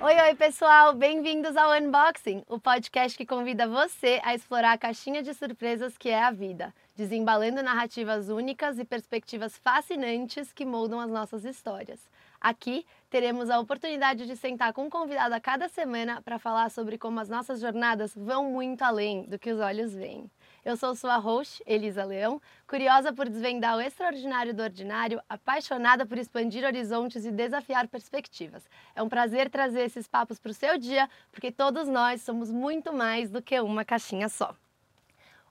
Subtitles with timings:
[0.00, 0.94] Oi, oi, pessoal!
[0.94, 6.08] Bem-vindos ao Unboxing, o podcast que convida você a explorar a caixinha de surpresas que
[6.08, 12.00] é a vida, desembalando narrativas únicas e perspectivas fascinantes que moldam as nossas histórias.
[12.40, 16.98] Aqui teremos a oportunidade de sentar com um convidado a cada semana para falar sobre
[16.98, 20.28] como as nossas jornadas vão muito além do que os olhos veem.
[20.68, 26.18] Eu sou sua host, Elisa Leão, curiosa por desvendar o extraordinário do ordinário, apaixonada por
[26.18, 28.68] expandir horizontes e desafiar perspectivas.
[28.94, 32.92] É um prazer trazer esses papos para o seu dia, porque todos nós somos muito
[32.92, 34.54] mais do que uma caixinha só.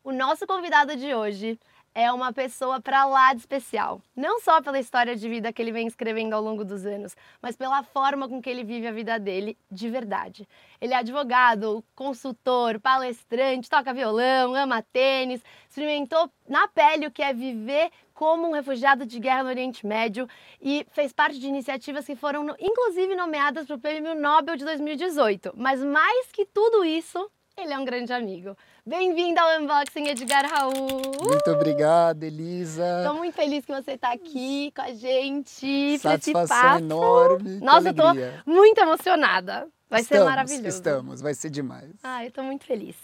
[0.04, 1.60] O nosso convidado de hoje
[1.98, 4.00] é uma pessoa para lá de especial.
[4.16, 7.58] Não só pela história de vida que ele vem escrevendo ao longo dos anos, mas
[7.58, 10.48] pela forma com que ele vive a vida dele de verdade.
[10.80, 17.34] Ele é advogado, consultor, palestrante, toca violão, ama tênis, experimentou na pele o que é
[17.34, 20.30] viver como um refugiado de guerra no Oriente Médio
[20.62, 25.52] e fez parte de iniciativas que foram, inclusive, nomeadas para o Prêmio Nobel de 2018.
[25.58, 27.27] Mas mais que tudo isso,
[27.58, 28.55] ele é um grande amigo.
[28.88, 31.02] Bem-vindo ao Unboxing, Edgar Raul.
[31.21, 33.02] Muito obrigado, Elisa.
[33.02, 35.99] Estou muito feliz que você está aqui com a gente.
[35.99, 37.60] Satisfação enorme.
[37.60, 38.04] Nossa, eu tô
[38.46, 39.68] muito emocionada.
[39.90, 40.68] Vai estamos, ser maravilhoso.
[40.70, 41.91] Estamos, vai ser demais.
[42.02, 42.96] Ah, eu estou muito feliz.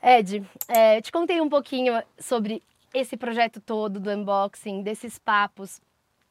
[0.00, 2.62] Ed, é, te contei um pouquinho sobre
[2.94, 5.80] esse projeto todo do unboxing, desses papos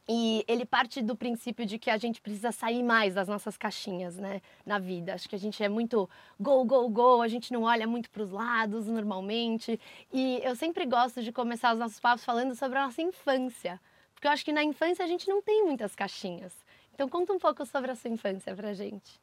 [0.08, 4.16] e ele parte do princípio de que a gente precisa sair mais das nossas caixinhas,
[4.16, 5.12] né, na vida.
[5.12, 6.08] Acho que a gente é muito
[6.40, 9.78] go, go, go, a gente não olha muito para os lados normalmente.
[10.10, 13.78] E eu sempre gosto de começar os nossos papos falando sobre a nossa infância,
[14.14, 16.54] porque eu acho que na infância a gente não tem muitas caixinhas.
[16.94, 19.20] Então conta um pouco sobre a sua infância pra gente.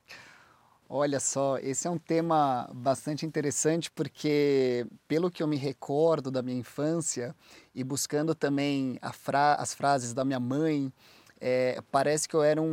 [0.88, 6.44] Olha só, esse é um tema bastante interessante porque, pelo que eu me recordo da
[6.44, 7.36] minha infância
[7.73, 10.94] e buscando também fra as frases da minha mãe,
[11.42, 12.66] é, parece que eu era um,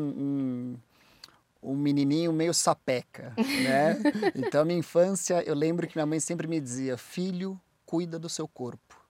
[1.62, 3.96] um, um menininho meio sapeca, né?
[4.36, 8.46] então, minha infância, eu lembro que minha mãe sempre me dizia: filho, cuida do seu
[8.46, 9.01] corpo.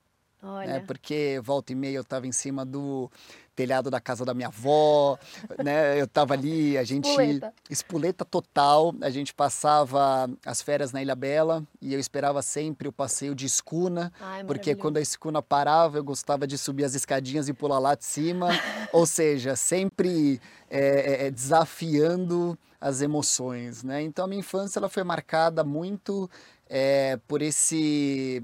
[0.42, 0.66] Olha.
[0.66, 0.80] Né?
[0.80, 3.08] Porque volta e meia eu estava em cima do
[3.54, 5.18] telhado da casa da minha avó,
[5.62, 6.00] né?
[6.00, 7.54] Eu estava ali, a gente espuleta.
[7.70, 12.92] espuleta total, a gente passava as férias na Ilha Bela e eu esperava sempre o
[12.92, 17.48] passeio de escuna, Ai, porque quando a escuna parava, eu gostava de subir as escadinhas
[17.48, 18.48] e pular lá de cima,
[18.92, 24.02] ou seja, sempre é, é, desafiando as emoções, né?
[24.02, 26.28] Então a minha infância ela foi marcada muito
[26.68, 28.42] é, por esse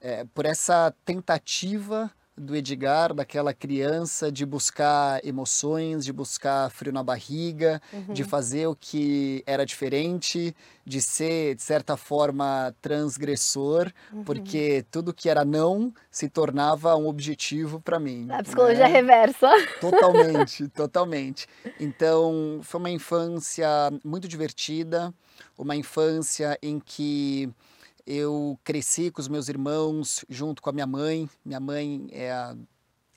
[0.00, 7.02] é, por essa tentativa do Edgar, daquela criança, de buscar emoções, de buscar frio na
[7.02, 8.14] barriga, uhum.
[8.14, 10.54] de fazer o que era diferente,
[10.84, 14.22] de ser, de certa forma, transgressor, uhum.
[14.22, 18.28] porque tudo que era não se tornava um objetivo para mim.
[18.30, 18.92] A psicologia né?
[18.92, 19.50] reversa.
[19.80, 21.46] Totalmente, totalmente.
[21.80, 23.68] Então, foi uma infância
[24.04, 25.12] muito divertida,
[25.56, 27.50] uma infância em que
[28.10, 31.28] eu cresci com os meus irmãos, junto com a minha mãe.
[31.44, 32.56] Minha mãe é a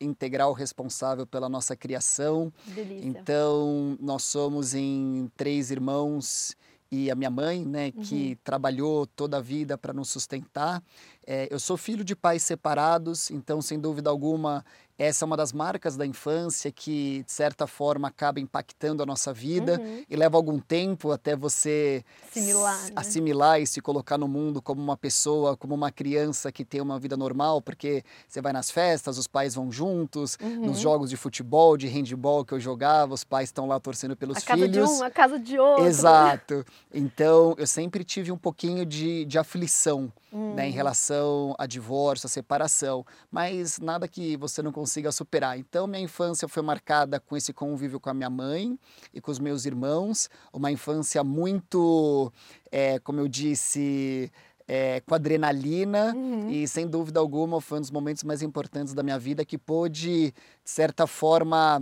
[0.01, 2.51] integral responsável pela nossa criação.
[2.65, 3.07] Delícia.
[3.07, 6.57] Então, nós somos em três irmãos
[6.91, 8.37] e a minha mãe, né, que uhum.
[8.43, 10.83] trabalhou toda a vida para nos sustentar.
[11.25, 14.65] É, eu sou filho de pais separados, então, sem dúvida alguma,
[15.01, 19.33] essa é uma das marcas da infância que, de certa forma, acaba impactando a nossa
[19.33, 20.05] vida uhum.
[20.07, 22.91] e leva algum tempo até você assimilar, né?
[22.95, 26.99] assimilar e se colocar no mundo como uma pessoa, como uma criança que tem uma
[26.99, 30.67] vida normal, porque você vai nas festas, os pais vão juntos, uhum.
[30.67, 34.37] nos jogos de futebol, de handball que eu jogava, os pais estão lá torcendo pelos
[34.37, 34.77] a filhos.
[34.77, 35.85] A casa de um, a casa de outro.
[35.85, 36.65] Exato.
[36.93, 40.55] Então, eu sempre tive um pouquinho de, de aflição uhum.
[40.55, 40.75] né, em hum.
[40.75, 45.57] relação a divórcio, a separação, mas nada que você não consiga consiga superar.
[45.57, 48.77] Então, minha infância foi marcada com esse convívio com a minha mãe
[49.13, 52.31] e com os meus irmãos, uma infância muito,
[52.71, 54.31] é, como eu disse,
[54.67, 56.49] é, com adrenalina uhum.
[56.49, 60.31] e, sem dúvida alguma, foi um dos momentos mais importantes da minha vida que pôde,
[60.31, 61.81] de certa forma,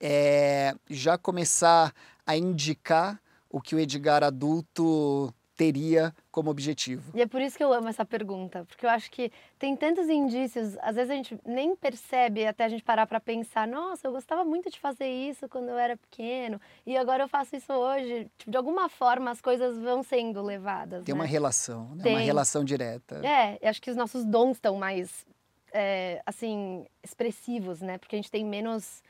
[0.00, 1.92] é, já começar
[2.26, 7.12] a indicar o que o Edgar adulto teria como objetivo?
[7.14, 10.08] E é por isso que eu amo essa pergunta, porque eu acho que tem tantos
[10.08, 14.12] indícios, às vezes a gente nem percebe até a gente parar para pensar, nossa, eu
[14.12, 18.26] gostava muito de fazer isso quando eu era pequeno e agora eu faço isso hoje.
[18.38, 21.04] Tipo, de alguma forma as coisas vão sendo levadas.
[21.04, 21.20] Tem né?
[21.20, 22.04] uma relação, né?
[22.04, 22.14] tem.
[22.14, 23.20] uma relação direta.
[23.22, 25.26] É, eu acho que os nossos dons estão mais,
[25.74, 27.98] é, assim, expressivos, né?
[27.98, 29.02] Porque a gente tem menos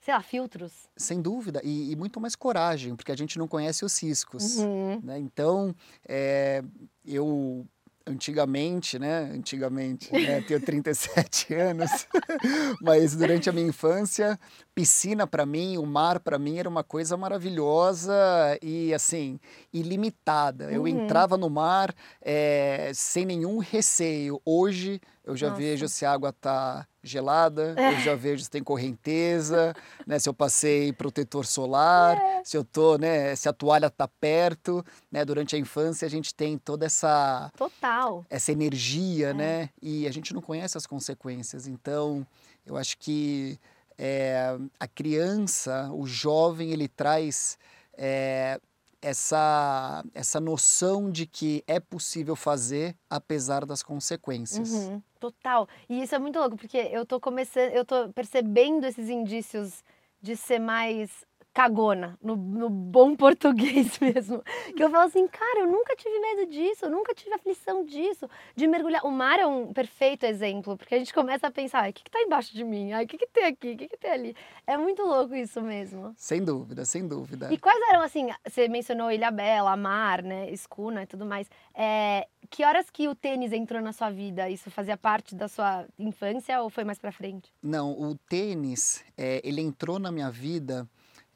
[0.00, 0.72] sei lá, filtros.
[0.96, 4.56] Sem dúvida, e, e, muito mais coragem, porque a gente não conhece os riscos.
[4.56, 5.00] Uhum.
[5.02, 5.18] Né?
[5.18, 5.74] Então,
[6.08, 6.62] é,
[7.04, 7.66] eu
[8.06, 9.30] antigamente, né?
[9.32, 10.40] Antigamente, né?
[10.48, 12.06] tenho 37 anos,
[12.82, 14.38] mas durante a minha infância,
[14.74, 18.14] piscina para mim, o mar para mim era uma coisa maravilhosa
[18.62, 19.38] e assim
[19.72, 20.66] ilimitada.
[20.66, 20.70] Uhum.
[20.70, 24.40] Eu entrava no mar é, sem nenhum receio.
[24.44, 25.00] Hoje
[25.30, 25.60] eu já Nossa.
[25.60, 27.94] vejo se a água está gelada, é.
[27.94, 29.74] eu já vejo se tem correnteza,
[30.06, 30.18] né?
[30.18, 32.42] Se eu passei protetor solar, é.
[32.44, 33.34] se eu tô, né?
[33.36, 35.24] Se a toalha está perto, né?
[35.24, 39.34] Durante a infância a gente tem toda essa total essa energia, é.
[39.34, 39.70] né?
[39.80, 41.66] E a gente não conhece as consequências.
[41.66, 42.26] Então,
[42.66, 43.58] eu acho que
[43.96, 47.58] é, a criança, o jovem, ele traz
[47.96, 48.58] é,
[49.02, 54.70] essa, essa noção de que é possível fazer apesar das consequências.
[54.70, 55.68] Uhum, total.
[55.88, 59.84] E isso é muito louco, porque eu tô começando, eu tô percebendo esses indícios
[60.22, 64.42] de ser mais cagona, no, no, bom português mesmo.
[64.76, 68.28] Que eu falo assim, cara, eu nunca tive medo disso, eu nunca tive aflição disso,
[68.54, 69.04] de mergulhar.
[69.04, 72.10] O mar é um perfeito exemplo, porque a gente começa a pensar, o que, que
[72.10, 72.92] tá embaixo de mim?
[72.94, 73.72] o que, que tem aqui?
[73.72, 74.36] O que, que tem ali?
[74.66, 76.14] É muito louco isso mesmo.
[76.16, 77.52] Sem dúvida, sem dúvida.
[77.52, 81.48] E quais eram, assim, você mencionou Ilha Bela, Mar, né, Escuna e tudo mais.
[81.74, 84.48] É, que horas que o tênis entrou na sua vida?
[84.48, 87.52] Isso fazia parte da sua infância ou foi mais pra frente?
[87.62, 90.88] Não, o tênis, é, ele entrou na minha vida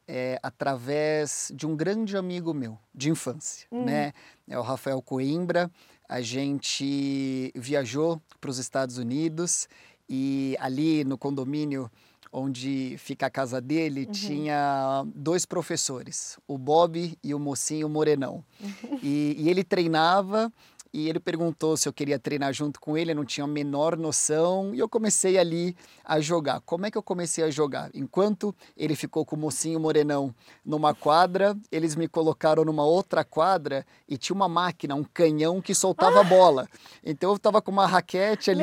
[0.06, 3.85] é, através de um grande amigo meu de infância, uhum.
[3.85, 4.12] né?
[4.49, 5.71] É o Rafael Coimbra.
[6.09, 9.69] A gente viajou para os Estados Unidos
[10.09, 11.91] e ali no condomínio
[12.35, 14.12] onde fica a casa dele, uhum.
[14.12, 18.45] tinha dois professores, o Bob e o mocinho Morenão.
[18.61, 18.99] Uhum.
[19.01, 20.53] E, e, ele treinava
[20.94, 23.96] e ele perguntou se eu queria treinar junto com ele, eu não tinha a menor
[23.96, 26.61] noção, e eu comecei ali a jogar.
[26.61, 27.91] Como é que eu comecei a jogar?
[27.93, 30.32] Enquanto ele ficou com o mocinho morenão
[30.64, 35.75] numa quadra, eles me colocaram numa outra quadra e tinha uma máquina, um canhão que
[35.75, 36.25] soltava ah!
[36.25, 36.69] bola.
[37.05, 38.62] Então eu estava com uma raquete ali,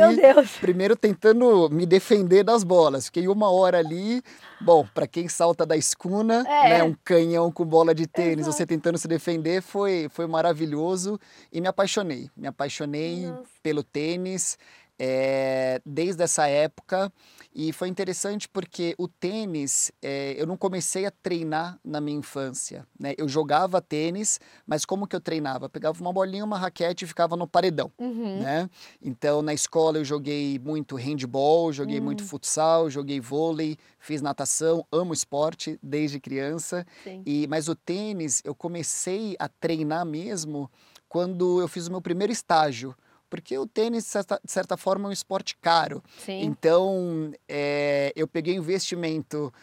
[0.62, 3.08] primeiro tentando me defender das bolas.
[3.08, 4.24] Fiquei uma hora ali,
[4.62, 6.70] bom, para quem salta da escuna, é.
[6.70, 8.56] né, um canhão com bola de tênis, Exato.
[8.56, 11.20] você tentando se defender, foi, foi maravilhoso
[11.52, 13.50] e me apaixonei Me apaixonei Nossa.
[13.64, 14.58] pelo tênis
[15.04, 17.12] é, desde essa época.
[17.54, 22.88] E foi interessante porque o tênis, é, eu não comecei a treinar na minha infância.
[22.98, 23.16] Né?
[23.18, 25.66] Eu jogava tênis, mas como que eu treinava?
[25.66, 27.92] Eu pegava uma bolinha, uma raquete e ficava no paredão.
[27.98, 28.42] Uhum.
[28.42, 28.70] Né?
[29.02, 32.06] Então, na escola eu joguei muito handball, joguei uhum.
[32.06, 36.86] muito futsal, joguei vôlei, fiz natação, amo esporte desde criança.
[37.26, 40.70] E Mas o tênis, eu comecei a treinar mesmo
[41.12, 42.96] quando eu fiz o meu primeiro estágio.
[43.30, 46.02] Porque o tênis, de certa, de certa forma, é um esporte caro.
[46.26, 46.42] Sim.
[46.44, 49.54] Então, é, eu peguei investimento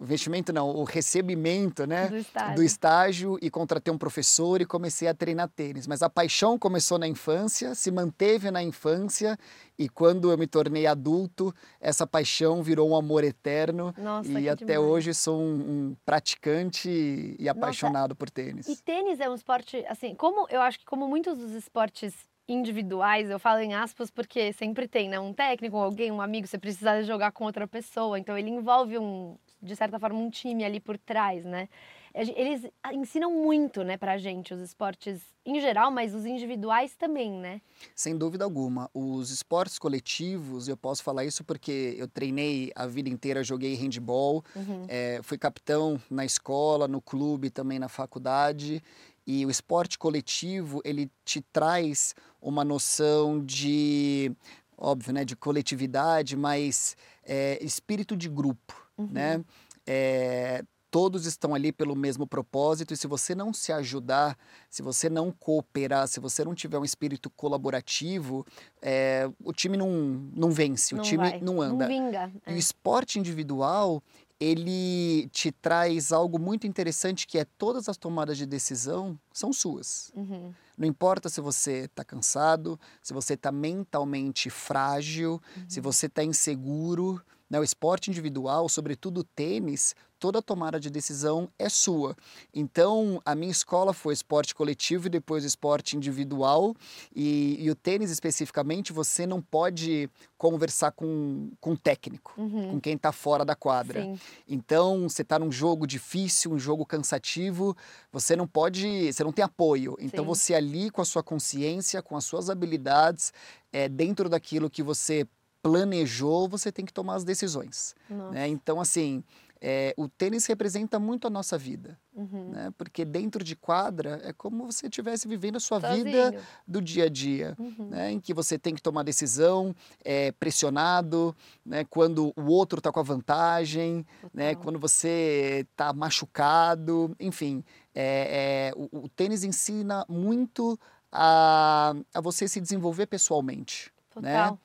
[0.00, 2.54] investimento não, o recebimento, né, do estágio.
[2.54, 3.38] do estágio.
[3.40, 5.86] e contratei um professor e comecei a treinar tênis.
[5.86, 9.38] Mas a paixão começou na infância, se manteve na infância
[9.78, 14.64] e quando eu me tornei adulto, essa paixão virou um amor eterno Nossa, e até
[14.64, 14.80] demais.
[14.80, 18.68] hoje sou um, um, praticante e apaixonado Nossa, por tênis.
[18.68, 22.14] E tênis é um esporte assim, como eu acho que como muitos dos esportes
[22.48, 25.18] individuais, eu falo em aspas porque sempre tem, né?
[25.18, 29.36] Um técnico, alguém, um amigo, você precisa jogar com outra pessoa, então ele envolve um,
[29.62, 31.68] de certa forma, um time ali por trás, né?
[32.14, 37.60] Eles ensinam muito, né, pra gente, os esportes em geral, mas os individuais também, né?
[37.94, 38.90] Sem dúvida alguma.
[38.94, 44.42] Os esportes coletivos, eu posso falar isso porque eu treinei a vida inteira, joguei handball,
[44.56, 44.86] uhum.
[44.88, 48.82] é, fui capitão na escola, no clube, também na faculdade.
[49.26, 54.34] E o esporte coletivo, ele te traz uma noção de,
[54.78, 59.08] óbvio, né, de coletividade, mas é, espírito de grupo, uhum.
[59.10, 59.44] né?
[59.86, 64.34] É, todos estão ali pelo mesmo propósito e se você não se ajudar,
[64.70, 68.46] se você não cooperar, se você não tiver um espírito colaborativo,
[68.80, 69.90] é, o time não,
[70.34, 71.40] não vence, não o time vai.
[71.40, 71.86] não anda.
[71.86, 72.32] Não vinga.
[72.46, 72.52] É.
[72.52, 74.02] E o esporte individual,
[74.40, 80.10] ele te traz algo muito interessante que é todas as tomadas de decisão são suas.
[80.14, 80.52] Uhum.
[80.78, 85.64] Não importa se você está cansado, se você está mentalmente frágil, uhum.
[85.68, 87.58] se você está inseguro, né?
[87.60, 92.16] O esporte individual, sobretudo o tênis, toda tomada de decisão é sua.
[92.52, 96.74] Então, a minha escola foi esporte coletivo e depois esporte individual.
[97.14, 102.72] E, e o tênis, especificamente, você não pode conversar com, com o técnico, uhum.
[102.72, 104.02] com quem está fora da quadra.
[104.02, 104.18] Sim.
[104.48, 107.76] Então, você está num jogo difícil, um jogo cansativo,
[108.12, 109.96] você não pode, você não tem apoio.
[110.00, 110.28] Então, Sim.
[110.28, 113.32] você ali com a sua consciência, com as suas habilidades,
[113.72, 115.26] é, dentro daquilo que você
[115.70, 117.94] planejou, você tem que tomar as decisões.
[118.08, 118.48] Né?
[118.48, 119.22] Então, assim,
[119.60, 122.50] é, o tênis representa muito a nossa vida, Uhum.
[122.50, 122.70] né?
[122.78, 126.42] Porque dentro de quadra é como você estivesse vivendo a sua vida Sozinho.
[126.68, 127.88] do dia a dia, Uhum.
[127.88, 128.12] né?
[128.12, 131.84] Em que você tem que tomar decisão, é, pressionado, né?
[131.84, 134.50] Quando o outro está com a vantagem, né?
[134.50, 134.62] Total.
[134.62, 140.78] Quando você está machucado, enfim, é, é, o, o tênis ensina muito
[141.10, 144.56] a, a você se desenvolver pessoalmente, né?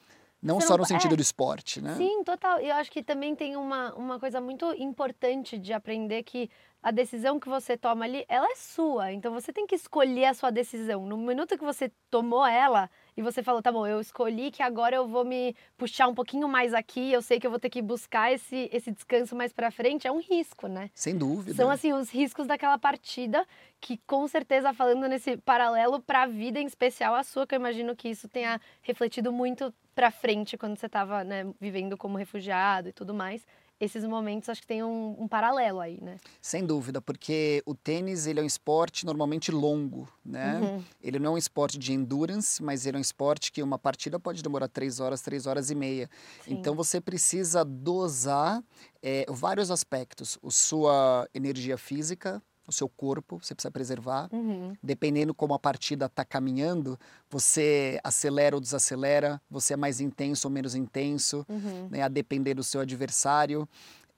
[0.41, 1.17] Não Você só não no sentido é.
[1.17, 1.93] do esporte, né?
[1.95, 2.59] Sim, total.
[2.59, 6.49] E eu acho que também tem uma, uma coisa muito importante de aprender que
[6.81, 9.11] a decisão que você toma ali, ela é sua.
[9.11, 11.05] Então você tem que escolher a sua decisão.
[11.05, 14.95] No minuto que você tomou ela e você falou, tá bom, eu escolhi que agora
[14.95, 17.81] eu vou me puxar um pouquinho mais aqui, eu sei que eu vou ter que
[17.81, 20.89] buscar esse, esse descanso mais pra frente, é um risco, né?
[20.93, 21.55] Sem dúvida.
[21.55, 23.45] São assim os riscos daquela partida
[23.79, 27.59] que com certeza falando nesse paralelo para a vida em especial a sua, que eu
[27.59, 32.89] imagino que isso tenha refletido muito para frente quando você estava né, vivendo como refugiado
[32.89, 33.45] e tudo mais.
[33.81, 36.17] Esses momentos acho que tem um, um paralelo aí, né?
[36.39, 40.59] Sem dúvida, porque o tênis ele é um esporte normalmente longo, né?
[40.59, 40.83] Uhum.
[41.01, 44.19] Ele não é um esporte de endurance, mas ele é um esporte que uma partida
[44.19, 46.07] pode demorar três horas, três horas e meia.
[46.43, 46.53] Sim.
[46.53, 48.63] Então você precisa dosar
[49.01, 50.37] eh, vários aspectos.
[50.45, 52.39] A sua energia física,
[52.71, 54.27] o seu corpo, você precisa preservar.
[54.31, 54.73] Uhum.
[54.81, 56.97] Dependendo como a partida está caminhando,
[57.29, 61.87] você acelera ou desacelera, você é mais intenso ou menos intenso, Uhum.
[61.91, 63.67] né, a depender do seu adversário.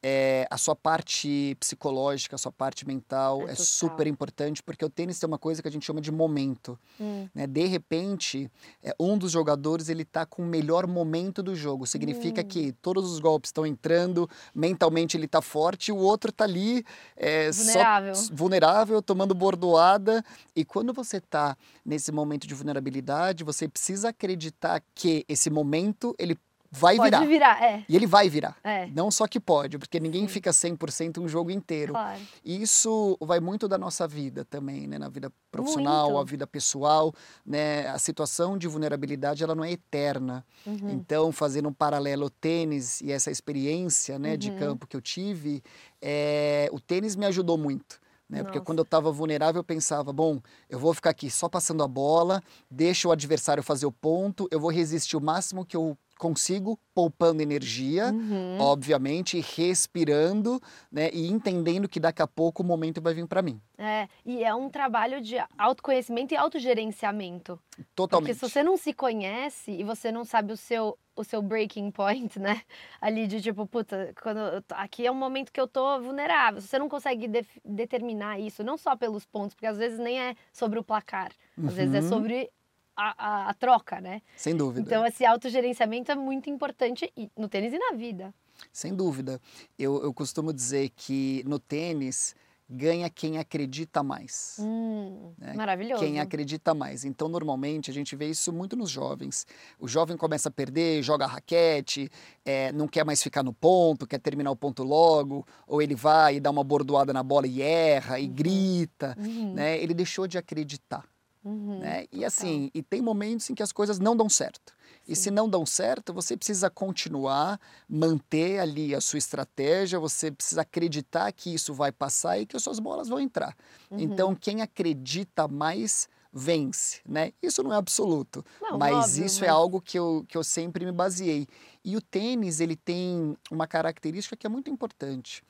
[0.06, 4.90] É, a sua parte psicológica, a sua parte mental É é, super importante, porque o
[4.90, 6.78] tênis tem uma coisa que a gente chama de momento.
[7.00, 7.30] Hum.
[7.34, 7.48] Né?
[7.48, 8.52] De repente,
[8.84, 11.88] é, um dos jogadores ele tá com o melhor momento do jogo.
[11.88, 12.44] Significa Hum.
[12.46, 16.84] que todos os golpes estão entrando, mentalmente ele tá forte, o outro tá ali
[17.16, 18.14] é, só Vulnerável.
[18.34, 20.22] vulnerável, tomando bordoada.
[20.54, 21.56] E quando você tá
[21.86, 26.38] nesse momento de vulnerabilidade, você precisa acreditar que esse momento ele
[26.76, 27.26] vai Pode virar.
[27.28, 27.86] virar, é.
[27.88, 28.58] E ele vai virar.
[28.64, 30.28] É, Não só que pode, porque ninguém Sim.
[30.28, 31.94] fica 100% um jogo inteiro.
[31.94, 32.20] claro.
[32.44, 34.98] E isso vai muito da nossa vida também, né?
[34.98, 36.22] Na vida profissional, Muito.
[36.22, 37.14] a vida pessoal,
[37.46, 37.88] né?
[37.90, 40.44] A situação de vulnerabilidade, ela não é eterna.
[40.66, 40.90] Uhum.
[40.90, 44.58] Então, fazendo um paralelo ao tênis e essa experiência, né, de Uhum.
[44.58, 45.62] campo que eu tive,
[46.02, 48.02] é, o tênis me ajudou muito.
[48.30, 48.42] Né?
[48.42, 51.88] Porque quando eu estava vulnerável, eu pensava, bom, eu vou ficar aqui só passando a
[51.88, 56.80] bola, deixa o adversário fazer o ponto, eu vou resistir o máximo que eu consigo,
[56.94, 58.58] poupando energia, Uhum.
[58.60, 63.60] obviamente, respirando, né, e entendendo que daqui a pouco o momento vai vir para mim.
[63.78, 67.60] É, e é um trabalho de autoconhecimento e autogerenciamento.
[67.96, 68.28] Totalmente.
[68.28, 71.92] Porque se você não se conhece e você não sabe o seu, o seu breaking
[71.92, 72.62] point, né?
[73.02, 76.62] Ali de tipo, puta, quando tô- aqui é um momento que eu tô vulnerável.
[76.62, 80.20] Se você não consegue def- determinar isso, não só pelos pontos, porque às vezes nem
[80.20, 81.32] é sobre o placar,
[81.66, 82.10] às vezes é Uhum.
[82.10, 82.50] sobre
[82.96, 84.22] a, a- a troca, né?
[84.38, 84.82] Sem dúvida.
[84.82, 88.34] Então esse autogerenciamento é muito importante no tênis e na vida.
[88.72, 89.42] Sem dúvida.
[89.78, 92.36] Eu, eu costumo dizer que no tênis
[92.70, 94.56] ganha quem acredita mais.
[94.60, 96.02] Hum, É, maravilhoso.
[96.02, 97.04] Quem acredita mais.
[97.04, 99.46] Então, normalmente, a gente vê isso muito nos jovens.
[99.80, 102.10] O jovem começa a perder, joga raquete,
[102.46, 106.38] eh, não quer mais ficar no ponto, quer terminar o ponto logo, ou ele vai
[106.38, 108.34] e dá uma bordoada na bola e erra, e Uhum.
[108.34, 109.16] grita.
[109.20, 109.78] Uhum, Né?
[109.80, 111.04] Ele deixou de acreditar.
[111.44, 112.06] Uhum, né?
[112.12, 114.74] E assim, e tem momentos em que as coisas não dão certo.
[115.08, 115.32] E se Sim.
[115.32, 117.60] não dão certo, você precisa continuar,
[117.90, 122.64] manter ali a sua estratégia, você precisa acreditar que isso vai passar e que as
[122.64, 123.56] suas bolas vão entrar.
[123.92, 124.00] Uhum.
[124.00, 127.32] Então, quem acredita mais vence, né?
[127.44, 130.44] Isso não é absoluto, Não, mas óbvio, isso é mas- algo que eu, que eu
[130.44, 131.48] sempre me baseei.
[131.84, 135.44] E o tênis, ele tem uma característica que é muito importante.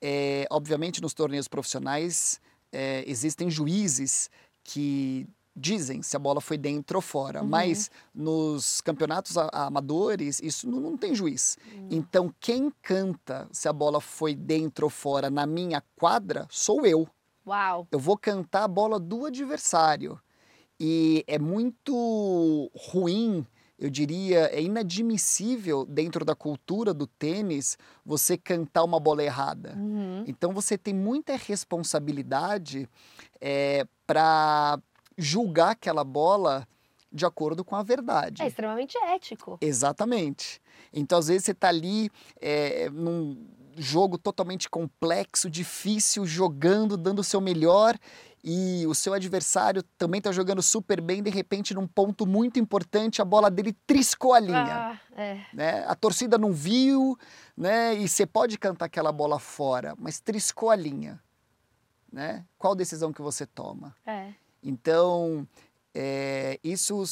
[0.00, 2.40] É, obviamente, nos torneios profissionais,
[2.72, 4.30] é, existem juízes
[4.64, 7.48] que dizem se a bola foi dentro ou fora, Uhum.
[7.48, 11.58] mas nos campeonatos amadores isso não, não tem juiz.
[11.74, 11.88] Hum.
[11.90, 17.06] Então quem canta se a bola foi dentro ou fora na minha quadra sou eu.
[17.46, 17.86] Uau.
[17.90, 20.18] Eu vou cantar a bola do adversário.
[20.80, 23.46] E é muito ruim,
[23.82, 29.74] eu diria, é inadmissível dentro da cultura do tênis você cantar uma bola errada.
[29.76, 30.22] Uhum.
[30.24, 32.88] Então você tem muita responsabilidade
[34.06, 34.78] para
[35.18, 36.64] julgar aquela bola
[37.10, 38.40] de acordo com a verdade.
[38.40, 39.58] É extremamente ético.
[39.60, 40.62] Exatamente.
[40.92, 42.08] Então, às vezes, você está ali
[42.40, 43.36] é, num
[43.76, 47.98] jogo totalmente complexo, difícil, jogando, dando o seu melhor,
[48.44, 53.22] e o seu adversário também está jogando super bem, de repente, num ponto muito importante,
[53.22, 54.74] a bola dele triscou a linha.
[54.74, 55.46] Ah, é.
[55.52, 55.84] Né?
[55.86, 57.16] A torcida não viu,
[57.56, 57.94] né?
[57.94, 61.22] e você pode cantar aquela bola fora, mas triscou a linha.
[62.12, 62.44] Né?
[62.58, 63.94] Qual decisão que você toma?
[64.04, 64.32] É.
[64.60, 65.46] Então,
[65.94, 67.04] é, isso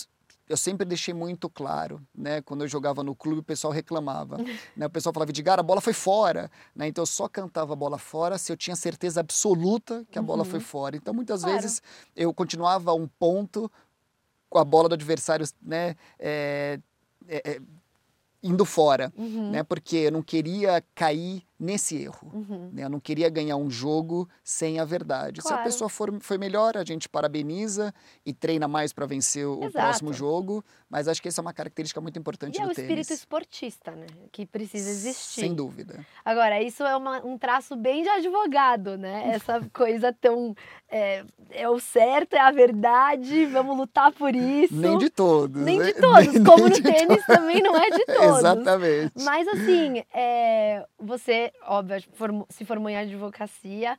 [0.51, 2.43] eu sempre deixei muito claro, né?
[2.43, 4.37] Quando eu jogava no clube, o pessoal reclamava.
[4.77, 4.87] né?
[4.87, 6.51] O pessoal falava, Edgar, a bola foi fora.
[6.75, 6.89] Né?
[6.89, 10.27] Então eu só cantava a bola fora se eu tinha certeza absoluta que a uhum.
[10.27, 10.65] bola foi uhum.
[10.65, 10.97] fora.
[10.97, 11.57] Então muitas claro.
[11.57, 11.81] vezes
[12.17, 13.71] eu continuava a um ponto
[14.49, 15.95] com a bola do adversário, né?
[16.19, 16.81] É,
[17.29, 17.61] é, é
[18.43, 19.53] indo fora, uhum.
[19.53, 19.63] né?
[19.63, 22.31] Porque eu não queria cair nesse erro.
[22.33, 22.71] Uhum.
[22.73, 22.85] Né?
[22.85, 25.43] Eu não queria ganhar um jogo sem a verdade.
[25.43, 25.57] Claro.
[25.57, 27.93] Se a pessoa for, foi melhor, a gente parabeniza
[28.25, 29.73] e treina mais para vencer o Exato.
[29.73, 30.65] próximo jogo.
[30.89, 32.79] Mas acho que essa é uma característica muito importante e do tênis.
[32.79, 34.07] é o espírito esportista, né?
[34.33, 35.43] Que precisa existir.
[35.43, 36.05] Sem dúvida.
[36.25, 39.31] Agora, isso é uma, um traço bem de advogado, né?
[39.37, 40.55] Essa coisa tão...
[40.89, 44.75] É, é, o certo, é a verdade, vamos lutar por isso.
[44.75, 45.63] Nem de todos.
[45.63, 45.93] Nem né?
[45.93, 46.33] de todos.
[46.33, 47.27] Nem, Como nem no tênis todos.
[47.27, 48.39] também não é de todos.
[48.39, 49.13] Exatamente.
[49.23, 52.03] Mas assim, é, você óbvio,
[52.49, 53.95] se formou em advocacia.
[53.95, 53.97] O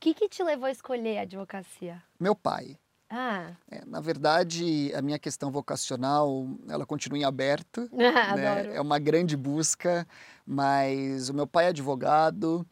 [0.00, 2.02] que, que te levou a escolher a advocacia?
[2.18, 2.78] Meu pai.
[3.10, 3.50] Ah.
[3.68, 7.90] É, na verdade, a minha questão vocacional, ela continua em aberto.
[8.30, 8.76] Ah, né?
[8.76, 10.06] É uma grande busca,
[10.46, 12.66] mas o meu pai é advogado,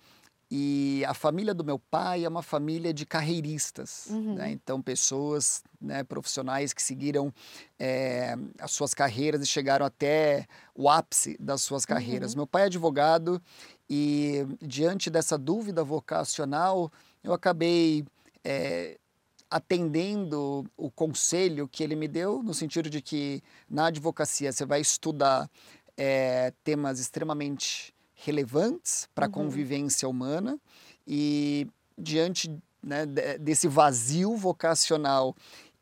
[0.50, 4.34] e a família do meu pai é uma família de carreiristas, uhum.
[4.34, 4.50] né?
[4.50, 7.32] então pessoas né, profissionais que seguiram
[7.78, 12.32] é, as suas carreiras e chegaram até o ápice das suas carreiras.
[12.32, 12.38] Uhum.
[12.38, 13.42] Meu pai é advogado
[13.88, 16.92] e diante dessa dúvida vocacional
[17.22, 18.04] eu acabei
[18.44, 18.98] é,
[19.50, 24.80] atendendo o conselho que ele me deu no sentido de que na advocacia você vai
[24.80, 25.50] estudar
[25.96, 29.32] é, temas extremamente relevantes para a uhum.
[29.32, 30.58] convivência humana
[31.06, 31.66] e
[31.96, 33.06] diante né,
[33.40, 35.34] desse vazio vocacional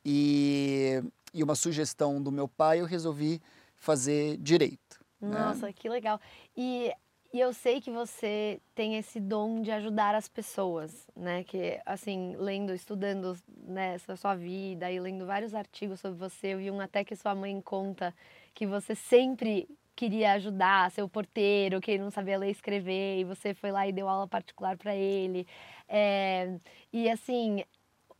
[0.05, 1.03] e,
[1.35, 3.43] e uma sugestão do meu pai, eu resolvi
[3.75, 5.01] fazer direito.
[5.21, 5.39] Né.
[5.39, 5.73] Nossa, né?
[5.73, 6.21] que legal.
[6.57, 6.93] E,
[7.33, 11.45] e eu sei que você tem esse dom de ajudar as pessoas, né?
[11.45, 16.71] Que, assim, lendo, estudando né, sua vida e lendo vários artigos sobre você, eu vi
[16.71, 18.15] um até que sua mãe conta
[18.55, 23.55] que você sempre queria ajudar, seu porteiro, que não sabia ler e escrever, e você
[23.55, 25.47] foi lá e deu aula particular para ele.
[25.89, 26.59] É,
[26.93, 27.65] e assim,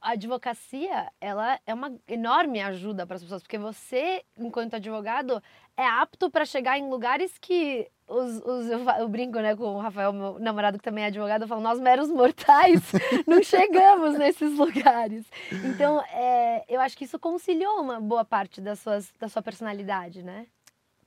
[0.01, 5.43] a advocacia, ela é uma enorme ajuda para as pessoas, porque você, enquanto advogado,
[5.77, 9.81] é apto para chegar em lugares que os, os eu, eu, brinco né, com o
[9.81, 12.81] Rafael, meu namorado que também é advogado, eu falo, nós meros mortais
[13.27, 15.27] não chegamos nesses lugares.
[15.65, 20.23] Então, é, eu acho que isso conciliou uma boa parte das suas, da sua personalidade,
[20.23, 20.47] né?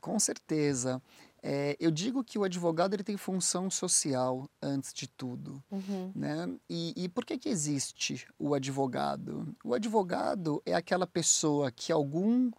[0.01, 1.01] Com certeza.
[1.41, 6.11] É, eu digo que o advogado ele tem função social antes de tudo, uhum.
[6.13, 6.53] né?
[6.69, 9.55] E, e, por que que existe o advogado?
[9.63, 12.51] O advogado é aquela pessoa que algum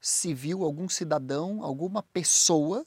[0.00, 2.84] civil, algum cidadão, alguma pessoa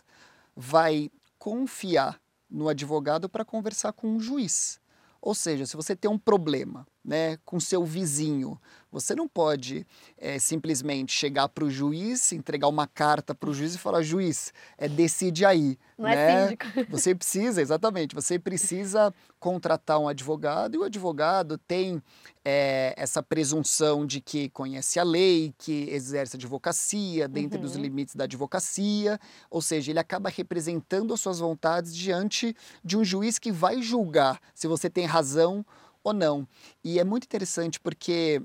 [0.56, 2.20] vai confiar
[2.50, 4.80] no advogado para conversar com um juiz.
[5.22, 8.60] Ou seja, se você tem um problema né, com seu vizinho,
[8.92, 13.74] você não pode é, simplesmente chegar para o juiz, entregar uma carta para o juiz
[13.74, 15.78] e falar: juiz, é, decide aí.
[15.98, 16.32] Não é né?
[16.32, 16.66] é síndico.
[16.92, 22.02] Você precisa, exatamente, você precisa contratar um advogado e o advogado tem
[22.44, 27.66] é, essa presunção de que conhece a lei, que exerce advocacia dentro uhum.
[27.66, 33.04] dos limites da advocacia, ou seja, ele acaba representando as suas vontades diante de um
[33.04, 35.66] juiz que vai julgar se você tem razão
[36.04, 36.48] ou não.
[36.84, 38.42] E é muito interessante porque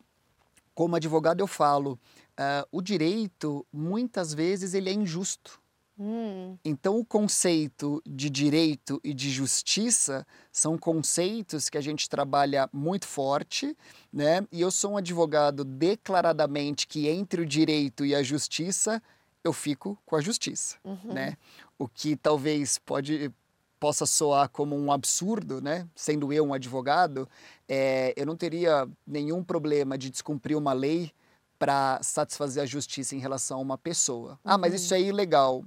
[0.76, 1.98] como advogado eu falo,
[2.38, 5.58] uh, o direito muitas vezes ele é injusto.
[5.98, 6.58] Hum.
[6.62, 13.06] Então, o conceito de direito e de justiça são conceitos que a gente trabalha muito
[13.06, 13.74] forte,
[14.12, 14.46] né?
[14.52, 19.02] E eu sou um advogado declaradamente que entre o direito e a justiça
[19.42, 21.14] eu fico com a justiça, uhum.
[21.14, 21.38] né?
[21.78, 23.32] O que talvez pode
[23.78, 25.86] possa soar como um absurdo, né?
[25.94, 27.28] Sendo eu um advogado,
[27.68, 31.12] é, eu não teria nenhum problema de descumprir uma lei
[31.58, 34.32] para satisfazer a justiça em relação a uma pessoa.
[34.32, 34.38] Uhum.
[34.44, 35.64] Ah, mas isso é ilegal.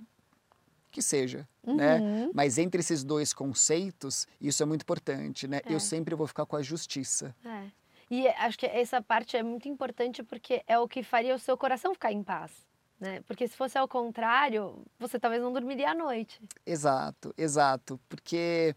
[0.92, 2.00] Que seja, né?
[2.00, 2.26] uhum.
[2.26, 2.30] né?
[2.34, 5.62] Mas entre esses dois conceitos, isso é muito importante, né?
[5.66, 5.74] É.
[5.74, 7.36] Eu sempre vou ficar com a justiça.
[7.46, 7.68] É.
[8.10, 11.56] E acho que essa parte é muito importante porque é o que faria o seu
[11.56, 12.52] coração ficar em paz.
[13.00, 13.22] Né?
[13.22, 16.42] Porque se fosse ao contrário, você talvez não dormiria à noite.
[16.66, 18.00] Exato, exato.
[18.10, 18.76] Porque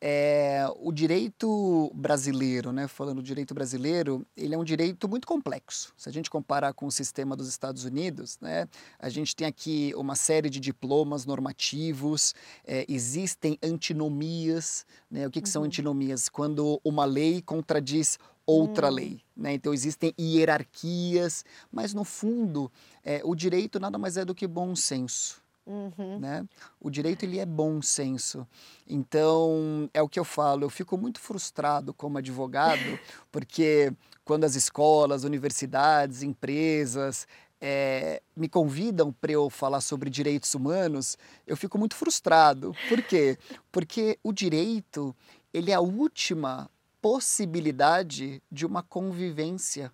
[0.00, 5.92] é, o direito brasileiro, né, falando do direito brasileiro, ele é um direito muito complexo.
[5.94, 8.66] Se a gente comparar com o sistema dos Estados Unidos, né,
[8.98, 12.34] a gente tem aqui uma série de diplomas normativos,
[12.64, 14.86] é, existem antinomias.
[15.10, 15.66] Né, o que, que são uhum.
[15.66, 16.30] antinomias?
[16.30, 18.18] Quando uma lei contradiz
[18.50, 18.94] outra hum.
[18.94, 19.20] lei.
[19.36, 19.54] Né?
[19.54, 22.70] Então existem hierarquias, mas no fundo
[23.04, 25.40] é, o direito nada mais é do que bom senso.
[25.66, 26.18] Uhum.
[26.18, 26.44] Né?
[26.80, 28.46] O direito ele é bom senso.
[28.88, 30.64] Então é o que eu falo.
[30.64, 32.98] Eu fico muito frustrado como advogado
[33.30, 33.92] porque
[34.24, 37.26] quando as escolas, universidades, empresas
[37.60, 42.74] é, me convidam para eu falar sobre direitos humanos, eu fico muito frustrado.
[42.88, 43.38] Por quê?
[43.70, 45.14] Porque o direito
[45.52, 49.92] ele é a última possibilidade de uma convivência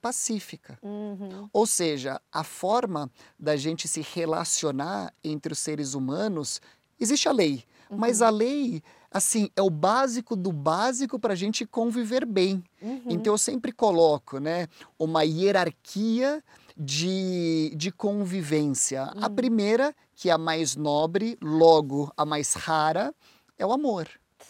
[0.00, 0.78] pacífica.
[0.82, 1.48] Uhum.
[1.52, 6.60] Ou seja, a forma da gente se relacionar entre os seres humanos,
[6.98, 7.98] existe a lei, uhum.
[7.98, 12.62] mas a lei, assim, é o básico do básico para a gente conviver bem.
[12.80, 13.02] Uhum.
[13.08, 14.68] Então eu sempre coloco, né,
[14.98, 16.42] uma hierarquia
[16.76, 19.02] de, de convivência.
[19.16, 19.34] A hum.
[19.34, 23.12] primeira, que é a mais nobre, logo a mais rara,
[23.58, 24.08] é o amor.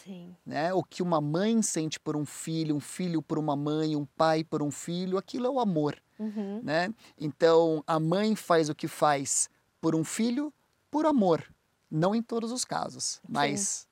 [0.09, 0.35] Sim.
[0.47, 0.73] Né?
[0.73, 4.43] O que uma mãe sente por um filho, um filho por uma mãe, um pai
[4.43, 6.01] por um filho, aquilo é o amor.
[6.19, 6.63] Uhum.
[6.63, 6.95] Né?
[7.19, 9.51] Então, a mãe faz o que faz
[9.83, 10.51] por um filho
[10.91, 11.45] por amor.
[11.91, 13.87] Não em todos os casos, mas Sim.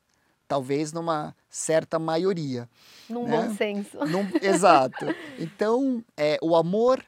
[0.49, 2.67] talvez numa certa maioria.
[3.11, 3.37] Num né?
[3.37, 3.99] bom senso.
[4.07, 5.05] Num, exato.
[5.39, 7.05] Então, é, o amor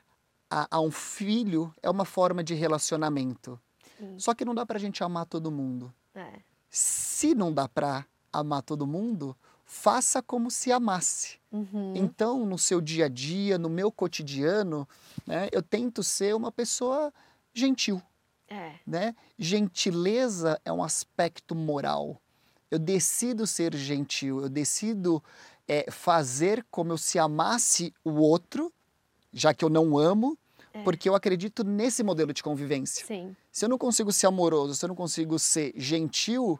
[0.50, 3.58] a, a, um filho é uma forma de relacionamento.
[3.98, 4.18] Sim.
[4.18, 5.92] Só que não dá pra gente amar todo mundo.
[6.14, 6.40] É.
[6.68, 11.38] Se não dá pra amar todo mundo, faça como se amasse.
[11.52, 11.94] Uhum.
[11.94, 14.88] Então, no seu dia a dia, no meu cotidiano,
[15.26, 17.12] né, eu tento ser uma pessoa
[17.52, 18.02] gentil.
[18.48, 18.72] É.
[18.86, 19.14] Né?
[19.38, 22.20] Gentileza é um aspecto moral.
[22.70, 25.22] Eu decido ser gentil, eu decido
[25.66, 28.72] é, fazer como eu se amasse o outro,
[29.32, 30.38] já que eu não amo,
[30.72, 30.82] é.
[30.82, 33.06] porque eu acredito nesse modelo de convivência.
[33.06, 33.36] Sim.
[33.52, 36.58] Se eu não consigo ser amoroso, se eu não consigo ser gentil,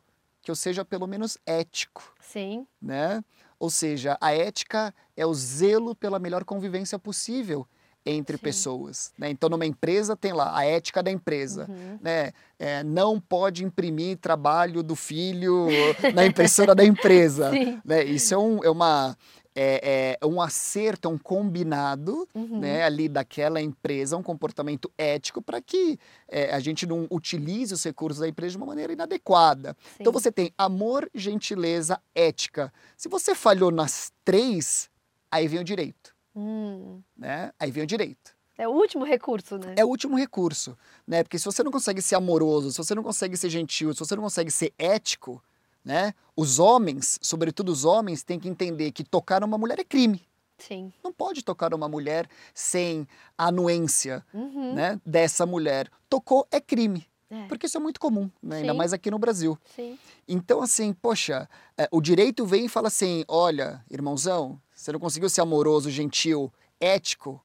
[0.48, 2.14] que eu seja pelo menos ético.
[2.20, 2.66] Sim.
[2.80, 3.22] Né?
[3.60, 7.66] Ou seja, a ética é o zelo pela melhor convivência possível
[8.06, 8.42] entre Sim.
[8.42, 9.12] pessoas.
[9.18, 9.28] Né?
[9.28, 11.66] Então, numa empresa tem lá a ética da empresa.
[11.68, 11.98] Uhum.
[12.00, 12.32] Né?
[12.58, 15.66] É, não pode imprimir trabalho do filho
[16.14, 17.50] na impressora da empresa.
[17.84, 18.04] Né?
[18.04, 19.14] Isso é, um, é uma
[19.60, 22.60] é, é, um acerto, é um combinado uhum.
[22.60, 27.82] né, ali daquela empresa, um comportamento ético para que é, a gente não utilize os
[27.82, 29.76] recursos da empresa de uma maneira inadequada.
[29.80, 29.96] Sim.
[29.98, 32.72] Então você tem amor, gentileza, ética.
[32.96, 34.88] Se você falhou nas três,
[35.28, 36.14] aí vem o direito.
[36.36, 37.02] Hum.
[37.16, 37.50] Né?
[37.58, 38.38] Aí vem o direito.
[38.56, 39.74] É o último recurso, né?
[39.76, 41.22] É o último recurso, né?
[41.24, 44.16] Porque se você não consegue ser amoroso, se você não consegue ser gentil, se você
[44.16, 45.42] não consegue ser ético,
[45.84, 46.14] né?
[46.36, 50.26] Os homens, sobretudo os homens, têm que entender que tocar uma mulher é crime.
[50.58, 50.92] Sim.
[51.02, 54.74] Não pode tocar uma mulher sem anuência uhum.
[54.74, 55.90] né, dessa mulher.
[56.08, 57.06] Tocou é crime.
[57.30, 57.46] É.
[57.46, 58.58] Porque isso é muito comum, né?
[58.58, 59.58] ainda mais aqui no Brasil.
[59.76, 59.98] Sim.
[60.26, 65.28] Então, assim, poxa, é, o direito vem e fala assim: olha, irmãozão, você não conseguiu
[65.28, 67.42] ser amoroso, gentil, ético,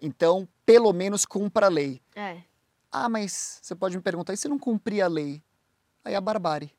[0.00, 2.00] então pelo menos cumpra a lei.
[2.16, 2.38] É.
[2.90, 5.42] Ah, mas você pode me perguntar, e se não cumprir a lei?
[6.02, 6.72] Aí é a barbárie.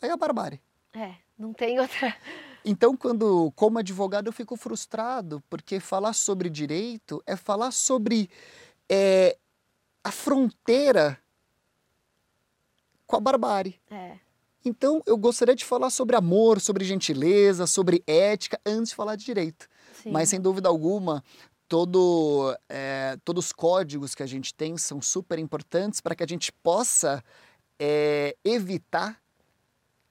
[0.00, 0.60] Aí é a barbárie.
[0.94, 2.14] É, não tem outra.
[2.64, 8.28] Então, quando, como advogado, eu fico frustrado, porque falar sobre direito é falar sobre
[8.90, 9.38] é,
[10.04, 11.18] a fronteira
[13.06, 13.80] com a barbárie.
[13.90, 14.18] É.
[14.64, 19.24] Então, eu gostaria de falar sobre amor, sobre gentileza, sobre ética, antes de falar de
[19.24, 19.66] direito.
[20.02, 20.10] Sim.
[20.10, 21.24] Mas, sem dúvida alguma,
[21.68, 26.28] todo, é, todos os códigos que a gente tem são super importantes para que a
[26.28, 27.24] gente possa
[27.78, 29.18] é, evitar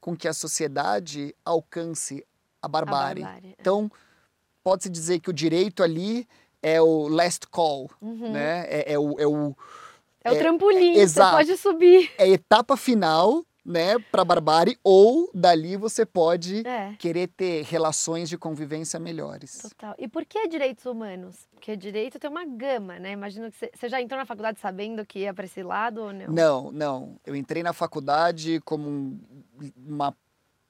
[0.08, 2.26] com que a sociedade alcance
[2.62, 3.24] a barbárie.
[3.24, 3.56] A barbárie é.
[3.60, 3.92] Então,
[4.64, 6.26] pode-se dizer que o direito ali
[6.64, 8.32] é o last call, uhum.
[8.32, 8.66] né?
[8.70, 9.54] É, é, o, é o...
[10.24, 11.32] É, o trampolim, é, exato.
[11.32, 12.12] você pode subir.
[12.18, 16.94] É a etapa final né, para barbárie, ou dali você pode é.
[16.98, 19.58] querer ter relações de convivência melhores.
[19.58, 19.94] Total.
[20.00, 21.36] E por que direitos humanos?
[21.52, 23.12] Porque direito tem uma gama, né?
[23.12, 26.28] Imagino que você, já entrou na faculdade sabendo que ia para esse lado ou não?
[26.28, 27.20] Não, não.
[27.26, 29.20] Eu entrei na faculdade como um,
[29.86, 30.16] uma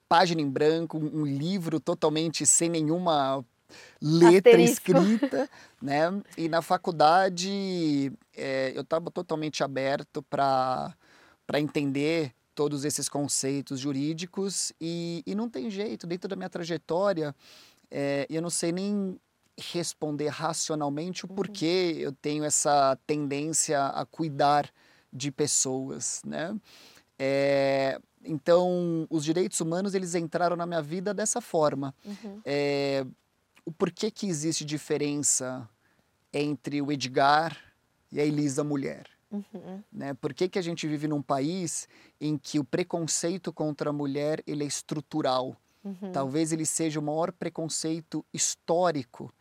[0.08, 3.44] página em branco, um livro totalmente sem nenhuma
[4.02, 4.90] letra Asterisco.
[4.90, 5.48] escrita,
[5.80, 6.20] né?
[6.36, 10.92] E na faculdade é, eu estava totalmente aberto para
[11.46, 17.32] para entender todos esses conceitos jurídicos e, e não tem jeito, dentro da minha trajetória,
[17.88, 19.16] é, eu não sei nem
[19.56, 21.36] responder racionalmente o Uhum.
[21.36, 24.68] porquê eu tenho essa tendência a cuidar
[25.12, 26.52] de pessoas, né?
[27.16, 31.94] É, então, os direitos humanos, eles entraram na minha vida dessa forma.
[32.04, 32.40] Uhum.
[32.44, 33.06] É,
[33.64, 35.68] o porquê que existe diferença
[36.32, 37.56] entre o Edgar
[38.10, 39.17] e a Elisa mulher?
[39.30, 39.82] Uhum.
[39.92, 40.14] Né?
[40.14, 41.86] Por que, que a gente vive num país
[42.20, 45.56] em que o preconceito contra a mulher ele é estrutural?
[45.84, 46.12] Uhum.
[46.12, 49.32] Talvez ele seja o maior preconceito histórico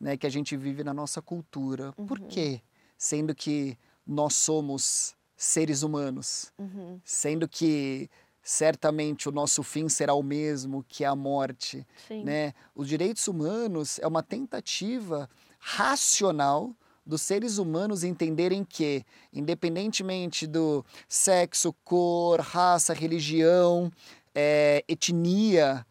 [0.00, 1.92] né, que a gente vive na nossa cultura.
[1.92, 2.28] Por Uhum.
[2.28, 2.60] quê?
[2.96, 3.76] Sendo que
[4.06, 7.00] nós somos seres humanos, Uhum.
[7.04, 8.08] sendo que
[8.42, 11.86] certamente o nosso fim será o mesmo, que a morte.
[12.08, 12.24] Sim.
[12.24, 12.52] Né?
[12.74, 15.28] Os direitos humanos é uma tentativa
[15.60, 16.74] racional
[17.04, 23.90] dos seres humanos entenderem que, independentemente do sexo, cor, raça, religião,
[24.34, 25.86] é, etnia,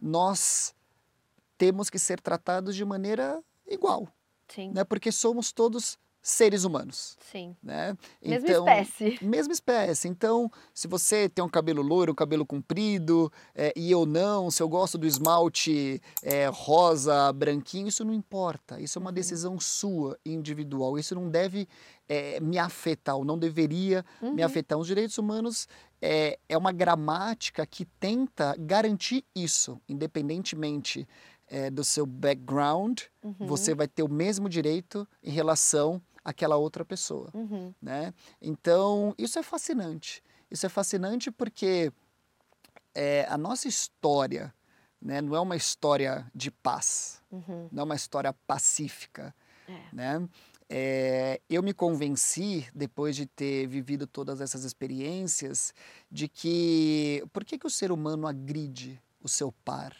[0.00, 0.74] nós
[1.58, 4.08] temos que ser tratados de maneira igual.
[4.48, 4.72] Sim.
[4.72, 4.84] Né?
[4.84, 7.16] Porque somos todos seres humanos.
[7.30, 7.54] Sim.
[7.62, 7.96] Né?
[8.20, 9.18] Mesma então, espécie.
[9.24, 10.08] Mesma espécie.
[10.08, 14.60] Então, se você tem um cabelo loiro, um cabelo comprido, é, e eu não, se
[14.60, 18.80] eu gosto do esmalte é, rosa, branquinho, isso não importa.
[18.80, 19.14] Isso é uma uhum.
[19.14, 20.98] decisão sua, individual.
[20.98, 21.68] Isso não deve
[22.08, 24.34] é, me afetar, ou não deveria uhum.
[24.34, 24.76] me afetar.
[24.76, 25.68] Os direitos humanos
[26.02, 31.06] é, é uma gramática que tenta garantir isso, independentemente
[31.46, 33.46] é, do seu background, uhum.
[33.46, 37.72] você vai ter o mesmo direito em relação aquela outra pessoa, uhum.
[37.80, 38.12] né?
[38.42, 40.20] Então isso é fascinante.
[40.50, 41.92] Isso é fascinante porque
[42.92, 44.52] é, a nossa história,
[45.00, 47.68] né, não é uma história de paz, uhum.
[47.70, 49.32] não é uma história pacífica,
[49.68, 49.80] é.
[49.92, 50.28] né?
[50.68, 55.72] É, eu me convenci, depois de ter vivido todas essas experiências,
[56.10, 59.94] de que por que, que o ser humano agride o seu par?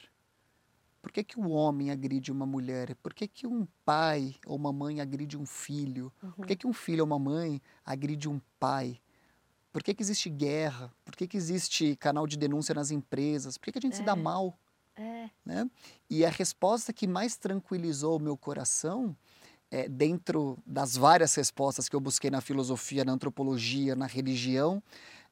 [1.07, 2.97] Por que, que o homem agride uma mulher?
[2.97, 6.13] Por que, que um pai ou uma mãe agride um filho?
[6.21, 6.33] Uhum.
[6.33, 9.01] Por que, que um filho ou uma mãe agride um pai?
[9.73, 10.93] Por que, que existe guerra?
[11.05, 13.57] Por que, que existe canal de denúncia nas empresas?
[13.57, 13.97] Por que, que a gente é.
[13.99, 14.17] se dá é.
[14.17, 14.59] mal?
[14.97, 15.31] É.
[15.45, 15.71] Né?
[16.11, 19.17] E a resposta que mais tranquilizou o meu coração,
[19.71, 24.83] é, dentro das várias respostas que eu busquei na filosofia, na antropologia, na religião,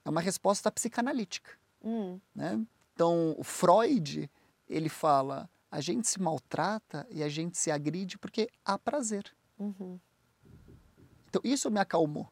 [0.05, 1.51] é uma resposta psicanalítica.
[1.83, 2.21] Hum.
[2.33, 2.65] Né?
[2.95, 4.31] Então, o Freud,
[4.69, 9.25] ele fala a gente se maltrata e a gente se agride porque há prazer.
[9.59, 9.99] Uhum.
[11.29, 12.29] Então isso me acalmou,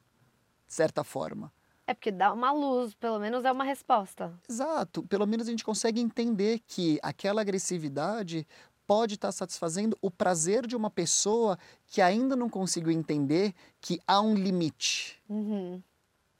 [0.68, 1.52] de certa forma.
[1.84, 4.32] É porque dá uma luz, pelo menos é uma resposta.
[4.48, 8.46] Exato, pelo menos a gente consegue entender que aquela agressividade
[8.86, 14.20] pode estar satisfazendo o prazer de uma pessoa que ainda não conseguiu entender que há
[14.20, 15.20] um limite.
[15.28, 15.82] Uhum.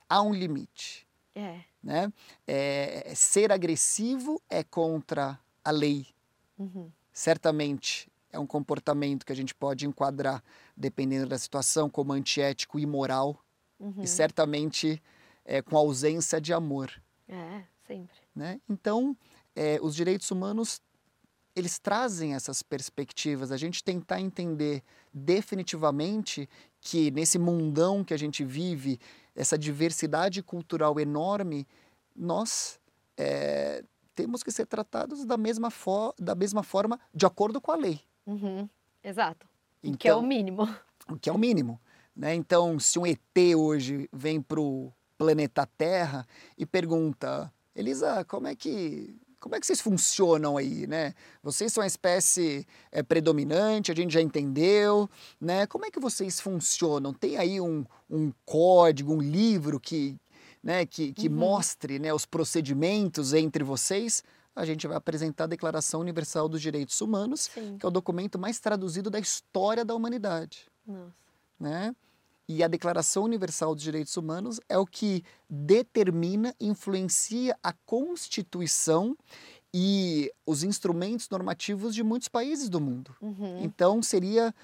[0.08, 1.04] Há um limite.
[1.34, 1.62] É.
[1.82, 2.12] Né?
[2.46, 6.11] É, ser agressivo é contra a lei,
[6.58, 6.90] Uhum.
[7.12, 10.42] Certamente é um comportamento que a gente pode enquadrar,
[10.76, 13.38] dependendo da situação, como antiético e imoral,
[13.78, 14.02] uhum.
[14.02, 15.02] e certamente
[15.44, 16.90] é, com ausência de amor.
[17.28, 18.16] É, sempre.
[18.34, 18.60] Né?
[18.68, 19.16] Então,
[19.54, 20.80] é, os direitos humanos
[21.54, 26.48] eles trazem essas perspectivas, a gente tentar entender definitivamente
[26.80, 28.98] que nesse mundão que a gente vive,
[29.34, 31.66] essa diversidade cultural enorme,
[32.16, 32.80] nós
[33.16, 35.68] é, temos que ser tratados da mesma,
[36.18, 38.00] da mesma forma, de acordo com a lei.
[38.26, 38.68] Uhum.
[39.02, 39.46] Exato.
[39.82, 40.76] Então, que é o então, mínimo.
[41.10, 41.80] O que é o mínimo.
[42.14, 42.34] Né?
[42.34, 43.18] Então, se um ET
[43.56, 49.66] hoje vem para o planeta Terra e pergunta, Elisa, como é que como é que
[49.66, 51.14] vocês funcionam aí, né?
[51.42, 55.66] Vocês são a espécie é, predominante, a gente já entendeu, né?
[55.66, 57.12] Como é que vocês funcionam?
[57.12, 60.16] Tem aí um, um código, um livro que,
[60.62, 61.34] né, que, que uhum.
[61.34, 64.22] mostre né, os procedimentos entre vocês,
[64.54, 67.76] a gente vai apresentar a Declaração Universal dos Direitos Humanos, Sim.
[67.78, 70.66] que é o documento mais traduzido da história da humanidade.
[70.86, 71.12] Nossa.
[71.58, 71.94] Né?
[72.48, 79.16] E a Declaração Universal dos Direitos Humanos é o que determina, influencia a Constituição
[79.74, 83.16] e os instrumentos normativos de muitos países do mundo.
[83.22, 83.62] Uhum.
[83.62, 84.54] Então, seria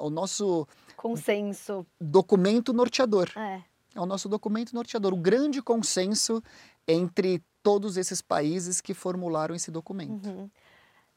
[0.00, 3.30] o nosso consenso documento norteador.
[3.36, 3.62] É
[3.94, 6.42] é o nosso documento norteador, o grande consenso
[6.86, 10.28] entre todos esses países que formularam esse documento.
[10.28, 10.50] Uhum.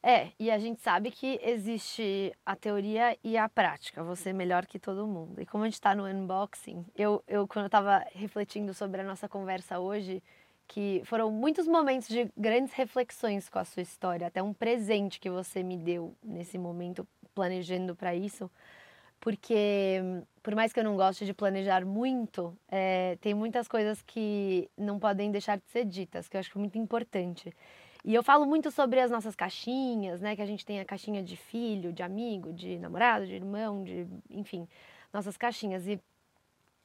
[0.04, 4.66] É, e a gente sabe que existe a teoria e a prática, você é melhor
[4.66, 5.40] que todo mundo.
[5.40, 9.04] E como a gente está no unboxing, eu, eu quando eu estava refletindo sobre a
[9.04, 10.24] nossa conversa hoje,
[10.68, 15.30] que foram muitos momentos de grandes reflexões com a sua história, até um presente que
[15.30, 18.50] você me deu nesse momento, planejando para isso,
[19.22, 20.02] porque
[20.44, 25.00] por mais que eu não goste de planejar muito, é, tem muitas coisas que não
[25.00, 27.56] podem deixar de ser ditas, que eu acho muito importante.
[28.04, 30.36] E eu falo muito sobre as nossas caixinhas, né?
[30.36, 34.08] Que a gente tem a caixinha de filho, de amigo, de namorado, de irmão, de
[34.28, 34.68] enfim,
[35.14, 35.86] nossas caixinhas.
[35.88, 36.02] E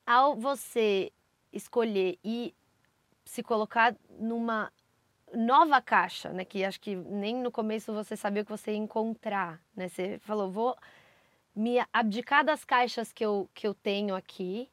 [0.06, 1.10] ao você
[1.50, 2.54] escolher e
[3.24, 4.70] se colocar numa
[5.34, 6.44] nova caixa, né?
[6.44, 9.88] Que acho que nem no começo você sabia o que você ia encontrar, né?
[9.88, 10.76] Você falou, vou
[11.56, 14.68] me abdicar das caixas que eu, que eu tenho aqui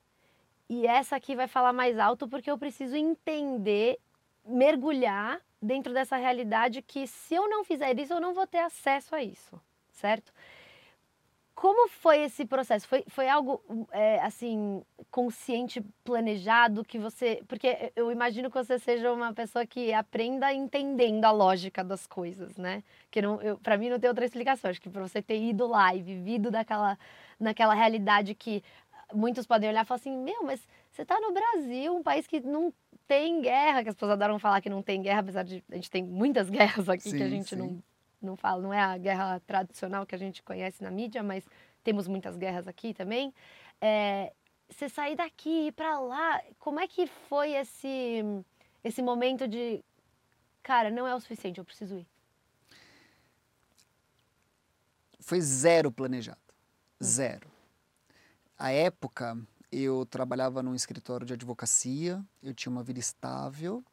[0.69, 3.97] e essa aqui vai falar mais alto porque eu preciso entender,
[4.45, 9.15] mergulhar dentro dessa realidade que se eu não fizer isso, eu não vou ter acesso
[9.15, 9.59] a isso,
[9.91, 10.33] certo?
[11.55, 12.87] Como foi esse processo?
[12.87, 13.61] Foi, foi algo,
[13.91, 17.43] é, assim, consciente, planejado, que você...
[17.47, 22.57] Porque eu imagino que você seja uma pessoa que aprenda entendendo a lógica das coisas,
[22.57, 22.83] né?
[23.11, 24.71] Que não, para mim não tem outra explicação.
[24.71, 26.97] Acho que para você ter ido lá e vivido daquela,
[27.39, 28.63] naquela realidade que
[29.13, 30.59] muitos podem olhar e falar assim, meu, mas
[30.91, 32.73] você está no Brasil, um país que não
[33.07, 35.91] tem guerra, que as pessoas adoram falar que não tem guerra, apesar de a gente
[35.91, 37.55] tem muitas guerras aqui sim, que a gente sim.
[37.55, 37.83] não
[38.25, 41.43] não falo, não é a guerra tradicional que a gente conhece na mídia, mas
[41.83, 43.33] temos muitas guerras aqui também.
[43.81, 44.33] É,
[44.69, 48.23] você sair daqui e ir para lá, como é que foi esse
[48.83, 49.83] esse momento de,
[50.61, 52.07] cara, não é o suficiente, eu preciso ir?
[55.21, 56.37] Foi zero planejado,
[56.99, 57.05] hum.
[57.05, 57.49] zero.
[58.57, 59.37] A época
[59.71, 63.83] eu trabalhava num escritório de advocacia, eu tinha uma vida estável,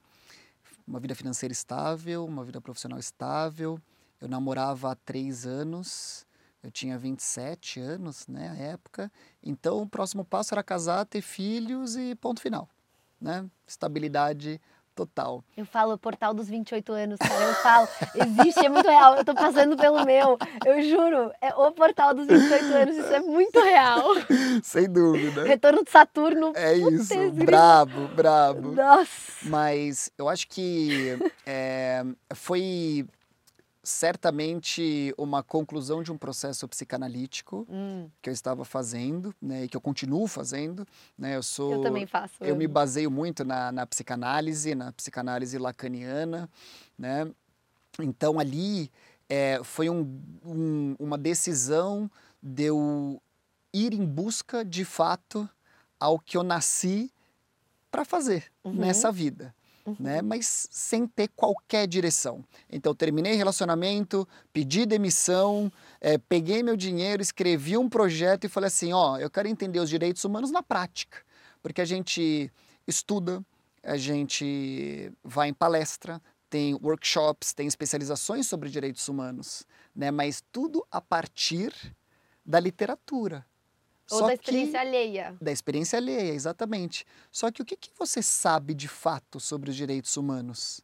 [0.86, 3.80] uma vida financeira estável, uma vida profissional estável,
[4.20, 6.26] eu namorava há três anos,
[6.62, 9.10] eu tinha 27 anos, né, à época.
[9.42, 12.68] Então, o próximo passo era casar, ter filhos e ponto final,
[13.20, 13.46] né?
[13.66, 14.60] Estabilidade
[14.94, 15.42] total.
[15.56, 17.42] Eu falo portal dos 28 anos, cara.
[17.42, 19.16] Eu falo, existe, é muito real.
[19.16, 20.36] Eu tô passando pelo meu.
[20.66, 24.04] Eu juro, é o portal dos 28 anos, isso é muito real.
[24.62, 25.44] Sem dúvida.
[25.44, 26.52] Retorno de Saturno.
[26.54, 28.72] É isso, brabo, brabo.
[28.72, 29.32] Nossa.
[29.44, 32.04] Mas eu acho que é,
[32.34, 33.06] foi
[33.90, 38.08] certamente uma conclusão de um processo psicanalítico hum.
[38.22, 40.86] que eu estava fazendo, né, e que eu continuo fazendo,
[41.18, 41.36] né?
[41.36, 42.34] Eu sou Eu também faço.
[42.40, 46.48] Eu, eu me baseio muito na, na psicanálise, na psicanálise lacaniana,
[46.98, 47.30] né?
[47.98, 48.90] Então ali
[49.28, 52.10] é, foi um, um, uma decisão
[52.42, 53.20] de eu
[53.72, 55.48] ir em busca de fato
[55.98, 57.12] ao que eu nasci
[57.90, 58.72] para fazer uhum.
[58.72, 59.54] nessa vida
[59.98, 60.22] né?
[60.22, 62.44] Mas sem ter qualquer direção.
[62.70, 68.92] Então, terminei relacionamento, pedi demissão, é, peguei meu dinheiro, escrevi um projeto e falei assim:
[68.92, 71.18] ó, eu quero entender os direitos humanos na prática.
[71.62, 72.50] Porque a gente
[72.86, 73.44] estuda,
[73.82, 79.64] a gente vai em palestra, tem workshops, tem especializações sobre direitos humanos,
[79.94, 80.10] né?
[80.10, 81.72] Mas tudo a partir
[82.44, 83.46] da literatura.
[84.10, 85.36] Ou Só da experiência que, alheia.
[85.40, 87.06] Da experiência alheia, exatamente.
[87.30, 90.82] Só que o que, que você sabe de fato sobre os direitos humanos?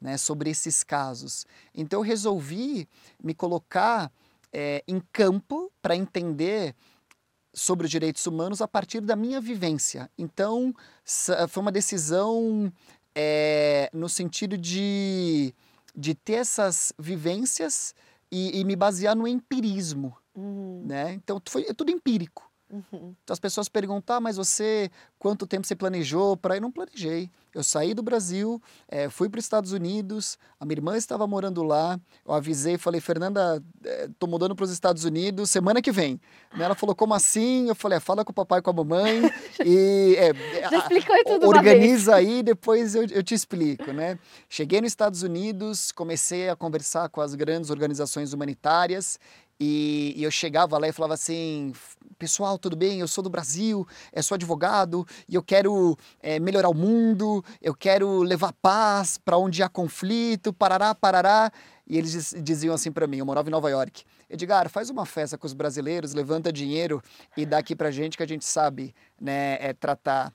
[0.00, 1.46] Né, sobre esses casos.
[1.72, 2.88] Então eu resolvi
[3.22, 4.10] me colocar
[4.52, 6.74] é, em campo para entender
[7.54, 10.10] sobre os direitos humanos a partir da minha vivência.
[10.18, 10.74] Então
[11.48, 12.72] foi uma decisão
[13.14, 15.54] é, no sentido de,
[15.94, 17.94] de ter essas vivências
[18.30, 20.16] e, e me basear no empirismo.
[20.34, 20.82] Uhum.
[20.86, 21.12] Né?
[21.14, 22.50] Então foi é tudo empírico.
[22.72, 23.14] Uhum.
[23.22, 26.60] Então as pessoas perguntam, ah, mas você, quanto tempo você planejou para ir?
[26.60, 27.30] Não planejei.
[27.54, 31.62] Eu saí do Brasil, é, fui para os Estados Unidos, a minha irmã estava morando
[31.62, 33.62] lá, eu avisei, falei, Fernanda,
[34.08, 36.18] estou é, mudando para os Estados Unidos semana que vem.
[36.58, 37.68] Ela falou, como assim?
[37.68, 39.20] Eu falei, é, fala com o papai e com a mamãe
[39.66, 40.16] e...
[40.16, 44.18] É, Já explicou tudo Organiza aí, depois eu, eu te explico, né?
[44.48, 49.18] Cheguei nos Estados Unidos, comecei a conversar com as grandes organizações humanitárias
[49.64, 51.72] e, e, eu chegava lá e falava assim:
[52.18, 52.98] pessoal, tudo bem?
[52.98, 57.72] Eu sou do Brasil, eu sou advogado e eu quero é, melhorar o mundo, eu
[57.72, 61.52] quero levar paz para onde há conflito, parará, parará.
[61.86, 64.02] E eles diziam assim para mim: eu morava em Nova York.
[64.28, 67.00] Edgar, faz uma festa com os brasileiros, levanta dinheiro
[67.36, 70.34] e dá aqui para gente que a gente sabe né, é, tratar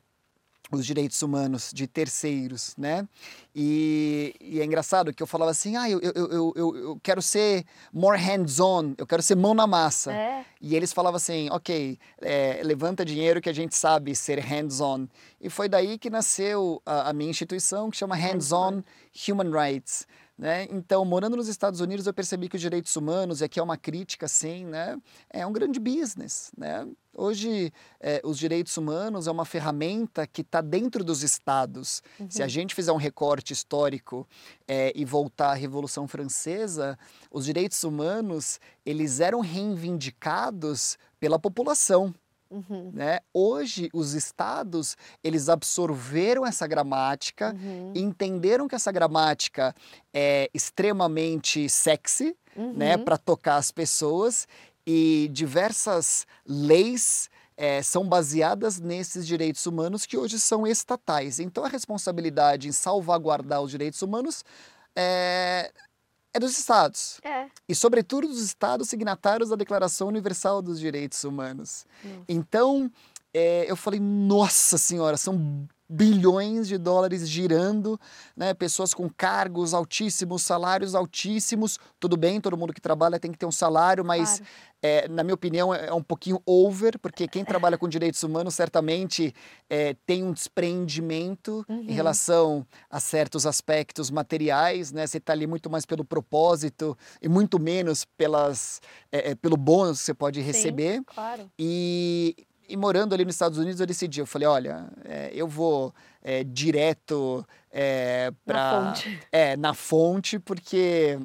[0.71, 3.08] os direitos humanos de terceiros, né?
[3.56, 7.65] E, e, é engraçado que eu falava assim, ah, eu, eu, eu, eu, quero ser
[7.91, 10.13] more hands-on, eu quero ser mão na massa.
[10.13, 10.45] É.
[10.62, 15.08] E eles falavam assim, ok, é, levanta dinheiro que a gente sabe ser hands-on.
[15.39, 18.84] E foi daí que nasceu a, a minha instituição, que chama Hands-On
[19.27, 20.06] Human Rights.
[20.38, 20.67] Né?
[20.69, 23.76] Então, morando nos Estados Unidos, eu percebi que os direitos humanos, e aqui é uma
[23.76, 24.95] crítica, sim, né?
[25.32, 26.52] é um grande business.
[26.56, 26.88] Né?
[27.12, 32.04] Hoje, é, os direitos humanos é uma ferramenta que está dentro dos estados.
[32.19, 32.30] Uhum.
[32.30, 34.28] Se a gente fizer um recorte histórico
[34.67, 37.00] é, e voltar à Revolução Francesa,
[37.32, 42.13] os direitos humanos eles eram reivindicados pela população.
[42.50, 42.92] Uhum.
[42.94, 43.20] Né?
[43.34, 47.94] Hoje, os estados, eles absorveram essa gramática, uhum.
[47.96, 49.76] entenderam que essa gramática
[50.14, 52.74] é extremamente sexy, né, uhum.
[52.74, 54.48] né, para tocar as pessoas,
[54.86, 61.40] e diversas leis é, são baseadas nesses direitos humanos que hoje são estatais.
[61.40, 64.46] Então, a responsabilidade em salvaguardar os direitos humanos
[64.96, 65.72] é,
[66.38, 67.19] é dos Estados.
[67.23, 67.47] É.
[67.67, 71.86] E, sobretudo, dos Estados signatários da Declaração Universal dos Direitos Humanos.
[72.04, 72.23] Nossa.
[72.30, 72.91] Então,
[73.34, 78.00] é, eu falei, nossa senhora, são bilhões de dólares girando,
[78.36, 78.54] né?
[78.54, 81.80] pessoas com cargos altíssimos, salários altíssimos.
[82.00, 84.46] Tudo bem, todo mundo que trabalha tem que ter um salário, mas claro.
[84.82, 89.34] é, na minha opinião é um pouquinho over, porque quem trabalha com direitos humanos certamente
[89.70, 91.82] é, tem um desprendimento uhum.
[91.82, 95.08] em relação a certos aspectos materiais, né?
[95.08, 98.82] Você está ali muito mais pelo propósito e muito menos pelas,
[99.12, 100.98] é, é pelo bônus que você pode receber.
[100.98, 101.52] Sim, claro.
[101.58, 105.93] E e morando ali nos Estados Unidos, eu decidi, eu falei, olha, é, eu vou
[106.22, 108.82] é, direto é, para...
[108.82, 109.20] Na fonte.
[109.32, 111.20] É, na fonte, porque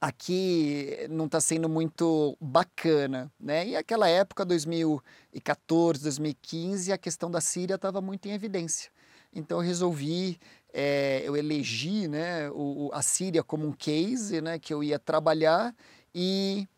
[0.00, 3.66] aqui não está sendo muito bacana, né?
[3.68, 8.90] E aquela época, 2014, 2015, a questão da Síria estava muito em evidência.
[9.32, 10.38] Então eu resolvi,
[10.72, 15.74] é, eu elegi né, o, a Síria como um case, né, que eu ia trabalhar
[16.14, 16.68] e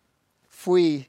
[0.49, 1.07] fui,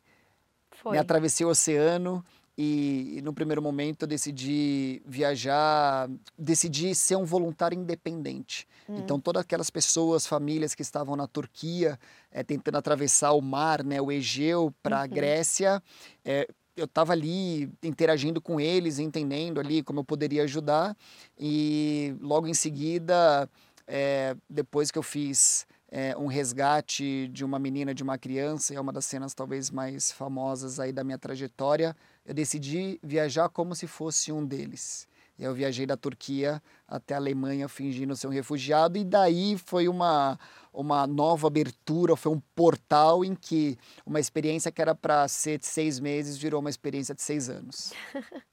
[0.71, 0.93] Foi.
[0.93, 2.23] me atravessei o oceano,
[2.57, 8.67] e, e, no primeiro momento eu decidi viajar, decidi ser um voluntário independente.
[8.87, 8.97] Hum.
[8.99, 11.99] Então todas aquelas pessoas, famílias que estavam na Turquia,
[12.31, 15.09] é, tentando atravessar o mar, né, o Egeu para a uhum.
[15.09, 15.81] Grécia,
[16.23, 20.95] é, eu estava ali interagindo com eles, entendendo ali como eu poderia ajudar.
[21.37, 23.49] E logo em seguida,
[23.87, 28.79] é, depois que eu fiz é, um resgate de uma menina, de uma criança, é
[28.79, 31.95] uma das cenas talvez mais famosas aí da minha trajetória
[32.25, 35.07] eu decidi viajar como se fosse um deles.
[35.37, 40.39] Eu viajei da Turquia até a Alemanha fingindo ser um refugiado e daí foi uma
[40.71, 45.67] uma nova abertura, foi um portal em que uma experiência que era para ser de
[45.67, 47.93] seis meses virou uma experiência de seis anos.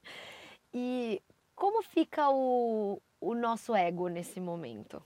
[0.73, 1.23] e
[1.55, 5.03] como fica o, o nosso ego nesse momento?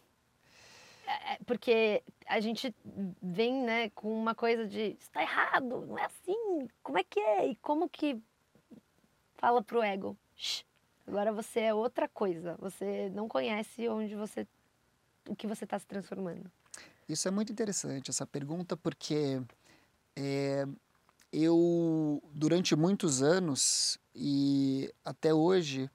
[1.06, 2.74] É, é, porque a gente
[3.22, 7.46] vem né, com uma coisa de está errado, não é assim, como é que é?
[7.46, 8.20] E como que
[9.44, 10.16] fala pro ego,
[11.06, 14.48] agora você é outra coisa, você não conhece onde você,
[15.28, 16.50] o que você está se transformando.
[17.06, 19.42] Isso é muito interessante, essa pergunta, porque
[20.16, 20.66] é,
[21.30, 25.90] eu, durante muitos anos e até hoje,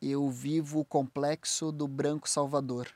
[0.00, 2.88] eu vivo o complexo do branco salvador,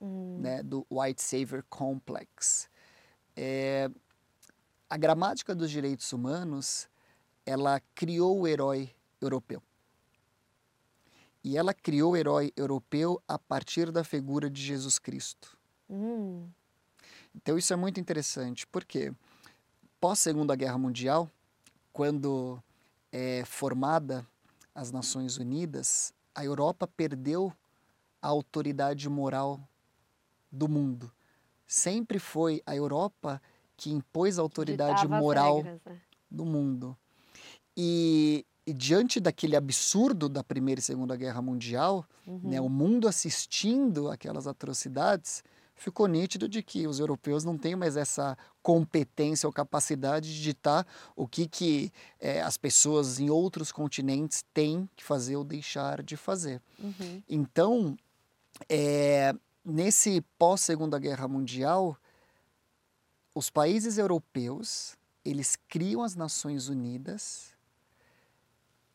[0.00, 0.38] hum.
[0.40, 2.70] né, do White Savior Complex.
[3.36, 3.90] É,
[4.88, 6.88] a gramática dos direitos humanos,
[7.44, 8.94] ela criou o herói
[9.24, 9.62] europeu.
[11.42, 15.58] E ela criou o herói europeu a partir da figura de Jesus Cristo.
[15.90, 16.48] Hum.
[17.34, 19.12] Então isso é muito interessante, porque
[20.00, 21.30] pós Segunda Guerra Mundial,
[21.92, 22.62] quando
[23.12, 24.26] é formada
[24.74, 27.52] as Nações Unidas, a Europa perdeu
[28.20, 29.60] a autoridade moral
[30.50, 31.12] do mundo.
[31.66, 33.40] Sempre foi a Europa
[33.76, 36.00] que impôs a autoridade moral regras, né?
[36.30, 36.96] do mundo.
[37.76, 42.40] E e diante daquele absurdo da Primeira e Segunda Guerra Mundial, uhum.
[42.44, 45.44] né, o mundo assistindo aquelas atrocidades,
[45.76, 50.86] ficou nítido de que os europeus não têm mais essa competência ou capacidade de ditar
[51.14, 56.16] o que, que é, as pessoas em outros continentes têm que fazer ou deixar de
[56.16, 56.62] fazer.
[56.78, 57.22] Uhum.
[57.28, 57.98] Então,
[58.68, 59.34] é,
[59.64, 61.98] nesse pós-Segunda Guerra Mundial,
[63.34, 67.53] os países europeus eles criam as Nações Unidas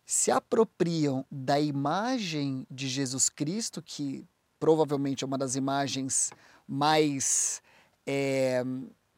[0.10, 4.26] se apropriam da imagem de Jesus Cristo, que
[4.60, 6.32] provavelmente é uma das imagens
[6.68, 7.62] mais,
[8.07, 8.64] é,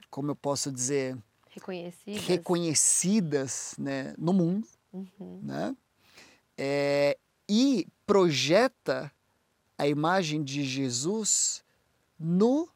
[0.10, 1.18] como eu posso dizer,
[1.50, 5.40] reconhecidas, reconhecidas né, no mundo, uhum.
[5.42, 5.74] né?
[6.58, 7.18] É,
[7.48, 9.10] e projeta
[9.78, 11.64] a imagem de Jesus
[12.20, 12.68] no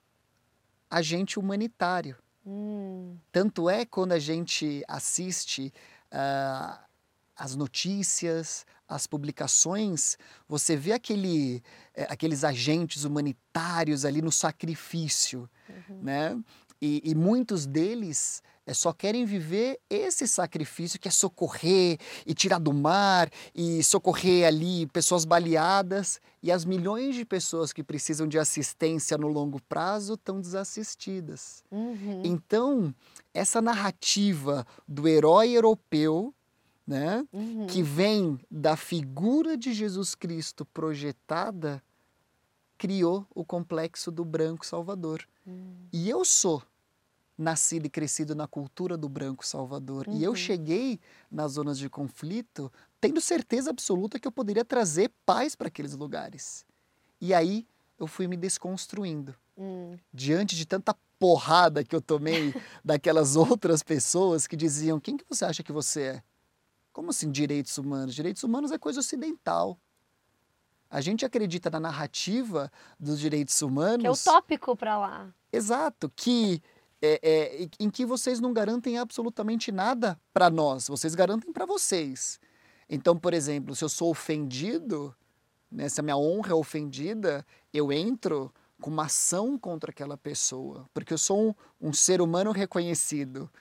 [0.89, 2.15] agente humanitário.
[2.45, 3.17] Hum.
[3.29, 5.73] Tanto é quando a gente assiste
[6.13, 6.85] uh,
[7.35, 10.17] as notícias, as publicações,
[10.47, 11.61] você vê aquele,
[11.93, 16.01] é, aqueles agentes humanitários ali no sacrifício, uhum.
[16.01, 16.43] né?
[16.81, 22.59] E, e, muitos deles é, só querem viver esse sacrifício que é socorrer e tirar
[22.59, 28.37] do mar e socorrer ali pessoas baleadas e as milhões de pessoas que precisam de
[28.37, 31.63] assistência no longo prazo estão desassistidas.
[31.71, 32.21] Uhum.
[32.25, 32.93] Então,
[33.33, 36.33] essa narrativa do herói europeu
[36.85, 37.25] né?
[37.31, 37.67] Uhum.
[37.67, 41.81] Que vem da figura de Jesus Cristo projetada,
[42.77, 45.27] criou o complexo do branco salvador.
[45.45, 45.87] Uhum.
[45.91, 46.61] E eu sou
[47.37, 50.07] nascido e crescido na cultura do branco salvador.
[50.07, 50.17] Uhum.
[50.17, 50.35] E eu uhum.
[50.35, 52.71] cheguei nas zonas de conflito
[53.01, 56.65] tendo certeza absoluta que eu poderia trazer paz para aqueles lugares.
[57.19, 57.67] E aí
[57.99, 59.35] eu fui me desconstruindo.
[59.57, 59.97] Hum.
[60.13, 65.45] Diante de tanta porrada que eu tomei daquelas outras pessoas que diziam: quem que você
[65.45, 66.23] acha que você é?
[66.95, 68.15] Como assim direitos humanos?
[68.15, 69.77] Direitos humanos é coisa ocidental.
[70.89, 73.99] A gente acredita na narrativa dos direitos humanos.
[73.99, 75.35] Que é utópico para lá.
[75.51, 76.63] Exato, que
[77.01, 82.39] é, é, em que vocês não garantem absolutamente nada para nós, vocês garantem para vocês.
[82.89, 85.13] Então, por exemplo, se eu sou ofendido,
[85.69, 90.89] né, se a minha honra é ofendida, eu entro com uma ação contra aquela pessoa,
[90.93, 91.49] porque eu sou
[91.81, 93.51] um, um ser humano reconhecido.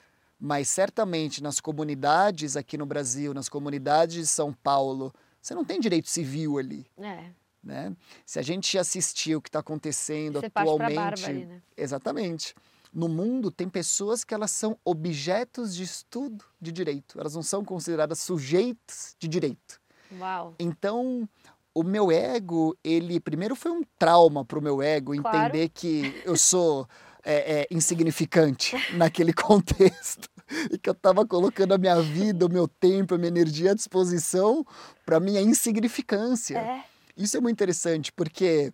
[0.44, 5.80] Mas certamente nas comunidades aqui no Brasil, nas comunidades de São Paulo, você não tem
[5.80, 6.84] direito civil ali.
[6.98, 7.30] É.
[7.62, 7.96] Né?
[8.26, 11.62] Se a gente assistir o que está acontecendo Você atualmente, bárbara, né?
[11.74, 12.54] exatamente.
[12.92, 17.18] No mundo tem pessoas que elas são objetos de estudo de direito.
[17.18, 19.80] Elas não são consideradas sujeitos de direito.
[20.20, 20.54] Uau.
[20.58, 21.26] Então,
[21.74, 25.38] o meu ego, ele primeiro foi um trauma para o meu ego Claro.
[25.38, 26.86] entender que eu sou
[27.24, 30.28] é, é, insignificante naquele contexto
[30.70, 33.74] e que eu estava colocando a minha vida, o meu tempo, a minha energia à
[33.74, 34.64] disposição
[35.04, 36.58] para minha insignificância.
[36.58, 36.84] É.
[37.16, 38.72] Isso é muito interessante porque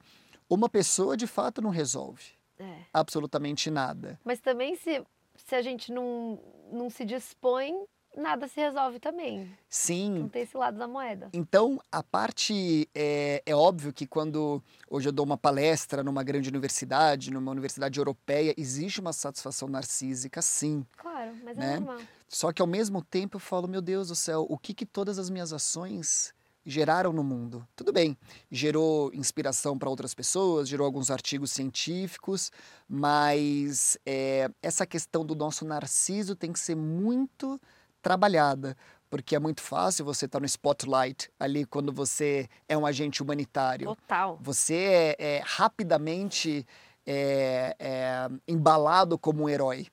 [0.48, 2.24] uma pessoa de fato não resolve
[2.59, 2.78] É.
[2.92, 4.18] absolutamente nada.
[4.24, 5.03] Mas também se,
[5.36, 6.40] se a gente não,
[6.72, 7.74] não se dispõe,
[8.16, 9.44] nada se resolve também.
[9.44, 10.28] Não Sim.
[10.32, 11.28] tem esse lado da moeda.
[11.32, 16.48] Então, a parte é, é óbvio que quando hoje eu dou uma palestra numa grande
[16.48, 20.84] universidade, numa universidade europeia, existe uma satisfação narcísica, sim.
[20.96, 21.74] Claro, mas Né?
[21.76, 21.98] é normal.
[22.28, 25.18] Só que ao mesmo tempo eu falo, meu Deus do céu, o que, que todas
[25.18, 26.32] as minhas ações
[26.64, 27.66] geraram no mundo?
[27.74, 28.16] Tudo bem,
[28.50, 32.52] gerou inspiração para outras pessoas, gerou alguns artigos científicos,
[32.88, 37.61] mas é, essa questão do nosso narciso tem que ser muito
[38.01, 38.76] trabalhada.
[39.09, 43.88] Porque é muito fácil você estar no spotlight ali quando você é um agente humanitário.
[43.88, 44.38] Total.
[44.40, 46.64] Você é, é rapidamente
[47.05, 49.88] é, é, embalado como um herói.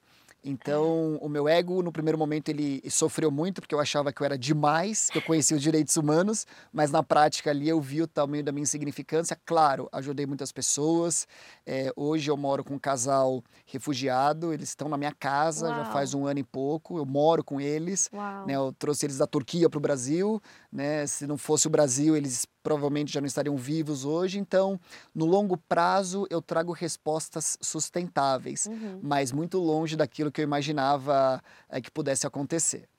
[0.49, 4.25] Então, o meu ego, no primeiro momento, ele sofreu muito, porque eu achava que eu
[4.25, 8.07] era demais, que eu conhecia os direitos humanos, mas na prática ali eu vi o
[8.07, 9.37] tamanho da minha insignificância.
[9.45, 11.27] Claro, ajudei muitas pessoas.
[11.65, 15.91] É, hoje eu moro com um casal refugiado, eles estão na minha casa já Uau.
[15.91, 18.09] faz um ano e pouco, eu moro com eles.
[18.45, 20.41] Né, eu trouxe eles da Turquia para o Brasil.
[20.71, 21.05] Né?
[21.07, 24.37] Se não fosse o Brasil, eles provavelmente já não estariam vivos hoje.
[24.37, 24.77] Então,
[25.15, 28.99] no longo prazo, eu trago respostas sustentáveis, Uhum.
[29.01, 32.89] mas muito longe daquilo que eu imaginava é, que pudesse acontecer.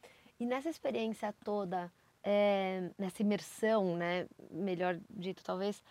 [0.41, 1.93] E nessa experiência toda,
[2.25, 5.83] é, nessa imersão, né, melhor dito talvez,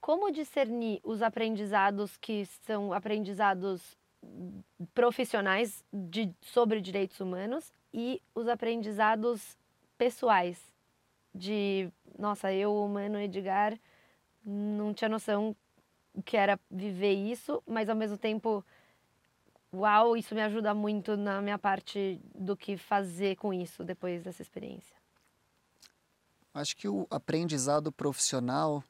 [0.00, 3.96] como discernir os aprendizados que são aprendizados
[4.92, 9.56] profissionais de, sobre direitos humanos e os aprendizados
[9.96, 10.71] pessoais
[11.34, 13.78] de, nossa, eu, humano Edgar,
[14.44, 15.56] não tinha noção
[16.14, 18.64] o que era viver isso, mas ao mesmo tempo
[19.72, 24.42] uau, isso me ajuda muito na minha parte do que fazer com isso depois dessa
[24.42, 24.94] experiência.
[26.52, 28.84] Acho que o aprendizado profissional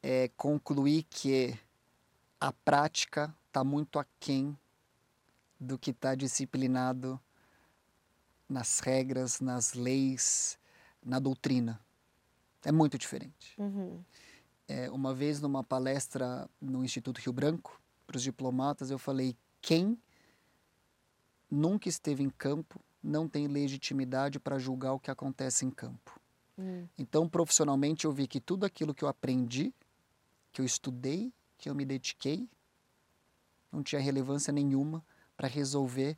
[0.00, 1.58] é concluir que
[2.40, 4.56] a prática está muito aquém
[5.58, 7.18] do que está disciplinado
[8.48, 10.58] nas regras, nas leis,
[11.04, 11.80] na doutrina.
[12.64, 13.54] É muito diferente.
[13.58, 14.02] Uhum.
[14.66, 19.98] É, uma vez numa palestra no Instituto Rio Branco, para os diplomatas, eu falei: quem
[21.50, 26.18] nunca esteve em campo não tem legitimidade para julgar o que acontece em campo.
[26.58, 26.86] Hum.
[26.96, 29.74] Então, profissionalmente, eu vi que tudo aquilo que eu aprendi,
[30.52, 32.48] que eu estudei, que eu me dediquei,
[33.70, 35.04] não tinha relevância nenhuma
[35.36, 36.16] para resolver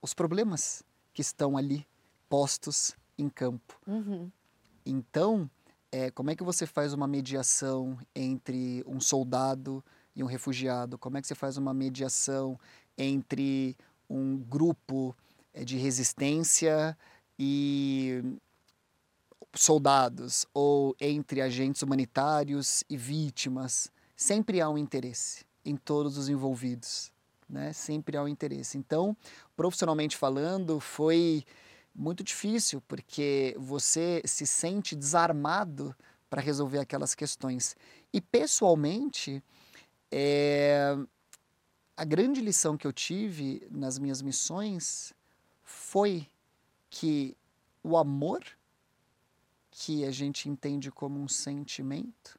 [0.00, 0.82] os problemas
[1.12, 1.86] que estão ali
[2.28, 3.78] postos em campo.
[3.86, 4.30] Uhum.
[4.84, 5.48] Então,
[5.90, 9.84] é, como é que você faz uma mediação entre um soldado
[10.16, 10.96] e um refugiado?
[10.98, 12.58] Como é que você faz uma mediação
[12.96, 13.76] entre
[14.08, 15.14] um grupo
[15.52, 16.96] é, de resistência
[17.38, 18.22] e
[19.54, 20.46] soldados?
[20.54, 23.90] Ou entre agentes humanitários e vítimas?
[24.16, 27.12] Sempre há um interesse em todos os envolvidos.
[27.48, 27.72] Né?
[27.74, 28.78] Sempre há um interesse.
[28.78, 29.14] Então,
[29.54, 31.44] profissionalmente falando, foi
[31.94, 35.94] muito difícil, porque você se sente desarmado
[36.30, 37.76] para resolver aquelas questões.
[38.12, 39.42] E pessoalmente,
[40.10, 40.96] é,
[41.96, 45.12] a grande lição que eu tive nas minhas missões
[45.62, 46.26] foi
[46.88, 47.36] que
[47.82, 48.42] o amor,
[49.70, 52.38] que a gente entende como um sentimento,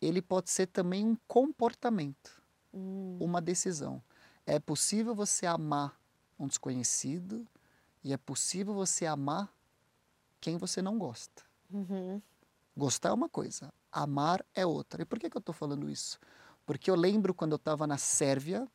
[0.00, 2.40] ele pode ser também um comportamento,
[2.72, 3.18] Hum.
[3.20, 4.02] uma decisão.
[4.46, 6.00] É possível você amar
[6.38, 7.46] um desconhecido,
[8.02, 9.52] e é possível você amar
[10.40, 11.42] quem você não gosta.
[11.70, 12.20] Uhum.
[12.76, 15.02] Gostar é uma coisa, amar é outra.
[15.02, 16.18] E por que, que eu estou falando isso?
[16.64, 18.66] Porque eu lembro quando eu estava na Sérvia,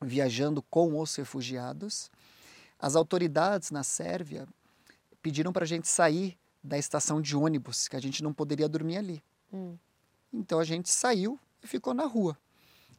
[0.00, 2.10] viajando com os refugiados,
[2.78, 4.46] as autoridades na Sérvia
[5.22, 8.96] pediram para a gente sair da estação de ônibus, que a gente não poderia dormir
[8.96, 9.22] ali.
[9.52, 9.76] Hum.
[10.32, 12.36] Então a gente saiu e ficou na rua.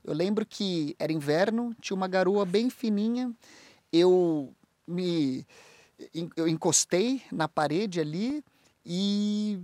[0.03, 3.33] Eu lembro que era inverno, tinha uma garoa bem fininha.
[3.91, 4.53] Eu
[4.89, 5.45] me
[6.35, 8.43] eu encostei na parede ali
[8.85, 9.61] e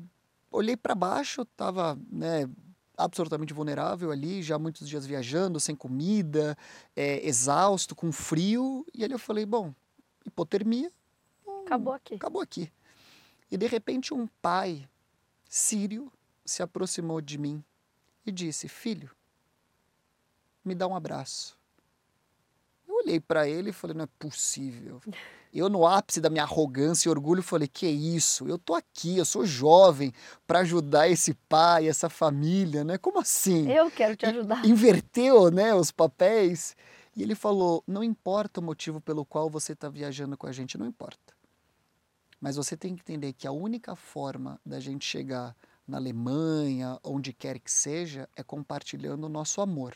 [0.52, 2.50] olhei para baixo, estava né,
[2.98, 6.58] absolutamente vulnerável ali, já muitos dias viajando, sem comida,
[6.96, 8.86] é, exausto, com frio.
[8.94, 9.74] E ali eu falei, bom,
[10.26, 10.92] hipotermia.
[11.48, 12.16] Hum, acabou aqui.
[12.16, 12.72] Acabou aqui.
[13.50, 14.88] E de repente um pai
[15.48, 16.12] sírio
[16.44, 17.64] se aproximou de mim
[18.26, 19.10] e disse: Filho,
[20.64, 21.58] me dá um abraço.
[23.06, 25.00] Olhei para ele e falei: Não é possível.
[25.54, 28.48] Eu, no ápice da minha arrogância e orgulho, falei: Que é isso?
[28.48, 30.12] Eu tô aqui, eu sou jovem
[30.48, 32.98] para ajudar esse pai, essa família, né?
[32.98, 33.72] Como assim?
[33.72, 34.66] Eu quero te ajudar.
[34.66, 36.76] Inverteu, né, os papéis.
[37.16, 40.78] E ele falou: Não importa o motivo pelo qual você está viajando com a gente,
[40.78, 41.36] não importa.
[42.42, 45.56] Mas você tem que entender que a única forma da gente chegar
[45.88, 49.96] na Alemanha, onde quer que seja, é compartilhando o nosso amor.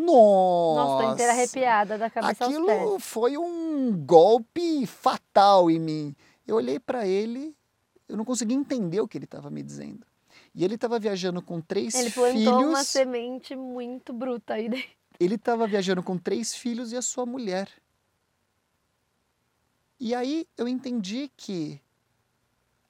[0.00, 0.84] Nossa!
[0.84, 3.04] Nossa, tô inteira arrepiada da cabeça Aquilo aos pés.
[3.04, 6.16] foi um golpe fatal em mim.
[6.46, 7.54] Eu olhei para ele,
[8.08, 10.06] eu não conseguia entender o que ele estava me dizendo.
[10.54, 12.28] E ele estava viajando com três ele filhos.
[12.30, 14.90] Ele plantou uma semente muito bruta aí dentro.
[15.18, 17.68] Ele estava viajando com três filhos e a sua mulher.
[19.98, 21.80] E aí eu entendi que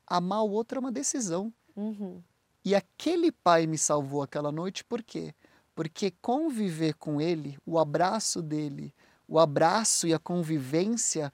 [0.06, 1.52] amar o outro é uma decisão.
[1.74, 2.22] Uhum.
[2.64, 5.34] E aquele pai me salvou aquela noite, por quê?
[5.80, 8.94] Porque conviver com ele, o abraço dele,
[9.26, 11.32] o abraço e a convivência,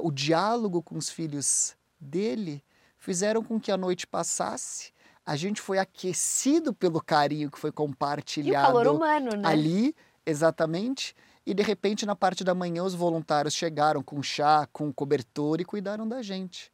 [0.00, 2.64] o diálogo com os filhos dele,
[2.96, 4.94] fizeram com que a noite passasse.
[5.26, 9.46] A gente foi aquecido pelo carinho que foi compartilhado e o calor humano, né?
[9.46, 11.14] ali, exatamente.
[11.44, 15.66] E de repente, na parte da manhã, os voluntários chegaram com chá, com cobertor e
[15.66, 16.72] cuidaram da gente.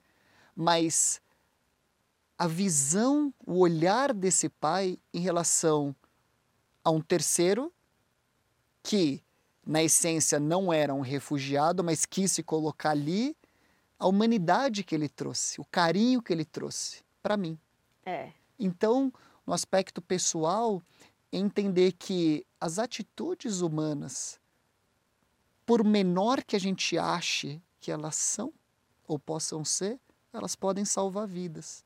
[0.55, 1.21] Mas
[2.39, 5.97] a visão, o olhar desse pai em relação
[6.89, 7.71] a um terceiro
[8.83, 9.23] que,
[9.67, 13.37] na essência, não era um refugiado, mas quis se colocar ali,
[13.99, 17.59] a humanidade que ele trouxe, o carinho que ele trouxe para mim.
[18.07, 18.33] É.
[18.59, 19.13] Então,
[19.47, 20.83] no aspecto pessoal,
[21.31, 24.41] entender que as atitudes humanas
[25.67, 28.51] por menor que a gente ache que elas são
[29.07, 30.01] ou possam ser,
[30.33, 31.85] elas podem salvar vidas.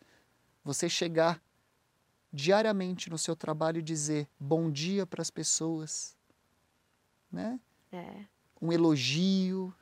[0.62, 1.42] Você chegar
[2.32, 6.16] diariamente no seu trabalho dizer bom dia para as pessoas,
[7.30, 7.60] né?
[7.92, 8.24] É.
[8.60, 9.74] Um elogio.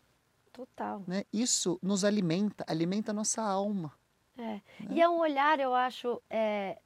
[0.52, 1.02] Total.
[1.06, 1.24] Né?
[1.32, 3.92] Isso nos alimenta, alimenta a nossa alma.
[4.36, 4.42] É.
[4.42, 4.62] Né?
[4.90, 6.78] E é um olhar, eu acho, é,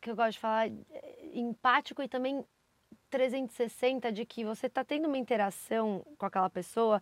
[0.00, 0.68] que eu gosto de falar,
[1.32, 2.44] empático e também
[3.10, 7.00] 360 de que você está tendo uma interação com aquela pessoa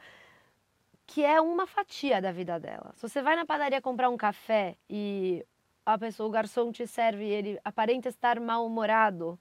[1.07, 2.93] que é uma fatia da vida dela.
[2.97, 5.45] Se você vai na padaria comprar um café e
[5.85, 9.39] a pessoa, o garçom te serve e ele aparenta estar mal-humorado,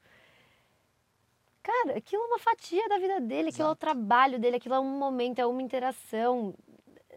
[1.61, 3.69] cara, aquilo é uma fatia da vida dele, aquilo Exato.
[3.69, 6.53] é o trabalho dele, aquilo é um momento, é uma interação.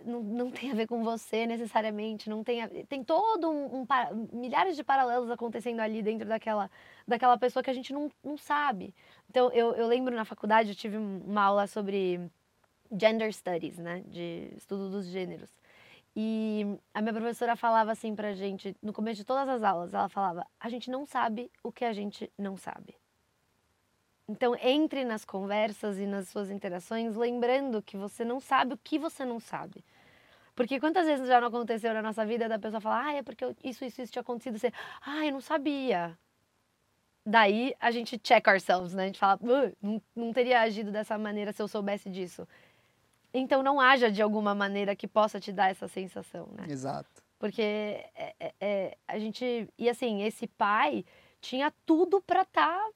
[0.05, 3.87] Não, não tem a ver com você necessariamente, não tem a, tem todo um, um,
[4.33, 6.71] milhares de paralelos acontecendo ali dentro daquela
[7.07, 8.95] daquela pessoa que a gente não, não sabe.
[9.31, 12.21] Então, eu, eu lembro na faculdade, eu tive uma aula sobre
[12.93, 14.03] gender studies, né?
[14.07, 15.51] De estudo dos gêneros.
[16.17, 20.09] E a minha professora falava assim pra gente, no começo de todas as aulas, ela
[20.09, 22.97] falava: a gente não sabe o que a gente não sabe.
[24.29, 28.99] Então, entre nas conversas e nas suas interações, lembrando que você não sabe o que
[28.99, 29.85] você não sabe.
[30.55, 33.45] Porque quantas vezes já não aconteceu na nossa vida da pessoa falar, ah, é porque
[33.63, 34.59] isso, isso, isso tinha acontecido.
[34.59, 34.73] Você,
[35.05, 36.17] ah, eu não sabia
[37.25, 39.05] daí a gente check ourselves, né?
[39.05, 42.47] A gente fala, não, não teria agido dessa maneira se eu soubesse disso.
[43.35, 46.67] Então não haja de alguma maneira que possa te dar essa sensação, né?
[46.69, 47.21] Exato.
[47.37, 49.69] Porque é, é, é a gente.
[49.77, 51.05] E assim, esse pai
[51.41, 52.91] tinha tudo para estar tá,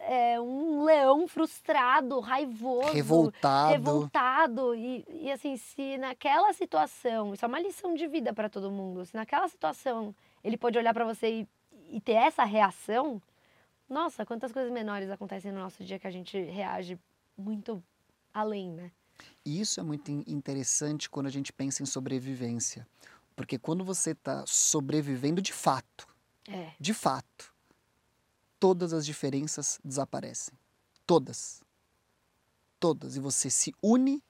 [0.00, 3.72] é, um leão frustrado, raivoso, revoltado.
[3.72, 4.74] revoltado.
[4.74, 9.06] E, e assim, se naquela situação, isso é uma lição de vida para todo mundo,
[9.06, 10.12] se naquela situação
[10.42, 11.48] ele pode olhar para você e,
[11.90, 13.22] e ter essa reação,
[13.88, 16.98] nossa, quantas coisas menores acontecem no nosso dia que a gente reage
[17.38, 17.82] muito
[18.34, 18.90] além, né?
[19.44, 22.86] E isso é muito interessante quando a gente pensa em sobrevivência.
[23.34, 26.08] Porque quando você está sobrevivendo de fato,
[26.48, 26.72] é.
[26.80, 27.52] de fato,
[28.58, 30.54] todas as diferenças desaparecem.
[31.06, 31.62] Todas.
[32.80, 33.16] Todas.
[33.16, 34.22] E você se une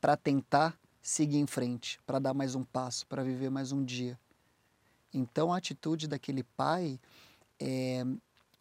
[0.00, 4.18] para tentar seguir em frente, para dar mais um passo, para viver mais um dia.
[5.12, 7.00] Então a atitude daquele pai
[7.58, 8.04] é,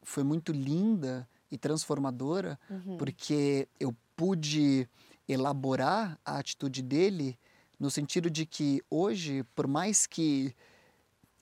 [0.01, 2.97] foi muito linda e transformadora, uhum.
[2.97, 4.87] porque eu pude
[5.27, 7.37] elaborar a atitude dele
[7.79, 10.55] no sentido de que hoje, por mais que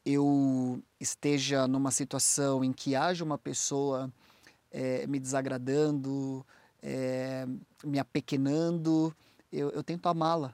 [0.06, 4.12] eu esteja numa situação em que haja uma pessoa
[4.72, 6.46] é, me desagradando,
[6.82, 7.46] é,
[7.84, 9.16] me apequenando,
[9.52, 10.54] eu, eu tento amá-la.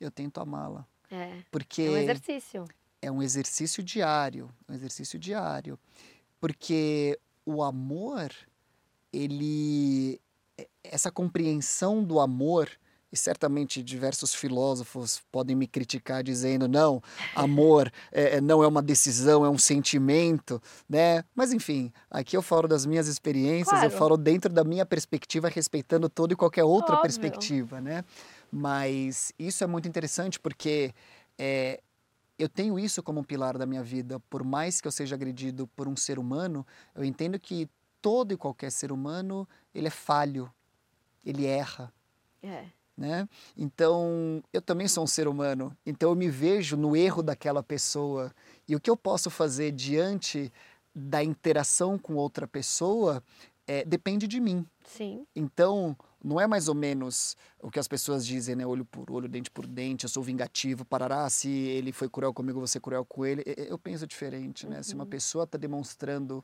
[0.00, 0.86] Eu tento amá-la.
[1.10, 1.42] É.
[1.50, 2.64] Porque É um exercício.
[3.02, 5.78] é um exercício diário, um exercício diário.
[6.40, 8.30] Porque o amor,
[9.12, 10.20] ele
[10.84, 12.68] essa compreensão do amor,
[13.10, 17.02] e certamente diversos filósofos podem me criticar dizendo não,
[17.34, 21.24] amor é, não é uma decisão, é um sentimento, né?
[21.34, 23.96] Mas enfim, aqui eu falo das minhas experiências, eu Claro.
[23.96, 27.00] falo dentro da minha perspectiva, respeitando toda e qualquer outra Óbvio.
[27.00, 28.04] perspectiva, né?
[28.52, 30.92] Mas isso é muito interessante porque
[31.38, 31.80] é,
[32.38, 34.20] eu tenho isso como um pilar da minha vida.
[34.28, 37.68] Por mais que eu seja agredido por um ser humano, eu entendo que
[38.02, 40.52] todo e qualquer ser humano ele é falho,
[41.24, 41.92] ele erra,
[42.42, 42.64] É.
[42.96, 43.28] né?
[43.56, 45.76] Então eu também sou um ser humano.
[45.84, 48.32] Então eu me vejo no erro daquela pessoa
[48.66, 50.52] e o que eu posso fazer diante
[50.94, 53.22] da interação com outra pessoa
[53.68, 54.66] é, depende de mim.
[54.82, 55.24] Sim.
[55.36, 58.66] Então, não é mais ou menos o que as pessoas dizem, né?
[58.66, 62.66] Olho por olho, dente por dente, eu sou vingativo, parará, se ele foi cruel comigo,
[62.66, 63.44] ser cruel com ele.
[63.56, 64.82] Eu penso diferente, né?
[64.82, 66.42] Se uma pessoa está demonstrando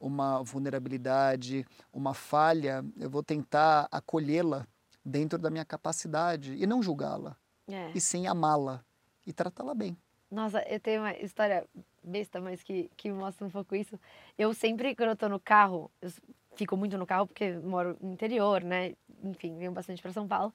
[0.00, 4.66] uma vulnerabilidade, uma falha, eu vou tentar acolhê-la
[5.04, 7.36] dentro da minha capacidade e não julgá-la,
[7.68, 7.90] É.
[7.94, 8.82] e sim amá-la
[9.26, 9.96] e tratá-la bem.
[10.30, 11.66] Nossa, eu tenho uma história
[12.02, 14.00] besta, mas que, que mostra um pouco isso.
[14.38, 16.10] Eu sempre, quando eu tô no carro, eu
[16.56, 18.94] fico muito no carro porque moro no interior, né?
[19.22, 20.52] Enfim, venho bastante para São Paulo.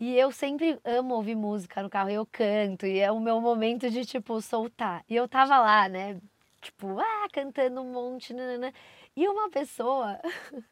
[0.00, 3.88] E eu sempre amo ouvir música no carro, eu canto, e é o meu momento
[3.88, 5.04] de, tipo, soltar.
[5.08, 6.18] E eu tava lá, né?
[6.60, 8.72] Tipo, ah, cantando um monte, nanana.
[9.16, 10.18] E uma pessoa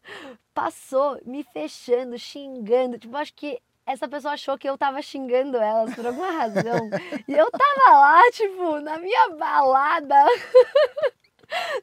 [0.55, 2.99] passou me fechando, xingando.
[2.99, 6.91] Tipo, acho que essa pessoa achou que eu tava xingando elas por alguma razão.
[7.29, 10.25] E eu tava lá, tipo, na minha balada,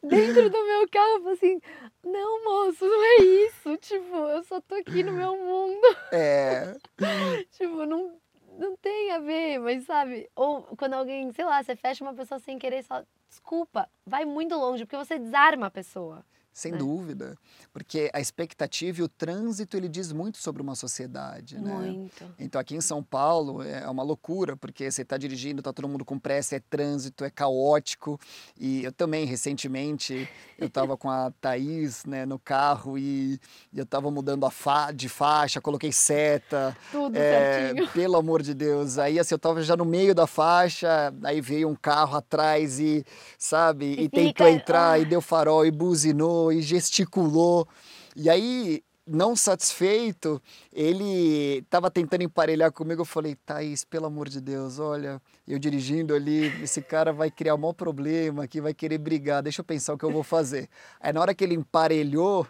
[0.04, 1.60] dentro do meu carro, assim,
[2.04, 3.78] não, moço, não é isso.
[3.78, 5.98] Tipo, eu só tô aqui no meu mundo.
[6.12, 6.76] É,
[7.52, 8.20] Tipo, não,
[8.58, 10.30] não tem a ver, mas sabe?
[10.36, 14.56] Ou quando alguém, sei lá, você fecha uma pessoa sem querer, só desculpa, vai muito
[14.56, 16.26] longe, porque você desarma a pessoa.
[16.58, 16.78] Sem né?
[16.80, 17.38] dúvida.
[17.72, 21.72] Porque a expectativa e o trânsito, ele diz muito sobre uma sociedade, né?
[21.72, 22.26] Muito.
[22.40, 26.04] Então aqui em São Paulo é uma loucura, porque você está dirigindo, tá todo mundo
[26.04, 28.20] com pressa, é trânsito, é caótico.
[28.60, 30.28] E eu também, recentemente,
[30.58, 33.40] eu estava com a Thaís né, no carro e,
[33.72, 36.76] e eu estava mudando a fa de faixa, coloquei seta.
[36.92, 37.88] Tudo é, certinho.
[37.94, 38.98] pelo amor de Deus.
[38.98, 43.06] Aí assim, eu estava já no meio da faixa, aí veio um carro atrás e,
[43.38, 45.00] sabe, e, E tentou fica- entrar ah.
[45.00, 47.68] e deu farol e buzinou e gesticulou.
[48.16, 50.42] E aí, não satisfeito,
[50.74, 53.02] ele estava tentando emparelhar comigo.
[53.02, 57.56] Eu falei, Thaís, pelo amor de Deus, olha, eu dirigindo ali, esse cara vai criar
[57.56, 60.70] um maior problema aqui, vai querer brigar, deixa eu pensar o que eu vou fazer.
[61.00, 62.46] Aí na hora que ele emparelhou,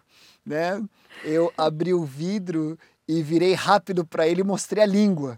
[0.46, 0.84] né,
[1.24, 2.78] eu abri o vidro
[3.08, 5.38] e virei rápido para ele e mostrei a língua.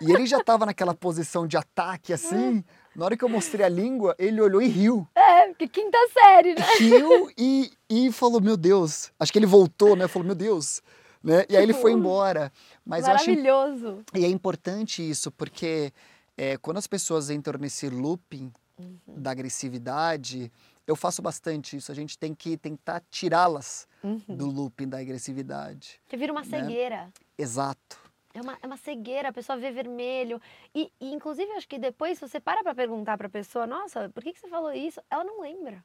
[0.00, 2.64] E ele já estava naquela posição de ataque assim.
[2.98, 6.54] Na hora que eu mostrei a língua, ele olhou e riu É, porque quinta série,
[6.54, 6.64] né?
[6.80, 9.12] riu e, e falou, meu Deus.
[9.20, 10.08] Acho que ele voltou, né?
[10.08, 10.82] Falou, meu Deus.
[11.22, 11.44] Né?
[11.48, 12.52] E aí ele foi embora.
[12.84, 14.04] Mas eu acho Maravilhoso.
[14.14, 15.92] e é importante isso, porque
[16.36, 18.98] é, quando as pessoas entram nesse looping Uhum.
[19.06, 20.52] da agressividade,
[20.86, 21.90] eu faço bastante isso.
[21.90, 24.20] A gente tem que tentar tirá-las Uhum.
[24.28, 26.00] do looping da agressividade.
[26.08, 26.46] Que vira uma Né?
[26.60, 27.08] cegueira.
[27.36, 27.96] Exato.
[28.38, 30.40] É uma, é uma cegueira, a pessoa vê vermelho.
[30.72, 34.22] E, e, inclusive, acho que depois, se você para pra perguntar pra pessoa, nossa, por
[34.22, 35.02] que, que você falou isso?
[35.10, 35.84] Ela não lembra.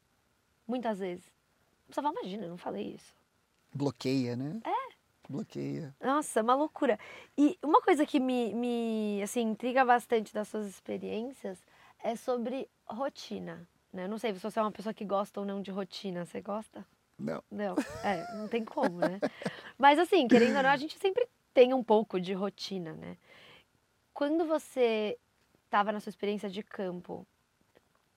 [0.67, 1.25] Muitas vezes.
[1.85, 3.11] A pessoa fala, imagina, eu não falei isso.
[3.73, 4.61] Bloqueia, né?
[4.63, 4.93] É.
[5.27, 5.95] Bloqueia.
[5.99, 6.99] Nossa, uma loucura.
[7.35, 11.59] E uma coisa que me, me assim, intriga bastante das suas experiências
[12.03, 13.67] é sobre rotina.
[13.91, 14.05] Né?
[14.05, 16.23] Eu não sei se você é uma pessoa que gosta ou não de rotina.
[16.23, 16.85] Você gosta?
[17.17, 17.43] Não.
[17.49, 19.19] Não, é, não tem como, né?
[19.75, 23.17] Mas assim, querendo ou não, a gente sempre tem um pouco de rotina, né?
[24.13, 25.17] Quando você
[25.65, 27.25] estava na sua experiência de campo,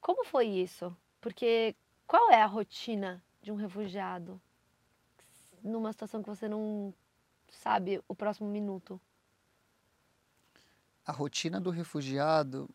[0.00, 0.96] como foi isso?
[1.20, 1.74] Porque
[2.06, 4.40] qual é a rotina de um refugiado
[5.62, 6.94] numa situação que você não
[7.48, 9.00] sabe o próximo minuto?
[11.04, 12.68] A rotina do refugiado.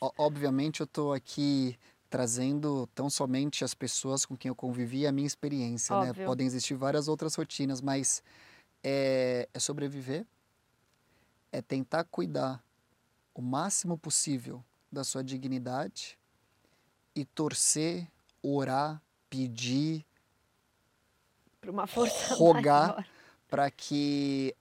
[0.00, 1.78] Obviamente, eu estou aqui
[2.10, 6.10] trazendo tão somente as pessoas com quem eu convivi e a minha experiência, né?
[6.10, 6.26] Óbvio.
[6.26, 8.22] Podem existir várias outras rotinas, mas
[8.82, 10.26] é, é sobreviver,
[11.52, 12.62] é tentar cuidar
[13.32, 16.18] o máximo possível da sua dignidade
[17.14, 18.08] e torcer,
[18.42, 20.04] orar, pedir,
[21.60, 23.06] Para uma força Rogar.
[23.48, 24.54] para que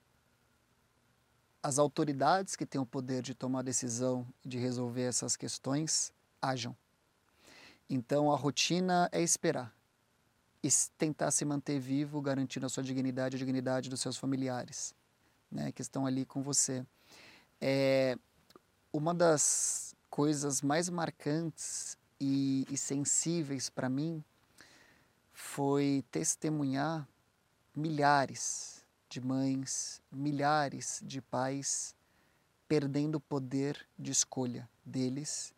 [1.64, 6.76] as autoridades que têm o poder de tomar decisão de resolver essas questões ajam.
[7.90, 9.76] Então a rotina é esperar
[10.62, 14.94] e tentar se manter vivo, garantindo a sua dignidade a dignidade dos seus familiares,
[15.50, 16.86] né, que estão ali com você.
[17.60, 18.18] É
[18.94, 24.24] uma das coisas mais marcantes e, e sensíveis para mim
[25.32, 27.08] foi testemunhar
[27.76, 31.96] milhares de mães, milhares de pais
[32.68, 35.56] perdendo o poder de escolha deles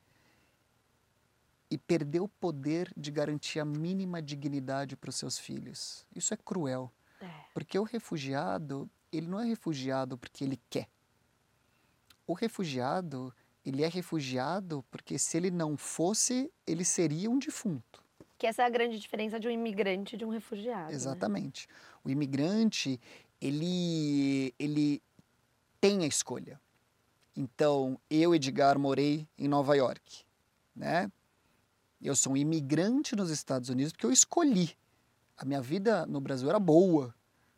[1.71, 6.05] e perder o poder de garantir a mínima dignidade para os seus filhos.
[6.13, 6.91] Isso é cruel.
[7.21, 7.29] É.
[7.53, 10.89] Porque o refugiado, ele não é refugiado porque ele quer.
[12.27, 13.33] O refugiado,
[13.65, 18.03] ele é refugiado porque se ele não fosse, ele seria um defunto.
[18.37, 20.89] Que essa é a grande diferença de um imigrante e de um refugiado.
[20.89, 20.93] Né?
[20.93, 21.69] Exatamente.
[21.69, 21.75] Né?
[22.03, 22.99] O imigrante,
[23.39, 25.01] ele, ele
[25.79, 26.59] tem a escolha.
[27.33, 30.25] Então, eu, Edgar, morei em Nova York,
[30.75, 31.09] né?
[32.01, 34.75] Eu sou um imigrante nos Estados Unidos porque eu escolhi.
[35.37, 37.13] A minha vida no Brasil era boa,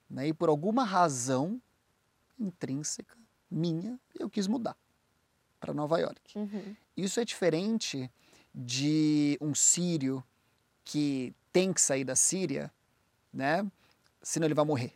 [0.10, 0.28] né?
[0.28, 1.62] E por alguma razão
[2.40, 3.18] intrínseca
[3.50, 4.76] minha, eu quis mudar
[5.60, 6.38] para Nova York.
[6.38, 6.76] Uhum.
[6.98, 8.12] Isso é diferente
[8.54, 10.24] de um sírio
[10.84, 12.72] que tem que sair da Síria,
[13.32, 13.66] né?
[14.22, 14.94] Senão ele vai morrer.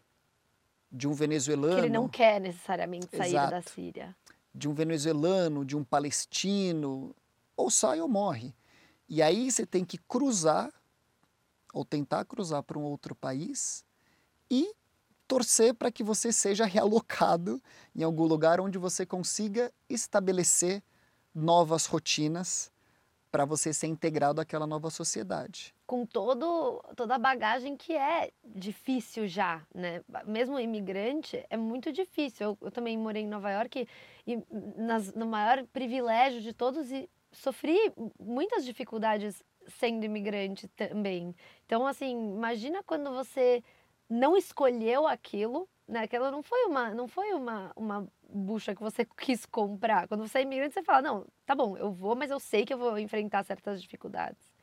[0.91, 1.75] De um venezuelano.
[1.75, 4.15] Que ele não quer necessariamente sair exato, da Síria.
[4.53, 7.15] De um venezuelano, de um palestino,
[7.55, 8.53] ou sai ou morre.
[9.09, 10.71] E aí você tem que cruzar,
[11.73, 13.85] ou tentar cruzar para um outro país,
[14.49, 14.73] e
[15.27, 17.61] torcer para que você seja realocado
[17.95, 20.81] em algum lugar onde você consiga estabelecer
[21.35, 22.71] novas rotinas
[23.29, 25.75] para você ser integrado àquela nova sociedade.
[25.85, 30.01] Com todo, toda a bagagem que é difícil já, né?
[30.25, 32.47] Mesmo imigrante, é muito difícil.
[32.47, 33.87] Eu, eu também morei em Nova York
[34.25, 34.39] e,
[34.75, 36.89] nas, no maior privilégio de todos
[37.31, 37.77] sofri
[38.19, 41.35] muitas dificuldades sendo imigrante também.
[41.65, 43.63] Então, assim, imagina quando você
[44.09, 46.01] não escolheu aquilo, né?
[46.01, 50.07] Aquela não foi uma, não foi uma, uma bucha que você quis comprar.
[50.07, 52.73] Quando você é imigrante, você fala, não, tá bom, eu vou, mas eu sei que
[52.73, 54.53] eu vou enfrentar certas dificuldades.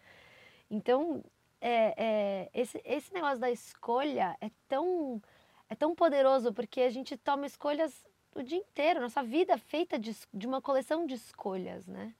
[0.71, 1.23] Então,
[1.61, 5.21] é, é, esse, esse negócio da escolha é tão,
[5.69, 8.05] é tão poderoso, porque a gente toma escolhas
[8.35, 9.01] o dia inteiro.
[9.01, 12.15] Nossa vida é feita de, de uma coleção de escolhas, né?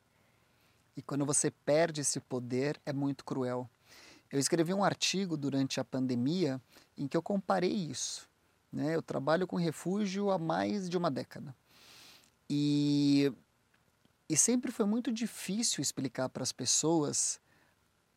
[0.97, 3.69] E quando você perde esse poder, é muito cruel.
[4.31, 6.61] Eu escrevi um artigo durante a pandemia
[6.97, 8.29] em que eu comparei isso.
[8.73, 8.95] Né?
[8.95, 11.55] Eu trabalho com refúgio há mais de uma década.
[12.49, 13.33] E,
[14.29, 17.41] e sempre foi muito difícil explicar para as pessoas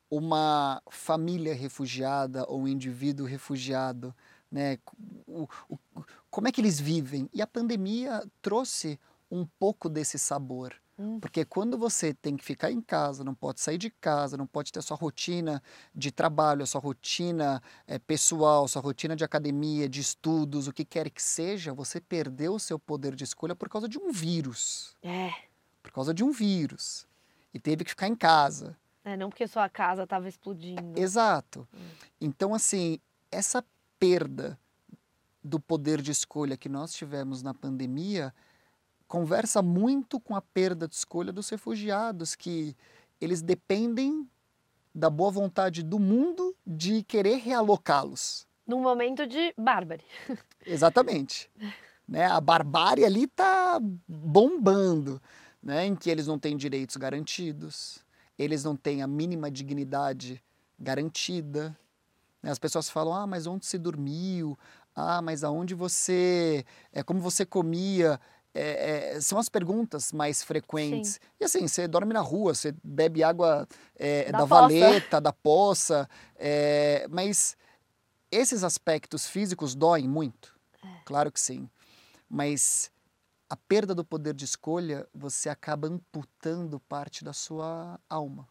[0.09, 4.15] uma família refugiada ou um indivíduo refugiado,
[4.49, 4.80] né?
[5.28, 5.78] O, o,
[6.30, 7.30] como é que eles vivem?
[7.34, 8.99] E a pandemia trouxe
[9.30, 10.73] um pouco desse sabor.
[10.97, 11.19] Hum.
[11.19, 14.71] Porque quando você tem que ficar em casa, não pode sair de casa, não pode
[14.71, 15.61] ter a sua rotina
[15.93, 20.83] de trabalho, a sua rotina é, pessoal, sua rotina de academia, de estudos, o que
[20.83, 24.95] quer que seja, você perdeu o seu poder de escolha por causa de um vírus.
[25.03, 25.31] É.
[25.83, 27.07] Por causa de um vírus.
[27.53, 28.75] E teve que ficar em casa.
[29.03, 30.99] É, não porque sua casa estava explodindo.
[30.99, 31.67] Exato.
[31.73, 31.89] Hum.
[32.19, 32.99] Então, assim,
[33.31, 33.63] essa
[33.99, 34.59] perda
[35.43, 38.33] do poder de escolha que nós tivemos na pandemia
[39.07, 42.75] conversa muito com a perda de escolha dos refugiados, que
[43.19, 44.27] eles dependem
[44.93, 48.47] da boa vontade do mundo de querer realocá-los.
[48.65, 50.03] Num momento de bárbare.
[50.65, 51.49] Exatamente.
[52.07, 52.25] né?
[52.25, 55.21] A barbárie ali está bombando,
[55.61, 55.85] né?
[55.85, 58.03] em que eles não têm direitos garantidos,
[58.37, 60.43] eles não têm a mínima dignidade
[60.79, 61.77] garantida.
[62.41, 62.51] Né?
[62.51, 64.57] As pessoas falam, ah, mas onde se dormiu?
[64.95, 66.65] Ah, mas aonde você...
[66.91, 68.19] É, como você comia?
[68.57, 71.13] É, é, são as perguntas mais frequentes.
[71.13, 71.19] Sim.
[71.39, 76.09] E assim, você dorme na rua, você bebe água é, da, da valeta, da poça,
[77.09, 77.55] mas
[78.31, 80.55] esses aspectos físicos doem muito.
[80.83, 81.01] É.
[81.05, 81.69] Claro que sim.
[82.29, 82.91] Mas
[83.49, 88.47] a perda do poder de escolha, você acaba amputando parte da sua alma.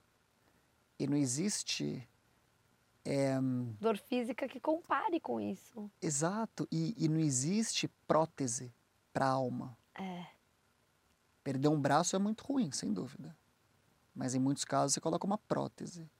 [0.98, 2.06] E não existe.
[3.04, 3.38] É...
[3.78, 5.90] Dor física que compare com isso.
[6.00, 6.66] Exato.
[6.72, 8.72] E, e não existe prótese
[9.12, 9.76] para a alma.
[9.98, 10.26] É.
[11.42, 13.36] Perder um braço é muito ruim, sem dúvida.
[14.14, 16.10] Mas em muitos casos você coloca uma prótese.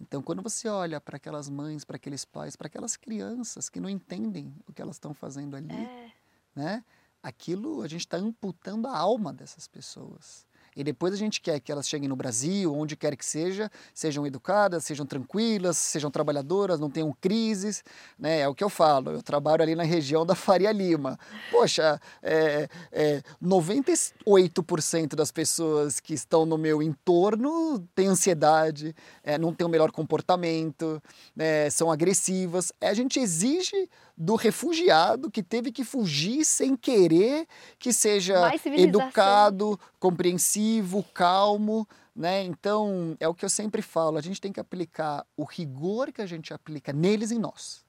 [0.00, 3.88] Então, quando você olha para aquelas mães, para aqueles pais, para aquelas crianças que não
[3.88, 6.12] entendem o que elas estão fazendo ali, é.
[6.54, 6.84] né?
[7.22, 10.46] Aquilo a gente está amputando a alma dessas pessoas.
[10.76, 14.26] E depois a gente quer que elas cheguem no Brasil, onde quer que seja, sejam
[14.26, 17.82] educadas, sejam tranquilas, sejam trabalhadoras, não tenham crises,
[18.18, 18.40] né?
[18.40, 19.12] É o que eu falo.
[19.12, 21.18] Eu trabalho ali na região da Faria Lima.
[21.50, 29.54] Poxa, é, é, 98% das pessoas que estão no meu entorno têm ansiedade, é, não
[29.54, 31.02] têm o melhor comportamento,
[31.34, 31.70] né?
[31.70, 32.70] são agressivas.
[32.82, 37.46] A gente exige do refugiado que teve que fugir sem querer,
[37.78, 41.86] que seja educado, compreensivo, calmo.
[42.14, 42.44] Né?
[42.44, 46.22] Então, é o que eu sempre falo: a gente tem que aplicar o rigor que
[46.22, 47.84] a gente aplica neles em nós.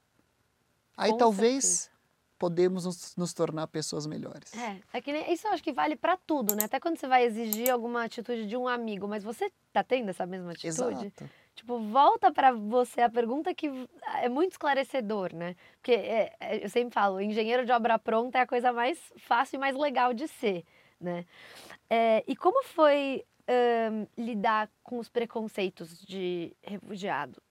[0.96, 1.90] Aí Com talvez certeza.
[2.38, 4.52] podemos nos, nos, tornar pessoas melhores.
[4.52, 6.64] É, é que nem, isso eu acho que vale para tudo, né?
[6.64, 10.26] Até quando você vai exigir alguma atitude de um amigo, mas você tá tendo essa
[10.26, 10.68] mesma atitude?
[11.06, 11.30] Exato.
[11.58, 13.68] Tipo, volta para você a pergunta que
[14.22, 15.56] é muito esclarecedor, né?
[15.74, 19.56] Porque é, é, eu sempre falo, engenheiro de obra pronta é a coisa mais fácil
[19.56, 20.64] e mais legal de ser,
[21.00, 21.26] né?
[21.90, 23.24] É, e como foi
[24.16, 27.42] lidar com os preconceitos de refugiado?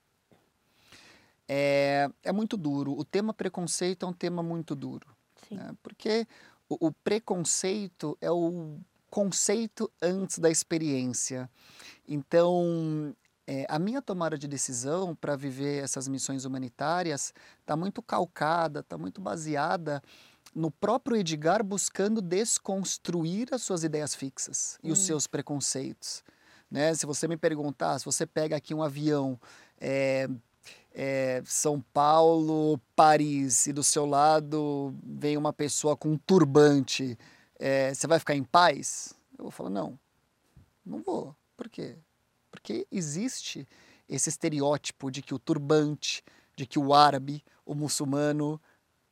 [1.46, 2.94] É, é muito duro.
[2.94, 5.08] O tema preconceito é um tema muito duro.
[5.50, 5.76] Né?
[5.84, 6.26] Porque
[6.70, 8.78] o, o preconceito é o
[9.10, 11.50] conceito antes da experiência.
[12.08, 13.16] Então,
[13.48, 18.98] é, a minha tomada de decisão para viver essas missões humanitárias está muito calcada, está
[18.98, 20.04] muito baseada
[20.54, 24.94] no próprio Edgar buscando desconstruir as suas ideias fixas e hum.
[24.94, 26.24] os seus preconceitos.
[26.70, 26.94] Né?
[26.94, 29.40] Se você me perguntar, se você pega aqui um avião,
[29.80, 30.28] é,
[30.94, 37.18] é, São Paulo, Paris, e do seu lado vem uma pessoa com um turbante,
[37.58, 39.14] é, você vai ficar em paz?
[39.38, 39.98] Eu vou falar, não,
[40.86, 41.36] não vou.
[41.56, 41.96] Por quê?
[42.52, 43.68] Porque existe
[44.08, 46.24] esse estereótipo de que o turbante,
[46.56, 48.62] de que o árabe, o muçulmano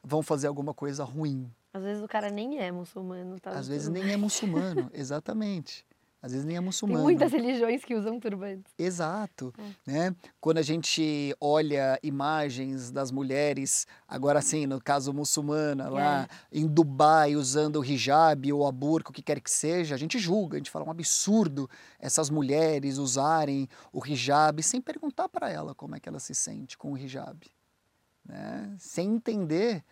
[0.03, 1.51] vão fazer alguma coisa ruim.
[1.73, 3.51] Às vezes o cara nem é muçulmano, tá?
[3.51, 5.85] Às vezes nem é muçulmano, exatamente.
[6.25, 7.01] Às vezes nem é muçulmano.
[7.01, 8.73] Tem muitas religiões que usam turbantes.
[8.79, 9.53] Exato.
[9.85, 9.91] É.
[9.91, 10.15] Né?
[10.41, 15.89] Quando a gente olha imagens das mulheres, agora sim, no caso muçulmana, é.
[15.89, 19.99] lá em Dubai, usando o hijab ou a burca, o que quer que seja, a
[19.99, 21.69] gente julga, a gente fala um absurdo
[21.99, 26.75] essas mulheres usarem o hijab sem perguntar para ela como é que ela se sente
[26.75, 27.45] com o hijab.
[28.25, 28.75] Né?
[28.79, 29.83] Sem entender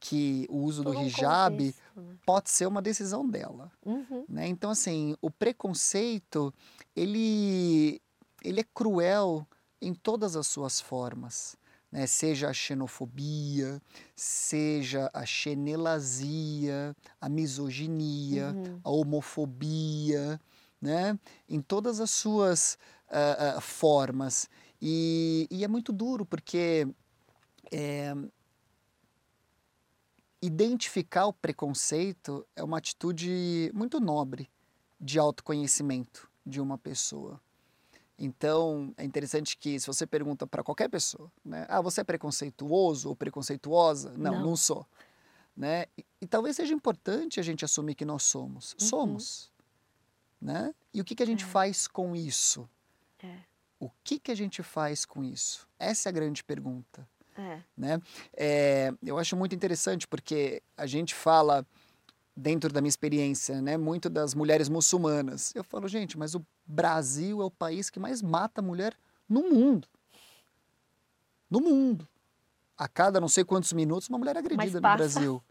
[0.00, 2.16] que o uso Todo do hijab né?
[2.26, 3.70] pode ser uma decisão dela.
[3.84, 4.24] Uhum.
[4.28, 4.48] Né?
[4.48, 6.52] Então, assim, o preconceito,
[6.94, 8.00] ele,
[8.42, 9.46] ele é cruel
[9.80, 11.56] em todas as suas formas.
[11.90, 12.06] Né?
[12.06, 13.82] Seja a xenofobia,
[14.14, 18.80] seja a xenelazia, a misoginia, uhum.
[18.84, 20.40] a homofobia,
[20.80, 21.18] né?
[21.48, 22.78] em todas as suas
[23.08, 24.48] uh, uh, formas.
[24.80, 26.88] E, e, é muito duro, porque
[27.70, 28.14] é,
[30.42, 34.50] identificar o preconceito é uma atitude muito nobre
[35.00, 37.40] de autoconhecimento de uma pessoa.
[38.18, 43.08] Então, é interessante que se você pergunta para qualquer pessoa, né, ah, você é preconceituoso
[43.08, 44.12] ou preconceituosa?
[44.16, 44.86] Não, não, não sou.
[45.56, 45.86] Né?
[45.96, 48.72] E, e, talvez seja importante a gente assumir que nós somos.
[48.72, 48.86] Uhum.
[48.86, 49.52] Somos.
[50.40, 50.74] Né?
[50.92, 51.46] E o que, que a gente é.
[51.46, 52.68] faz com isso?
[53.22, 53.38] É.
[53.78, 55.66] O que, que a gente faz com isso?
[55.78, 57.08] Essa é a grande pergunta.
[57.36, 57.58] É.
[57.76, 58.00] Né?
[58.36, 61.66] É, eu acho muito interessante porque a gente fala,
[62.36, 65.54] dentro da minha experiência, né, muito das mulheres muçulmanas.
[65.54, 68.94] Eu falo, gente, mas o Brasil é o país que mais mata mulher
[69.28, 69.86] no mundo.
[71.50, 72.08] No mundo.
[72.76, 75.42] A cada não sei quantos minutos, uma mulher é agredida no Brasil.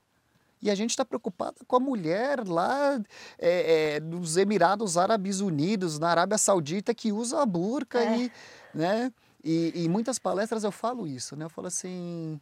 [0.62, 3.00] E a gente está preocupado com a mulher lá
[3.38, 8.24] é, é, nos Emirados Árabes Unidos, na Arábia Saudita, que usa a burca é.
[8.24, 8.32] e,
[8.74, 9.12] né?
[9.44, 11.46] E, em muitas palestras eu falo isso, né?
[11.46, 12.40] Eu falo assim,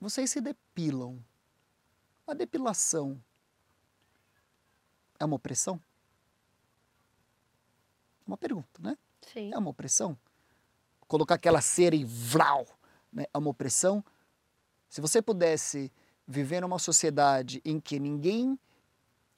[0.00, 1.18] vocês se depilam.
[2.26, 3.22] A depilação
[5.18, 5.80] é uma opressão?
[8.26, 8.96] Uma pergunta, né?
[9.32, 9.52] Sim.
[9.52, 10.16] É uma opressão?
[11.06, 12.66] Colocar aquela cera e vlau,
[13.12, 13.26] né?
[13.32, 14.02] É uma opressão?
[14.88, 15.92] Se você pudesse
[16.26, 18.58] viver numa sociedade em que ninguém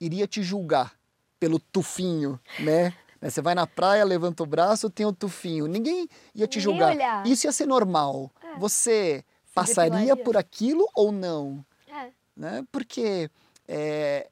[0.00, 0.98] iria te julgar
[1.38, 2.96] pelo tufinho, né?
[3.26, 3.30] Né?
[3.30, 5.66] Você vai na praia, levanta o braço, tem o tufinho.
[5.66, 6.94] Ninguém ia te julgar.
[6.94, 7.26] Olhar.
[7.26, 8.30] Isso ia ser normal.
[8.40, 8.56] É.
[8.58, 10.24] Você Se passaria depilaria.
[10.24, 11.64] por aquilo ou não?
[11.88, 12.10] É.
[12.36, 12.64] Né?
[12.70, 13.28] Porque
[13.66, 14.30] é,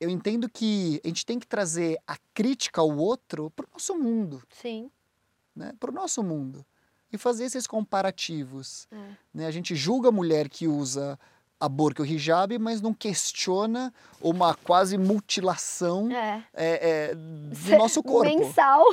[0.00, 3.96] eu entendo que a gente tem que trazer a crítica ao outro para o nosso
[3.96, 4.40] mundo.
[4.50, 4.88] Sim.
[5.54, 5.72] Né?
[5.80, 6.64] Para o nosso mundo.
[7.12, 8.86] E fazer esses comparativos.
[8.92, 9.10] É.
[9.34, 9.46] Né?
[9.46, 11.18] A gente julga a mulher que usa
[11.60, 16.44] a burca e o hijab, mas não questiona uma quase mutilação É.
[16.54, 18.24] é, é, do nosso corpo.
[18.24, 18.84] Mensal.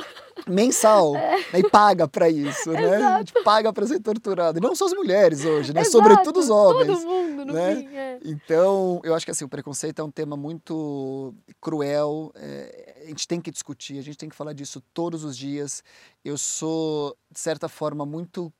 [0.48, 1.12] Mensal.
[1.12, 2.78] né, E paga pra isso, né?
[2.78, 2.96] A É.
[2.98, 3.18] Exato.
[3.18, 4.58] gente paga pra ser torturado.
[4.58, 5.82] E não só as mulheres hoje, né?
[5.82, 6.86] Exato, Sobretudo os homens.
[6.98, 7.76] Todo mundo, no né?
[7.76, 7.96] fim.
[7.96, 8.18] É.
[8.24, 12.32] Então, eu acho que assim, o preconceito é um tema muito cruel.
[12.34, 15.84] é, a gente tem que discutir, a gente tem que falar disso todos os dias.
[16.24, 18.52] Eu sou, de certa forma, muito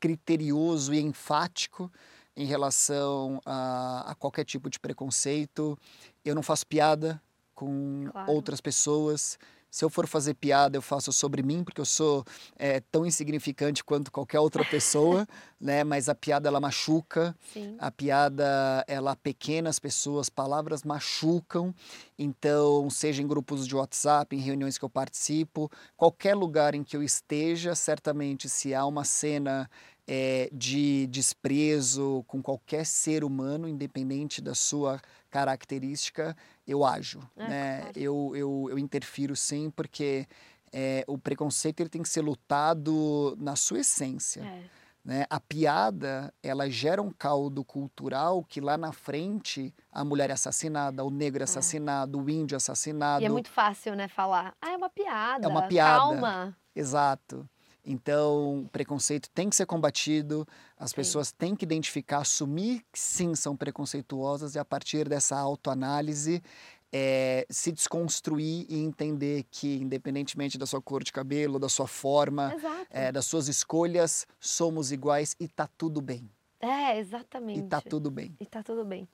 [0.00, 1.90] criterioso e enfático
[2.36, 5.78] em relação a, a qualquer tipo de preconceito.
[6.24, 7.20] Eu não faço piada
[7.54, 8.32] com Claro.
[8.32, 9.38] outras pessoas.
[9.70, 12.26] Se eu for fazer piada, eu faço sobre mim, porque eu sou
[12.58, 15.26] é, tão insignificante quanto qualquer outra pessoa,
[15.58, 15.82] né?
[15.82, 17.76] Mas a piada ela machuca, Sim.
[17.78, 21.74] a piada ela pequena as pessoas, palavras machucam.
[22.18, 26.94] Então, seja em grupos de WhatsApp, em reuniões que eu participo, qualquer lugar em que
[26.94, 29.70] eu esteja, certamente se há uma cena
[30.14, 35.00] é, de desprezo com qualquer ser humano, independente da sua
[35.30, 36.36] característica,
[36.66, 37.26] eu ajo.
[37.34, 37.78] É, né?
[37.80, 37.98] claro.
[37.98, 40.26] eu, eu, eu interfiro sim, porque
[40.70, 44.62] é, o preconceito ele tem que ser lutado na sua essência É.
[45.02, 45.24] né?
[45.30, 51.02] A piada, ela gera um caldo cultural que lá na frente a mulher é assassinada,
[51.02, 53.22] o negro é assassinado, o índio é assassinado.
[53.22, 54.54] E é muito fácil, né, falar.
[54.60, 55.46] Ah, é uma piada.
[55.46, 56.00] É uma piada.
[56.00, 56.56] Calma.
[56.76, 57.48] Exato.
[57.84, 60.46] Então, preconceito tem que ser combatido,
[60.78, 60.96] as Sim.
[60.96, 66.40] pessoas têm que identificar, assumir que sim são preconceituosas e a partir dessa autoanálise
[66.92, 72.54] eh, se desconstruir e entender que, independentemente da sua cor de cabelo, da sua forma,
[72.90, 76.30] eh, das suas escolhas, somos iguais e tá tudo bem.
[76.60, 77.60] É, exatamente.
[77.60, 78.36] E tá tudo bem.
[78.38, 79.08] E tá tudo bem.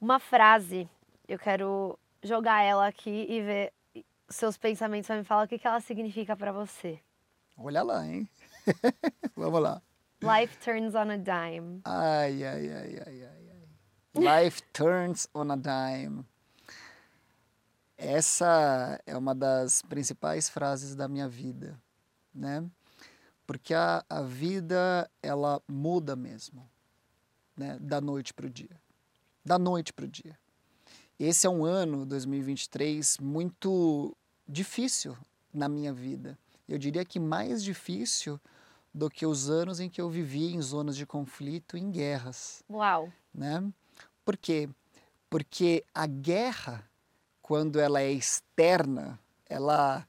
[0.00, 0.88] Uma frase,
[1.28, 3.72] eu quero jogar ela aqui e ver
[4.28, 5.08] seus pensamentos.
[5.08, 6.98] Vai me falar o que, que ela significa pra você.
[7.56, 8.28] Olha lá, hein?
[9.36, 9.82] Vamos lá.
[10.22, 11.80] Life turns on a dime.
[11.84, 14.44] Ai, ai, ai, ai, ai, ai.
[14.44, 16.24] Life turns on a dime.
[17.96, 21.80] Essa é uma das principais frases da minha vida,
[22.34, 22.68] né?
[23.46, 26.68] Porque a, a vida, ela muda mesmo,
[27.56, 27.78] né?
[27.80, 28.80] Da noite para o dia.
[29.44, 30.38] Da noite para o dia.
[31.18, 34.16] Esse é um ano, 2023, muito
[34.48, 35.16] difícil
[35.52, 36.36] na minha vida.
[36.68, 38.40] Eu diria que mais difícil
[38.92, 43.12] do que os anos em que eu vivi em zonas de conflito, em guerras, Uau.
[43.32, 43.72] né?
[44.24, 44.68] Por quê?
[45.28, 46.88] Porque a guerra,
[47.42, 50.06] quando ela é externa, ela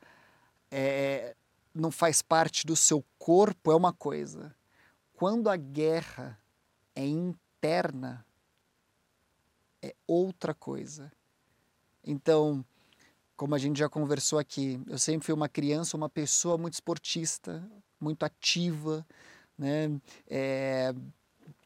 [0.69, 1.35] é,
[1.73, 4.55] não faz parte do seu corpo, é uma coisa.
[5.13, 6.39] Quando a guerra
[6.95, 8.25] é interna,
[9.81, 11.11] é outra coisa.
[12.03, 12.63] Então,
[13.35, 17.63] como a gente já conversou aqui, eu sempre fui uma criança, uma pessoa muito esportista,
[17.99, 19.05] muito ativa,
[19.57, 19.91] né?
[20.27, 20.93] É,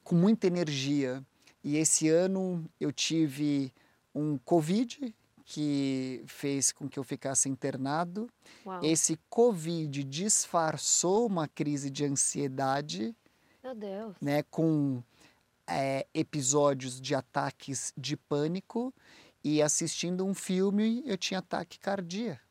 [0.03, 1.23] com muita energia.
[1.63, 3.71] E esse ano eu tive
[4.13, 5.13] um Covid
[5.45, 8.29] que fez com que eu ficasse internado.
[8.65, 8.83] Uau.
[8.83, 13.15] Esse Covid disfarçou uma crise de ansiedade,
[13.63, 14.15] Meu Deus.
[14.21, 15.03] né, com
[15.67, 18.93] é, episódios de ataques de pânico
[19.43, 22.41] e assistindo um filme eu tinha ataque cardíaco.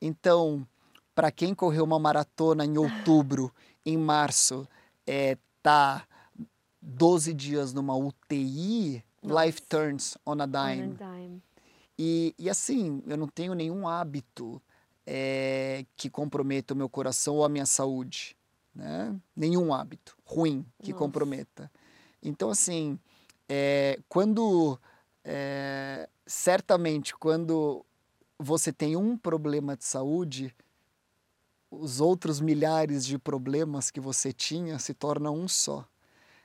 [0.00, 0.66] Então,
[1.14, 3.52] para quem correu uma maratona em outubro,
[3.84, 4.68] em março,
[5.06, 6.06] é, tá
[6.80, 9.44] 12 dias numa UTI, Nossa.
[9.44, 10.96] life turns on a On dime.
[11.00, 11.42] a dime.
[11.98, 14.60] E, e assim, eu não tenho nenhum hábito
[15.06, 18.36] eh, que comprometa o meu coração ou a minha saúde.
[18.74, 19.14] Né?
[19.36, 21.04] Nenhum hábito ruim que Nossa.
[21.04, 21.70] comprometa.
[22.22, 22.98] Então, assim,
[23.48, 24.78] eh, quando.
[25.24, 27.84] Eh, certamente, quando
[28.38, 30.54] você tem um problema de saúde,
[31.70, 35.86] os outros milhares de problemas que você tinha se tornam um só.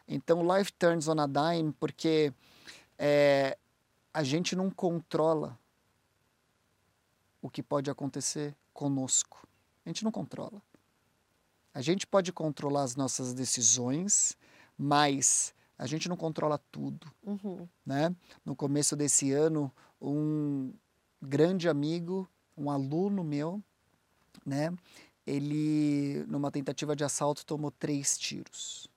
[0.07, 2.34] Então, life turns on a dime porque
[2.97, 3.57] eh,
[4.13, 5.57] a gente não controla
[7.41, 9.47] o que pode acontecer conosco.
[9.86, 10.61] A gente não controla.
[11.73, 14.36] A gente pode controlar as nossas decisões,
[14.77, 17.67] mas a gente não controla tudo, Uhum.
[17.86, 18.13] né?
[18.45, 20.73] No começo desse ano, um
[21.21, 23.63] grande amigo, um aluno meu,
[24.45, 24.71] né?
[25.25, 28.88] Ele, numa tentativa de assalto, tomou três tiros.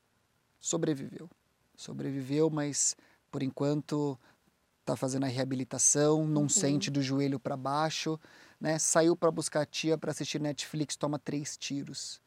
[0.61, 1.31] Sobreviveu.
[1.77, 2.97] Sobreviveu, mas
[3.31, 4.19] por enquanto
[4.81, 6.49] está fazendo a reabilitação, não Uhum.
[6.49, 8.19] sente do joelho para baixo,
[8.61, 8.79] né?
[8.79, 12.21] Saiu para buscar a tia para assistir Netflix, toma três tiros,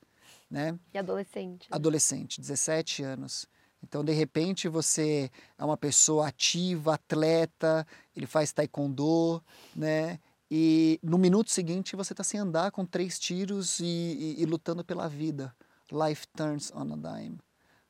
[0.50, 0.80] né?
[0.94, 1.70] E adolescente.
[1.70, 1.76] né?
[1.76, 3.46] Adolescente, 17 anos.
[3.88, 7.86] Então, de repente, você é uma pessoa ativa, atleta,
[8.16, 9.44] ele faz taekwondo,
[9.76, 10.20] né?
[10.50, 14.84] E no minuto seguinte você está sem andar com três tiros e, e- e lutando
[14.84, 15.56] pela vida.
[15.92, 17.38] Life turns on a dime.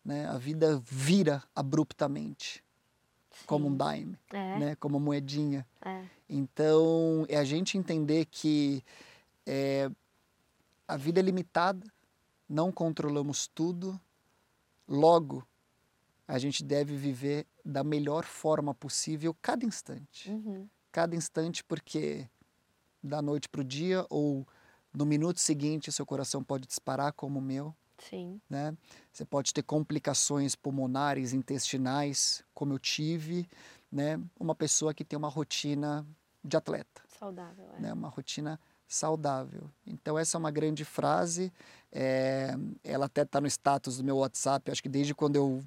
[0.04, 0.28] né?
[0.28, 2.64] A vida vira abruptamente,
[3.32, 3.46] Sim.
[3.48, 4.76] como um dime, É, né?
[4.76, 5.66] Como uma moedinha.
[5.84, 6.04] é.
[6.30, 8.84] Então, é a gente entender que
[9.46, 9.90] é,
[10.88, 11.86] a vida é limitada,
[12.50, 14.00] não controlamos tudo,
[14.88, 15.44] logo,
[16.28, 20.30] a gente deve viver da melhor forma possível cada instante.
[20.30, 20.68] Uhum.
[20.92, 22.28] Cada instante, porque
[23.04, 24.48] da noite para o dia ou
[24.94, 28.42] no minuto seguinte seu coração pode disparar como o meu, Sim.
[28.50, 28.76] né?
[29.12, 33.48] Você pode ter complicações pulmonares, intestinais, como eu tive,
[33.92, 34.20] né?
[34.40, 36.06] Uma pessoa que tem uma rotina
[36.44, 37.70] de atleta, Saudável.
[37.78, 37.82] É.
[37.82, 37.94] né?
[37.94, 39.70] Uma rotina saudável.
[39.86, 41.52] Então essa é uma grande frase.
[41.92, 44.72] é, ela até está no status do meu WhatsApp.
[44.72, 45.64] Acho que desde quando eu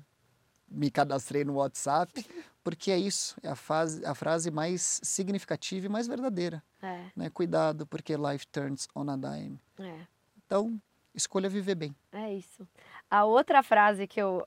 [0.71, 2.13] me cadastrei no WhatsApp,
[2.63, 3.37] porque é isso.
[3.43, 6.63] É a, fase, a frase mais significativa e mais verdadeira.
[6.83, 7.31] É, Né?
[7.31, 9.61] Cuidado, porque life turns on a dime.
[9.79, 10.07] é.
[10.47, 10.81] Então
[11.15, 11.95] escolha viver bem.
[12.13, 12.67] É isso.
[13.11, 14.47] A outra frase que eu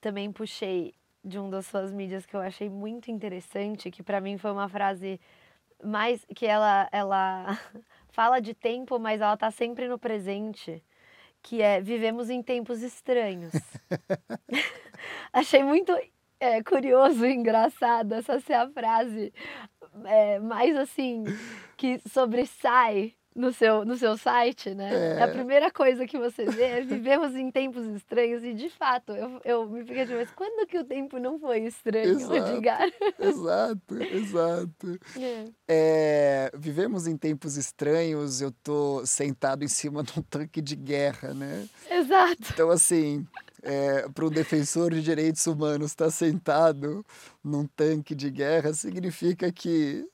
[0.00, 4.38] também puxei de um das suas mídias que eu achei muito interessante, que para mim
[4.38, 5.20] foi uma frase
[5.82, 7.58] mais que ela ela
[8.08, 10.82] fala de tempo, mas ela tá sempre no presente,
[11.46, 13.52] que é vivemos em tempos estranhos.
[15.32, 15.96] achei muito
[16.40, 19.32] é, curioso e engraçado essa ser a frase
[20.04, 21.22] é, mais assim
[21.76, 25.18] que sobressai no seu, no seu site, né?
[25.18, 25.22] É.
[25.22, 29.40] A primeira coisa que você vê é vivemos em tempos estranhos e de fato eu,
[29.44, 32.34] eu me fiquei de mas quando que o tempo não foi estranho, Exato.
[32.34, 32.90] Edgar?
[33.20, 35.00] exato, exato.
[35.20, 35.44] É.
[35.68, 38.40] É, vivemos em tempos estranhos.
[38.40, 41.68] Eu tô sentado em cima de um tanque de guerra, né?
[41.90, 42.42] Exato.
[42.52, 43.26] Então, assim,
[44.14, 47.04] para um defensor de direitos humanos estar sentado
[47.44, 50.08] num tanque de guerra significa que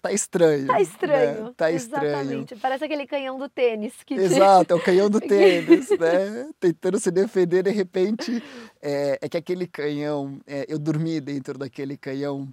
[0.00, 0.66] tá estranho.
[0.66, 1.44] Tá estranho.
[1.44, 1.54] Né?
[1.56, 2.06] Tá estranho.
[2.06, 2.56] Exatamente.
[2.56, 6.50] Parece aquele canhão do tênis que Exato, é o canhão do tênis, né?
[6.60, 8.42] Tentando se defender, de repente,
[8.80, 12.48] é, é que aquele canhão, é, eu dormi dentro daquele canhão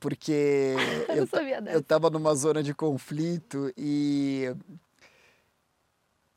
[0.00, 0.74] porque
[1.08, 4.50] eu eu, eu tava numa zona de conflito e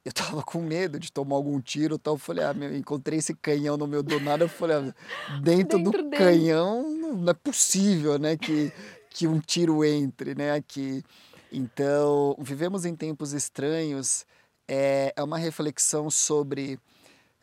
[0.06, 2.14] eu tava com medo de tomar algum tiro e tal.
[2.14, 4.44] Eu falei, ah, meu, encontrei esse canhão no meu do nada.
[4.44, 6.24] Eu falei, ah, dentro, Dentro do dele.
[6.24, 8.72] canhão não é possível, né, que,
[9.16, 11.02] que um tiro entre, né, aqui.
[11.50, 14.26] Então, vivemos em tempos estranhos.
[14.68, 16.78] É, é uma reflexão sobre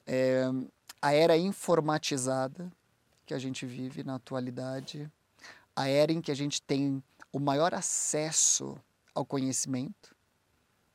[0.07, 0.45] é,
[1.01, 2.71] a era informatizada
[3.25, 5.11] que a gente vive na atualidade,
[5.75, 8.77] a era em que a gente tem o maior acesso
[9.15, 10.15] ao conhecimento.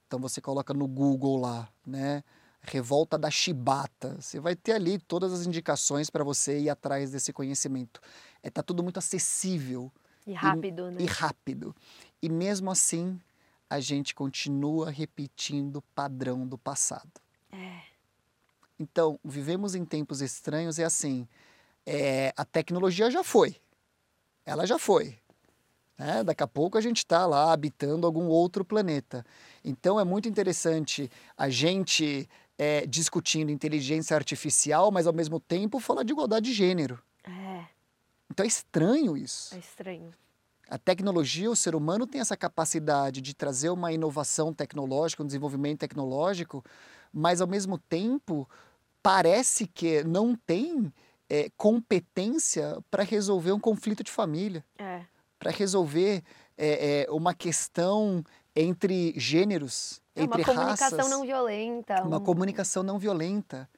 [0.05, 2.23] Então você coloca no Google lá, né?
[2.61, 4.15] Revolta da chibata.
[4.21, 7.99] Você vai ter ali todas as indicações para você ir atrás desse conhecimento.
[8.43, 9.91] É tá tudo muito acessível
[10.27, 11.01] E rápido, né?
[11.01, 11.75] e rápido.
[12.21, 13.19] E mesmo assim,
[13.69, 17.11] a gente continua repetindo o padrão do passado.
[17.51, 17.81] É.
[18.77, 21.27] Então, vivemos em tempos estranhos é assim,
[21.85, 23.55] é, a tecnologia já foi,
[24.45, 25.17] ela já foi.
[25.97, 26.23] Né?
[26.23, 29.25] Daqui a pouco a gente está lá habitando algum outro planeta.
[29.63, 36.03] Então é muito interessante a gente é, discutindo inteligência artificial, mas ao mesmo tempo falar
[36.03, 37.01] de igualdade de gênero.
[37.23, 37.65] É,
[38.31, 39.55] Então é estranho isso.
[39.55, 40.11] é estranho.
[40.69, 45.79] A tecnologia, o ser humano tem essa capacidade de trazer uma inovação tecnológica, um desenvolvimento
[45.79, 46.63] tecnológico,
[47.13, 48.47] mas ao mesmo tempo
[49.01, 50.91] parece que não tem
[51.29, 55.01] eh, competência para resolver um conflito de família, É.
[55.39, 56.21] para resolver
[56.57, 58.21] eh, uma questão
[58.53, 62.03] entre gêneros, É entre uma comunicação raças, não violenta.
[62.03, 63.69] uma um- comunicação não violenta.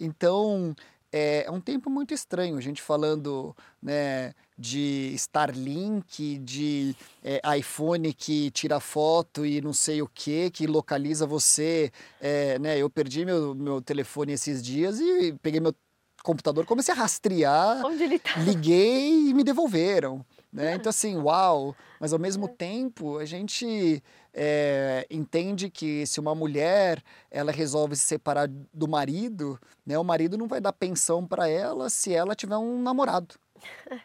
[0.00, 0.74] Então
[1.12, 8.12] é, é um tempo muito estranho a gente falando né, de Starlink, de é, iPhone
[8.14, 11.92] que tira foto e não sei o que, que localiza você.
[12.20, 15.74] É, né, eu perdi meu, meu telefone esses dias e peguei meu
[16.22, 18.38] computador, comecei a rastrear, Onde ele tá?
[18.40, 20.24] liguei e me devolveram.
[20.52, 20.74] Né?
[20.74, 21.74] Então, assim, uau!
[21.98, 24.02] Mas ao mesmo tempo, a gente
[24.34, 30.36] é, entende que se uma mulher ela resolve se separar do marido, né, o marido
[30.36, 33.34] não vai dar pensão para ela se ela tiver um namorado.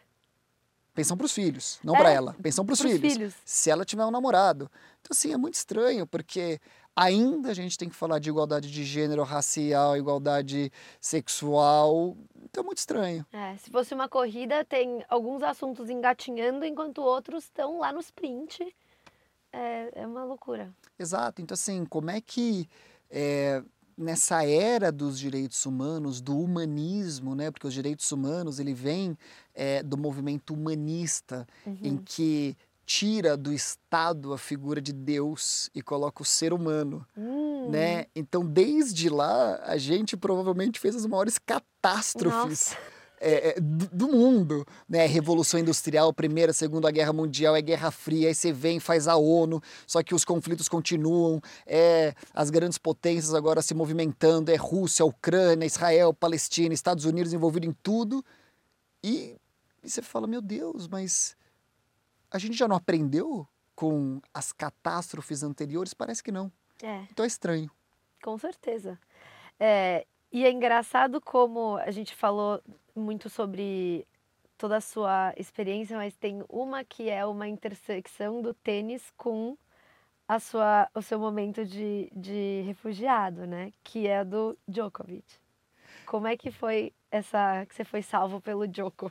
[0.94, 2.34] Pensão para os filhos, não para É, ela.
[2.42, 3.34] Pensão para os filhos, filhos.
[3.44, 4.68] se ela tiver um namorado.
[5.00, 6.58] Então, assim, é muito estranho, porque
[6.96, 12.16] ainda a gente tem que falar de igualdade de gênero, racial, igualdade sexual.
[12.50, 13.26] Então, é muito estranho.
[13.32, 18.74] É, se fosse uma corrida, tem alguns assuntos engatinhando, enquanto outros estão lá no sprint.
[19.52, 20.72] É, é uma loucura.
[20.98, 21.40] Exato.
[21.40, 22.68] Então, assim, como é que
[23.10, 23.62] é,
[23.96, 27.50] nessa era dos direitos humanos, do humanismo, né?
[27.50, 29.16] Porque os direitos humanos ele vem
[29.54, 32.02] é, do movimento humanista, em Uhum.
[32.04, 32.56] que
[32.88, 37.68] tira do Estado a figura de Deus e coloca o ser humano, Hum.
[37.68, 38.06] né?
[38.16, 42.74] Então, desde lá, a gente provavelmente fez as maiores catástrofes
[43.20, 45.04] é, é, do, do mundo, né?
[45.04, 49.62] Revolução Industrial, Primeira, Segunda Guerra Mundial, é Guerra Fria, aí você vem, faz a ONU,
[49.86, 55.66] só que os conflitos continuam, é as grandes potências agora se movimentando, é Rússia, Ucrânia,
[55.66, 58.24] Israel, Palestina, Estados Unidos envolvido em tudo,
[59.04, 59.36] e,
[59.84, 61.36] e você fala, meu Deus, mas
[62.30, 65.94] a gente já não aprendeu com as catástrofes anteriores?
[65.94, 66.50] Parece que não.
[66.82, 67.70] É, Então é estranho.
[68.22, 68.98] com certeza.
[69.58, 72.62] É, e é engraçado como a gente falou
[72.94, 74.06] muito sobre
[74.56, 79.56] toda a sua experiência, mas tem uma que é uma intersecção do tênis com
[80.26, 83.72] a sua, o seu momento de, de refugiado, né?
[83.82, 85.24] Que é do Djokovic.
[86.04, 89.10] Como é que foi essa que você foi salvo pelo Djoko?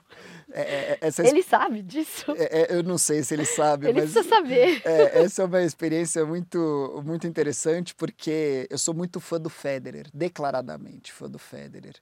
[0.51, 2.31] É, é, essa Ele sabe disso?
[2.37, 4.81] é- é- eu não sei se ele sabe, Ele mas precisa saber.
[4.85, 10.07] é, essa é uma experiência muito, muito interessante porque eu sou muito fã do Federer,
[10.13, 11.95] declaradamente fã do Federer.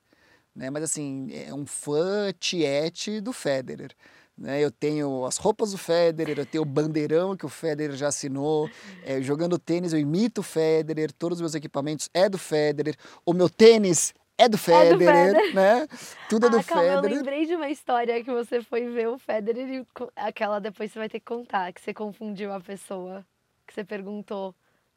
[0.55, 0.69] Né?
[0.69, 3.91] Mas assim, é um fã tiete do Federer.
[4.37, 4.61] Né?
[4.61, 8.69] Eu tenho as roupas do Federer, eu tenho o bandeirão que o Federer já assinou.
[9.05, 12.95] É, jogando tênis, eu imito o Federer, todos os meus equipamentos é do Federer.
[13.25, 15.55] O meu tênis é do Federer, Federer.
[15.55, 15.87] né?
[16.29, 17.17] Tudo é do ah, calma, eu Federer.
[17.17, 19.85] lembrei de uma história que você foi ver o Federer e
[20.15, 23.25] aquela depois você vai ter que contar, que você confundiu a pessoa,
[23.65, 24.53] que você perguntou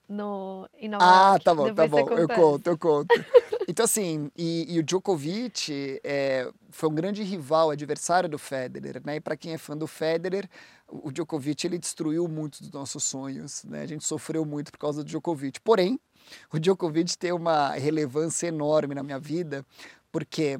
[0.08, 1.44] no em Nova Ah, York.
[1.44, 2.18] tá bom, tá Depois você bom.
[2.18, 3.08] Eu conto, eu conto.
[3.70, 9.16] Então, assim, e, e o Djokovic é, foi um grande rival, adversário do Federer, né?
[9.16, 10.48] E para quem é fã do Federer,
[10.88, 13.82] o o Djokovic ele destruiu muitos dos nossos sonhos, né?
[13.82, 15.60] A gente sofreu muito por causa do Djokovic.
[15.60, 16.00] Porém,
[16.52, 19.64] o Djokovic tem uma relevância enorme na minha vida,
[20.10, 20.58] porque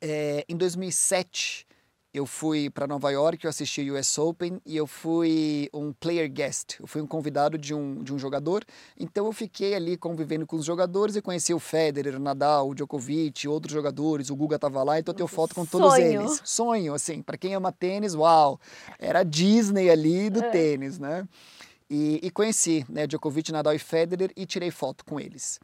[0.00, 1.66] é, em 2007
[2.12, 6.28] eu fui para Nova York, eu assisti o US Open e eu fui um player
[6.28, 8.64] guest, eu fui um convidado de um, de um jogador,
[8.98, 12.74] então eu fiquei ali convivendo com os jogadores e conheci o Federer, o Nadal, o
[12.74, 16.22] Djokovic, outros jogadores, o Guga tava lá, então eu tenho foto com todos sonho.
[16.22, 16.42] eles.
[16.44, 18.58] Sonho, assim, para quem ama tênis, uau,
[18.98, 20.50] era a Disney ali do É.
[20.50, 21.28] tênis, né?
[21.90, 25.58] E, e conheci, né, Djokovic, Nadal e Federer e tirei foto com eles.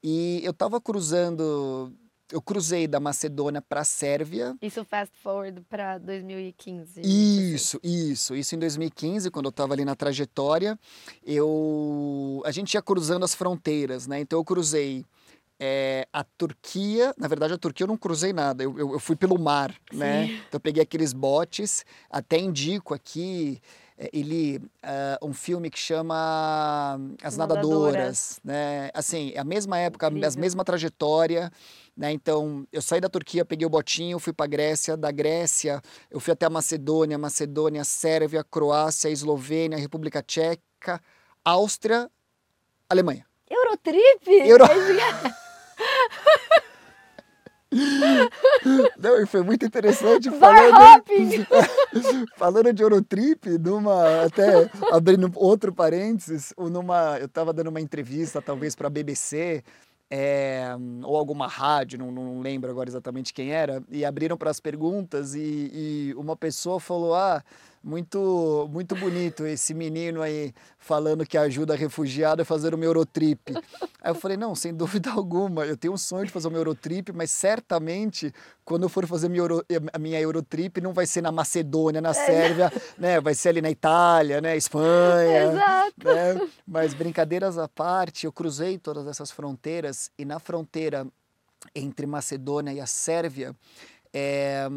[0.00, 1.92] E eu tava cruzando,
[2.30, 7.00] eu cruzei da Macedônia para a Sérvia, Isso fast forward para 2015.
[7.00, 7.06] 16.
[7.06, 10.78] isso, isso, isso em 2015, quando eu estava ali na trajetória,
[11.24, 14.20] eu a gente ia cruzando as fronteiras, né?
[14.20, 15.04] Então eu cruzei
[15.58, 19.16] é, a Turquia, na verdade a Turquia eu não cruzei nada, eu, eu, eu fui
[19.16, 20.26] pelo mar, né?
[20.26, 20.34] Sim.
[20.34, 23.60] Então eu peguei aqueles botes, até indico aqui
[23.96, 27.92] é, ele ah, um filme que chama As Nadadoras.
[27.94, 28.90] Nadadoras, né?
[28.92, 30.40] Assim, é a mesma época, a Incrível.
[30.40, 31.50] mesma trajetória,
[31.96, 32.10] né?
[32.12, 35.80] Então, eu saí da Turquia, peguei o botinho, fui para Grécia, da Grécia,
[36.10, 41.00] eu fui até a Macedônia, Macedônia, Sérvia, Croácia, Eslovênia, República Tcheca,
[41.44, 42.10] Áustria,
[42.88, 43.24] Alemanha.
[43.48, 44.28] Eurotrip?
[44.48, 44.64] Euro-
[48.98, 51.04] Não, e foi muito interessante falando,
[52.36, 58.74] falando de Eurotrip, numa até abrindo outro parênteses, numa eu estava dando uma entrevista talvez
[58.74, 59.62] para a BBC
[60.10, 60.68] é,
[61.02, 65.34] ou alguma rádio, não, não lembro agora exatamente quem era, e abriram para as perguntas
[65.34, 67.42] e, e uma pessoa falou: Ah,
[67.84, 73.52] muito, muito bonito esse menino aí falando que ajuda refugiado a fazer uma Eurotrip.
[74.00, 77.12] Aí eu falei: Não, sem dúvida alguma, eu tenho um sonho de fazer uma Eurotrip,
[77.12, 78.32] mas certamente
[78.64, 82.14] quando eu for fazer minha Euro- a minha Eurotrip não vai ser na Macedônia, na
[82.14, 83.20] Sérvia, né?
[83.20, 84.56] Vai ser ali na Itália, né?
[84.56, 85.94] Espanha Exato.
[86.04, 86.48] né?
[86.66, 91.06] Mas brincadeiras à parte, eu cruzei todas essas fronteiras e na fronteira
[91.74, 93.54] entre Macedônia e a Sérvia,
[94.12, 94.68] é,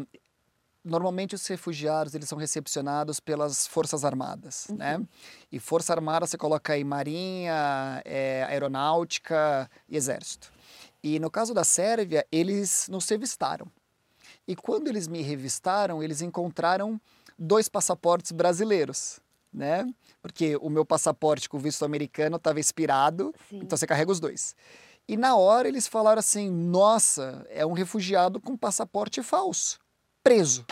[0.84, 5.00] normalmente os refugiados eles são recepcionados pelas forças armadas, né?
[5.50, 10.52] E força armada você coloca aí marinha, é, aeronáutica e exército.
[11.02, 13.70] E no caso da Sérvia eles nos revistaram.
[14.46, 17.00] E quando eles me revistaram, eles encontraram
[17.38, 19.20] dois passaportes brasileiros,
[19.52, 19.86] né?
[20.20, 23.58] Porque o meu passaporte com visto americano estava expirado, Sim.
[23.58, 24.56] então você carrega os dois.
[25.06, 29.78] E na hora eles falaram assim: nossa, é um refugiado com passaporte falso,
[30.28, 30.66] preso.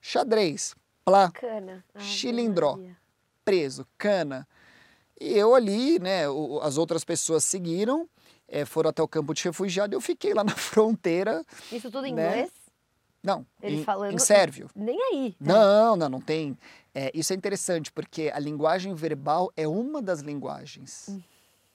[0.00, 0.74] Xadrez,
[1.04, 1.84] plá, Cana.
[1.98, 2.76] Chilindró.
[2.76, 2.96] Maria.
[3.44, 4.46] preso, cana.
[5.20, 8.08] E eu ali, né, o- as outras pessoas seguiram,
[8.48, 12.14] eh, foram até o campo de refugiado, eu fiquei lá na fronteira, Isso tudo em
[12.14, 12.28] Né?
[12.30, 12.50] inglês?
[13.22, 14.70] não, Eles em, falando- em sérvio.
[14.76, 15.36] Nem aí.
[15.40, 15.52] né?
[15.52, 16.56] Não, não, não tem.
[16.94, 21.20] É, isso é interessante, porque a linguagem verbal é uma das linguagens Hum.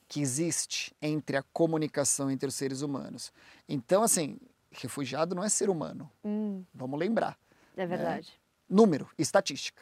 [0.07, 3.31] que existe entre a comunicação entre os seres humanos.
[3.69, 4.39] Então, assim,
[4.81, 7.38] refugiado não é ser humano, Hum, vamos lembrar.
[7.76, 8.34] é verdade.
[8.69, 9.81] Número, estatística.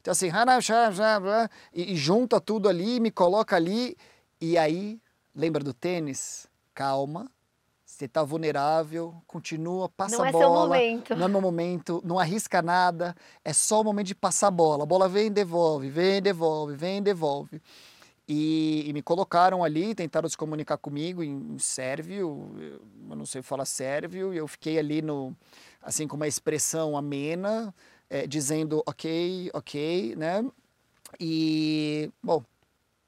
[0.00, 0.30] Então assim,
[1.72, 3.96] e, e junta tudo ali, me coloca ali,
[4.40, 5.00] e aí,
[5.34, 6.48] lembra do tênis?
[6.74, 7.30] Calma,
[7.84, 10.44] você está vulnerável, continua, passa não a é bola.
[10.44, 11.16] Seu momento.
[11.16, 13.14] Não é meu momento, não arrisca nada,
[13.44, 14.82] é só o momento de passar a bola.
[14.82, 17.62] A bola vem, devolve, vem, devolve, vem, devolve.
[18.28, 22.50] E, e, me colocaram ali, tentaram se comunicar comigo em sérvio,
[23.08, 25.36] eu não sei falar sérvio, e eu fiquei ali no,
[25.80, 27.72] assim, com uma expressão amena,
[28.10, 30.44] é, dizendo ok, ok, né?
[31.20, 32.44] E, bom,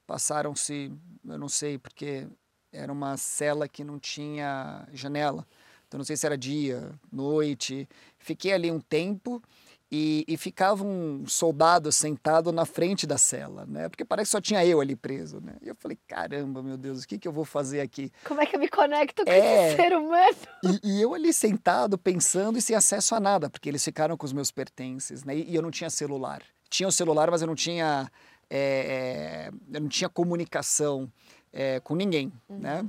[0.07, 0.93] passaram-se,
[1.27, 2.29] eu não sei, porque
[2.73, 5.45] era uma cela que não tinha janela,
[5.89, 7.89] então não sei se era dia, noite,
[8.19, 9.43] fiquei ali um tempo
[9.91, 13.89] e, e, ficava um soldado sentado na frente da cela, né?
[13.89, 15.55] Porque parece que só tinha eu ali preso, né?
[15.63, 18.13] E eu falei, caramba, meu Deus, o que, que eu vou fazer aqui?
[18.25, 19.69] Como é que eu me conecto com é...
[19.69, 20.37] esse ser humano?
[20.63, 24.27] E, e, eu ali sentado, pensando e sem acesso a nada, porque eles ficaram com
[24.27, 25.35] os meus pertences, né?
[25.35, 26.43] E, e eu não tinha celular.
[26.69, 28.11] Tinha o celular, mas eu não tinha,
[28.51, 31.11] é, é, eu não tinha comunicação
[31.51, 32.59] é, com ninguém, uhum.
[32.59, 32.87] né?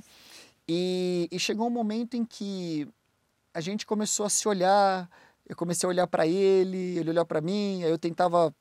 [0.67, 2.85] E, e chegou um momento em que
[3.53, 5.09] a gente começou a se olhar
[5.49, 8.53] eu comecei a olhar para ele, ele olhou para mim, aí eu tentava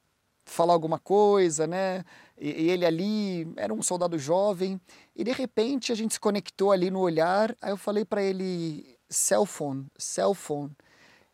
[0.46, 2.02] falar alguma coisa, né?
[2.40, 4.80] E, ele ali era um soldado jovem,
[5.14, 7.54] e de repente a gente se conectou ali no olhar.
[7.60, 10.72] Aí eu falei para ele: cell phone, cell phone.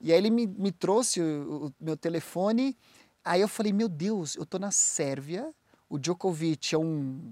[0.00, 2.76] E aí ele me, me trouxe o, o, meu telefone.
[3.24, 5.50] Aí eu falei: meu Deus, eu tô na Sérvia.
[5.88, 7.30] O Djokovic é um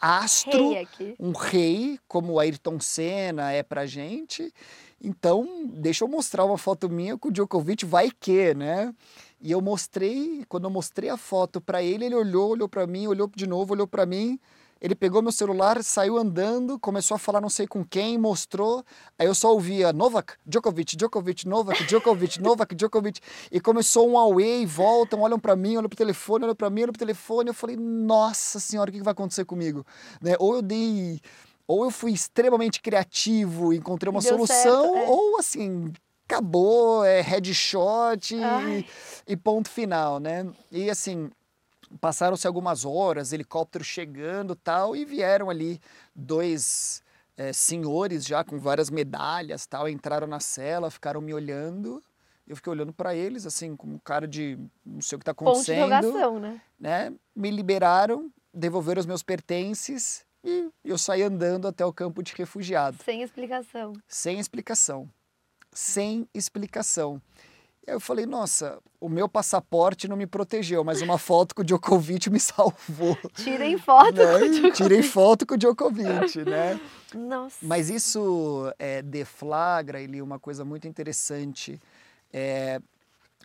[0.00, 4.52] astro, rei um rei, como o Ayrton Senna é pra gente.
[5.02, 8.94] Então, deixa eu mostrar uma foto minha com o Djokovic, vai que, né?
[9.40, 13.06] E eu mostrei, quando eu mostrei a foto para ele, ele olhou, olhou para mim,
[13.06, 14.40] olhou de novo, olhou para mim.
[14.80, 18.84] Ele pegou meu celular, saiu andando, começou a falar não sei com quem, mostrou.
[19.18, 23.20] Aí eu só ouvia Novak, Djokovic, Djokovic, Novak, Djokovic, Novak, Djokovic.
[23.50, 26.92] E começou um away, voltam, olham para mim, olham pro telefone, olham para mim, olham
[26.92, 27.48] pro telefone.
[27.48, 29.84] Eu falei, nossa senhora, o que vai acontecer comigo?
[30.20, 30.34] Né?
[30.38, 31.20] Ou eu dei
[31.66, 35.08] ou eu fui extremamente criativo, encontrei uma Deu solução, certo, é.
[35.08, 35.92] ou assim,
[36.28, 38.86] acabou, é headshot e,
[39.26, 40.46] e, ponto final, né?
[40.70, 41.30] E assim,
[42.00, 45.80] passaram-se algumas horas, helicóptero chegando tal, e vieram ali
[46.14, 47.02] dois
[47.36, 52.02] é, senhores já com várias medalhas tal, entraram na cela, ficaram me olhando.
[52.46, 55.90] Eu fiquei olhando para eles, assim, como cara de não sei o que está acontecendo.
[55.90, 56.62] Ponto de né?
[56.78, 57.12] né?
[57.34, 62.96] Me liberaram, devolveram os meus pertences e eu saí andando até o campo de refugiado.
[63.04, 63.92] Sem explicação.
[64.06, 65.10] Sem explicação.
[65.72, 67.20] Sem explicação.
[67.86, 71.62] E aí eu falei, nossa, o meu passaporte não me protegeu, mas uma foto com
[71.62, 73.16] o Djokovic me salvou.
[73.34, 74.26] Tirem foto né?
[74.26, 74.76] com o Djokovic.
[74.76, 76.80] Tirem foto com o Djokovic, né?
[77.14, 77.58] Nossa.
[77.62, 81.80] Mas isso é, deflagra, ele uma coisa muito interessante.
[82.32, 82.80] É,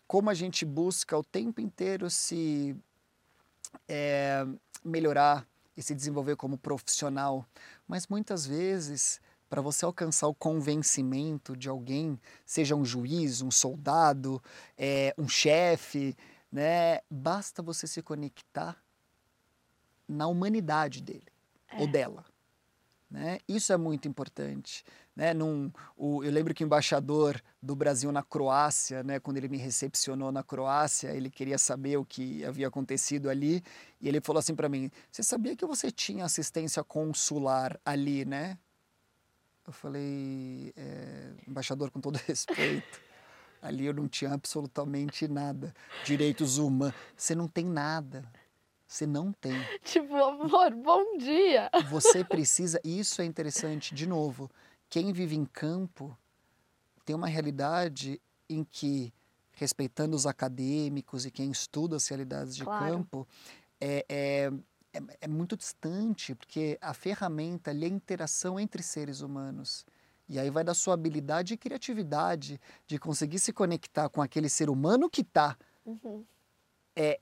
[0.07, 2.75] como a gente busca o tempo inteiro se
[3.87, 4.45] é,
[4.83, 5.45] melhorar,
[5.75, 7.45] e se desenvolver como profissional,
[7.87, 14.41] mas muitas vezes para você alcançar o convencimento de alguém, seja um juiz, um soldado,
[14.77, 16.15] é, um chefe,
[16.49, 18.81] né, basta você se conectar
[20.07, 21.27] na humanidade dele
[21.67, 21.81] é.
[21.81, 22.23] ou dela.
[23.11, 23.39] Né?
[23.45, 24.85] Isso é muito importante.
[25.13, 25.33] Né?
[25.33, 29.57] Num, o, eu lembro que o embaixador do Brasil na Croácia, né, quando ele me
[29.57, 33.61] recepcionou na Croácia, ele queria saber o que havia acontecido ali
[33.99, 38.57] e ele falou assim para mim: Você sabia que você tinha assistência consular ali, né?
[39.67, 43.01] Eu falei: é, Embaixador, com todo respeito.
[43.61, 45.75] Ali eu não tinha absolutamente nada.
[46.05, 46.95] Direitos humanos.
[47.15, 48.23] Você não tem nada.
[48.91, 49.53] Você não tem.
[49.85, 51.69] Tipo, amor, bom dia.
[51.89, 52.77] Você precisa.
[52.83, 54.51] Isso é interessante, de novo.
[54.89, 56.15] Quem vive em campo
[57.05, 59.13] tem uma realidade em que,
[59.53, 62.85] respeitando os acadêmicos e quem estuda as realidades de claro.
[62.85, 63.25] campo,
[63.79, 64.51] é, é,
[64.91, 69.85] é, é, muito distante, porque a ferramenta ali é a interação entre seres humanos.
[70.27, 74.69] E aí vai da sua habilidade e criatividade de conseguir se conectar com aquele ser
[74.69, 76.25] humano que está uhum.
[76.93, 77.21] é,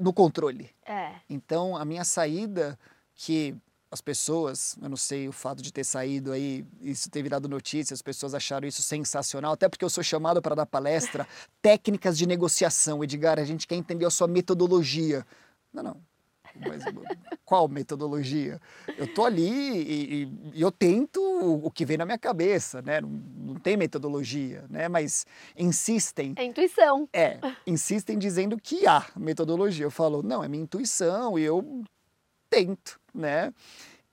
[0.00, 0.70] no controle.
[0.84, 1.12] É.
[1.28, 2.78] Então, a minha saída,
[3.14, 3.54] que
[3.90, 7.92] as pessoas, eu não sei o fato de ter saído aí, isso ter virado notícia,
[7.92, 11.26] as pessoas acharam isso sensacional, até porque eu sou chamado para dar palestra,
[11.60, 13.02] técnicas de negociação.
[13.02, 15.26] Edgar, a gente quer entender a sua metodologia.
[15.72, 16.09] Não, não.
[16.54, 16.84] Mas
[17.44, 18.60] qual metodologia?
[18.96, 20.22] Eu tô ali e,
[20.54, 23.00] e, eu tento o que vem na minha cabeça, né?
[23.00, 24.88] Não, não, tem metodologia, né?
[24.88, 26.34] Mas insistem.
[26.36, 27.08] É intuição.
[27.12, 29.86] É, insistem dizendo que há metodologia.
[29.86, 31.82] Eu falo, não, é minha intuição e eu
[32.48, 33.52] tento, né?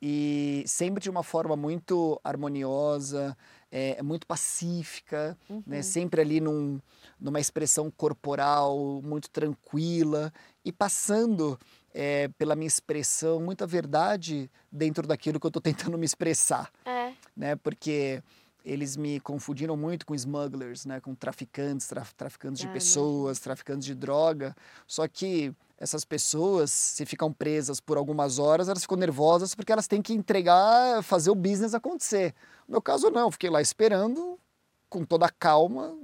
[0.02, 3.36] e sempre de uma forma muito harmoniosa,
[3.72, 5.56] é, muito pacífica, né?
[5.56, 5.64] uhum.
[5.66, 5.82] né?
[5.82, 6.80] sempre ali num,
[7.20, 10.32] numa expressão corporal muito tranquila
[10.64, 11.60] e passando
[12.00, 16.72] é, pela minha expressão muita verdade dentro daquilo que eu estou tentando me expressar.
[16.86, 17.12] É.
[17.36, 17.56] Né?
[17.56, 18.22] Porque
[18.64, 21.00] eles me confundiram muito com smugglers, né?
[21.02, 24.56] com traficantes, traf traficantes de ah, pessoas, traficantes de droga.
[24.86, 29.88] Só que essas pessoas, se ficam presas por algumas horas, elas ficam nervosas porque elas
[29.88, 32.36] têm que entregar, fazer o business acontecer.
[32.68, 34.40] No meu caso, não, eu fiquei lá esperando
[34.88, 35.98] com toda a calma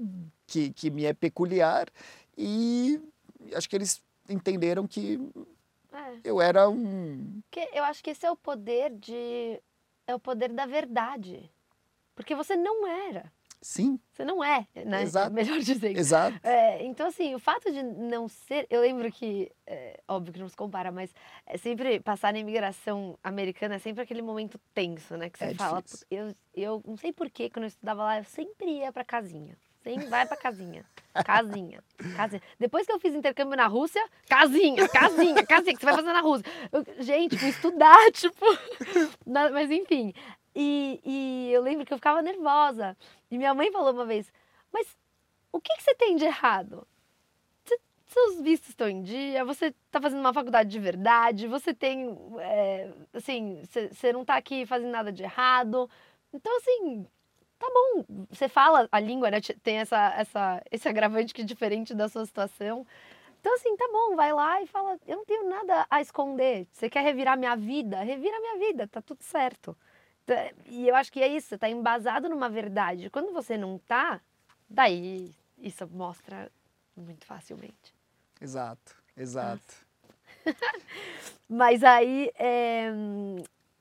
[0.48, 1.88] que, que me é peculiar
[2.36, 3.00] e
[3.54, 5.20] acho que eles entenderam que
[5.94, 6.20] é.
[6.24, 7.42] eu era um.
[7.52, 9.62] Que eu acho que esse é o poder de.
[10.08, 11.50] É o poder da verdade.
[12.16, 13.32] Porque você não era.
[13.64, 13.98] Sim.
[14.12, 15.04] Você não é, né?
[15.04, 15.32] Exato.
[15.34, 15.98] Melhor dizendo.
[15.98, 16.38] Exato.
[16.46, 18.68] É, então, assim, o fato de não ser.
[18.70, 19.50] Eu lembro que.
[19.66, 21.14] É, óbvio que não se compara, mas
[21.46, 25.30] é sempre passar na imigração americana é sempre aquele momento tenso, né?
[25.30, 25.82] Que você é fala.
[26.12, 29.58] Eu, eu não sei porquê, quando eu estudava lá, eu sempre ia pra casinha.
[29.84, 30.86] Sempre vai pra casinha.
[31.26, 31.84] Casinha.
[32.16, 32.42] Casinha.
[32.60, 36.22] Depois que eu fiz intercâmbio na Rússia, casinha, casinha, casinha, que você vai fazer na
[36.22, 36.46] Rússia.
[36.72, 38.46] Eu, gente, fui estudar, tipo.
[39.26, 40.14] mas enfim.
[40.56, 42.98] E, e eu lembro que eu ficava nervosa.
[43.30, 44.32] E minha mãe falou uma vez:
[44.72, 44.88] Mas
[45.52, 46.88] o que, que você tem de errado?
[48.14, 52.16] seus vistos estão em dia, você está fazendo uma faculdade de verdade, você tem.
[52.40, 53.62] É, assim,
[53.92, 55.90] você não está aqui fazendo nada de errado.
[56.32, 57.08] Então, assim,
[57.64, 58.26] tá bom.
[58.30, 59.40] Você fala a língua, né?
[59.62, 62.86] Tem essa, essa, esse agravante que é diferente da sua situação.
[63.40, 66.68] Então, assim, tá bom, vai lá e fala: eu não tenho nada a esconder.
[66.72, 68.02] Você quer revirar minha vida?
[68.02, 69.76] Revira minha vida, tá tudo certo.
[70.68, 73.10] E eu acho que é isso, tá embasado numa verdade.
[73.10, 74.22] Quando você não tá,
[74.70, 76.50] daí isso mostra
[76.96, 77.94] muito facilmente.
[78.40, 79.86] Exato, exato.
[81.50, 82.92] Mas aí é,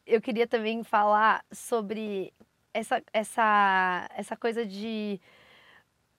[0.06, 2.32] eu queria também falar sobre
[2.74, 5.20] essa, essa, essa coisa de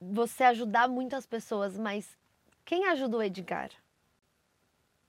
[0.00, 2.16] você ajudar muitas pessoas, mas
[2.64, 3.70] quem ajudou Edgar?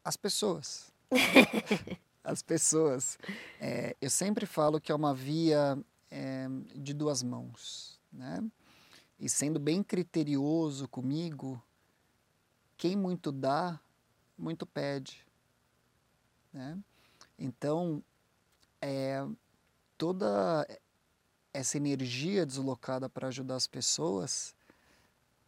[0.03, 0.93] As pessoas.
[2.23, 3.17] as pessoas.
[3.59, 5.77] É, eu sempre falo que é uma via
[6.09, 8.43] é, de duas mãos, né?
[9.19, 11.61] E sendo bem criterioso comigo,
[12.77, 13.80] quem muito dá,
[14.38, 15.26] muito pede,
[16.51, 16.77] né?
[17.39, 18.03] Então,
[18.81, 19.26] é,
[19.97, 20.67] toda
[21.56, 24.56] essa energia deslocada para ajudar as pessoas,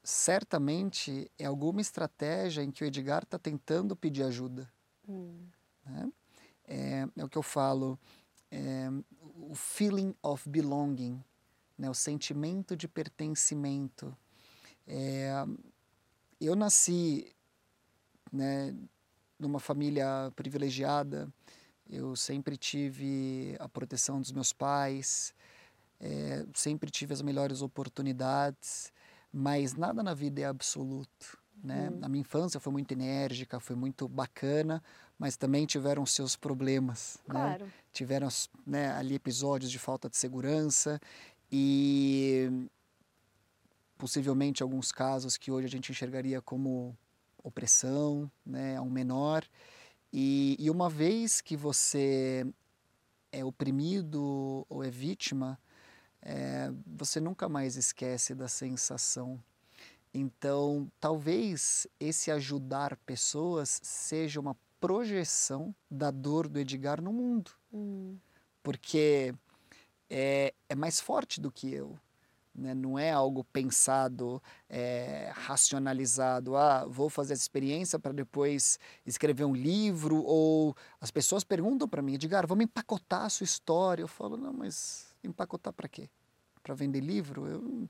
[0.03, 4.71] certamente é alguma estratégia em que o Edgar está tentando pedir ajuda.
[5.07, 5.47] Hum.
[5.85, 6.11] Né?
[6.67, 7.97] é, é o que eu falo,
[8.51, 8.89] é,
[9.35, 11.23] o feeling of belonging,
[11.77, 14.15] né, o sentimento de pertencimento.
[14.85, 15.31] É,
[16.39, 17.33] eu nasci
[18.31, 18.75] né,
[19.39, 21.31] numa família privilegiada,
[21.89, 25.33] eu sempre tive a proteção dos meus pais,
[25.99, 28.91] é, sempre tive as melhores oportunidades,
[29.31, 31.37] mas nada na vida é absoluto.
[31.63, 31.89] Né?
[31.89, 31.99] Hum.
[32.01, 34.83] A minha infância foi muito enérgica, foi muito bacana,
[35.17, 37.17] mas também tiveram seus problemas.
[37.27, 37.33] Né?
[37.33, 37.65] Claro.
[37.65, 37.71] Né?
[37.91, 38.27] Tiveram
[38.65, 40.99] né, ali episódios de falta de segurança
[41.51, 42.67] e
[43.97, 46.95] possivelmente alguns casos que hoje a gente enxergaria como
[47.43, 49.43] opressão né, a um menor.
[50.13, 52.45] E, e uma vez que você
[53.31, 55.59] é oprimido ou é vítima,
[56.21, 59.41] é, você nunca mais esquece da sensação.
[60.13, 67.51] Então, talvez esse ajudar pessoas seja uma projeção da dor do Edgar no mundo.
[67.73, 68.17] Hum.
[68.63, 69.33] Porque
[70.09, 71.97] é, é mais forte do que eu.
[72.57, 72.73] Né?
[72.73, 76.55] Não é algo pensado, é, racionalizado.
[76.55, 80.23] Ah, vou fazer essa experiência para depois escrever um livro.
[80.23, 84.01] Ou as pessoas perguntam para mim, Edgar, vamos empacotar a sua história.
[84.01, 86.09] Eu falo, não, mas empacotar para quê?
[86.63, 87.47] Para vender livro?
[87.47, 87.89] Eu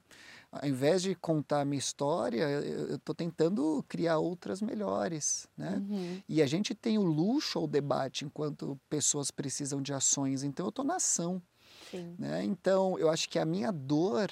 [0.51, 5.83] ao invés de contar a minha história, eu estou tentando criar outras melhores, né?
[5.89, 6.21] Uhum.
[6.27, 10.69] E a gente tem o luxo ao debate enquanto pessoas precisam de ações, então eu
[10.69, 11.41] estou na ação.
[11.91, 12.15] Sim.
[12.17, 12.43] Né?
[12.45, 14.31] Então, eu acho que a minha dor,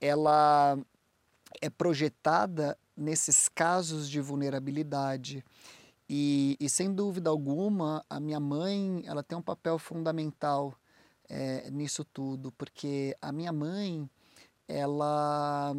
[0.00, 0.78] ela
[1.60, 5.44] é projetada nesses casos de vulnerabilidade.
[6.08, 10.74] E, e, sem dúvida alguma, a minha mãe, ela tem um papel fundamental
[11.28, 14.08] é, nisso tudo, porque a minha mãe,
[14.66, 15.74] ela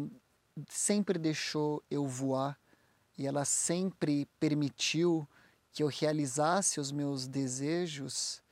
[0.68, 2.58] sempre deixou eu voar
[3.18, 5.28] e ela sempre permitiu
[5.72, 8.42] que eu realizasse os meus desejos,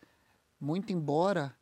[0.61, 1.55] muito embora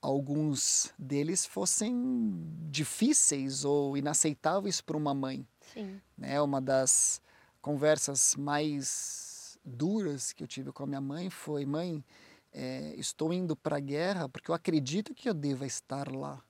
[0.00, 2.32] alguns deles fossem
[2.70, 5.46] difíceis ou inaceitáveis para uma mãe.
[5.72, 6.00] Sim.
[6.16, 6.40] Né?
[6.40, 7.20] Uma das
[7.60, 12.04] conversas mais duras que eu tive com a minha mãe foi: mãe,
[12.52, 16.42] é, estou indo para a guerra porque eu acredito que eu deva estar lá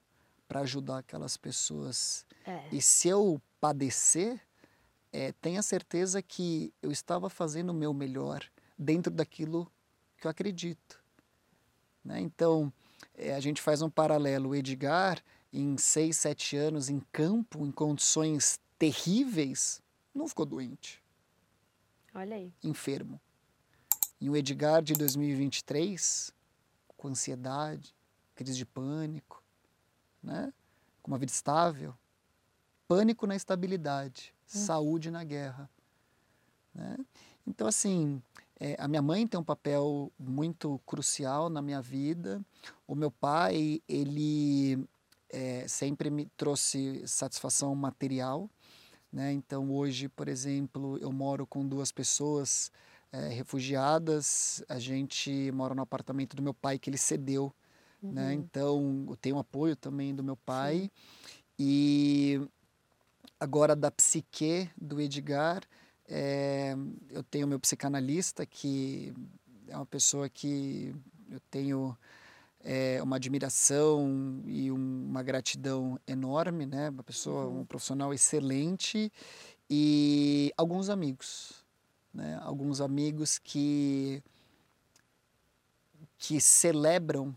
[0.49, 2.27] para ajudar aquelas pessoas.
[2.45, 2.69] É.
[2.73, 4.41] E se eu padecer,
[5.13, 8.45] é, tenha certeza que eu estava fazendo o meu melhor
[8.79, 9.71] dentro daquilo
[10.17, 11.03] que eu acredito.
[12.05, 12.21] Né?
[12.21, 12.73] Então,
[13.15, 14.51] é, a gente faz um paralelo.
[14.51, 15.23] O Edgar,
[15.53, 19.83] em seis, sete anos, em campo, em condições terríveis,
[20.15, 21.03] não ficou doente,
[22.15, 22.53] Olha aí.
[22.65, 23.21] enfermo.
[24.21, 26.33] E o Edgar de 2023,
[26.97, 27.95] com ansiedade,
[28.35, 29.43] crise de pânico,
[30.23, 30.53] né?
[31.03, 31.95] com uma vida estável,
[32.87, 35.71] pânico na estabilidade, saúde na guerra.
[36.75, 36.99] Né?
[37.47, 38.23] Então, assim,
[38.59, 42.45] é, a minha mãe tem um papel muito crucial na minha vida.
[42.87, 44.87] O meu pai, ele
[45.31, 48.51] é, sempre me trouxe satisfação material.
[49.11, 49.33] Né?
[49.33, 52.71] Então, hoje, por exemplo, eu moro com duas pessoas
[53.13, 54.63] é, refugiadas.
[54.69, 57.53] A gente mora no apartamento do meu pai que ele cedeu.
[58.03, 58.33] Né?
[58.33, 60.91] Então, eu tenho apoio também do meu pai.
[61.59, 62.41] E
[63.39, 65.63] agora da psique do Edgar,
[66.09, 66.75] é,
[67.11, 69.13] eu tenho meu psicanalista, que
[69.69, 70.95] é uma pessoa que
[71.31, 71.97] eu tenho
[72.65, 76.91] é, uma admiração e um, uma gratidão enorme, né?
[76.91, 79.13] Uma pessoa, um profissional excelente
[79.69, 81.60] e alguns amigos,
[82.13, 82.39] né?
[82.43, 84.23] Alguns amigos que
[86.19, 87.35] que celebram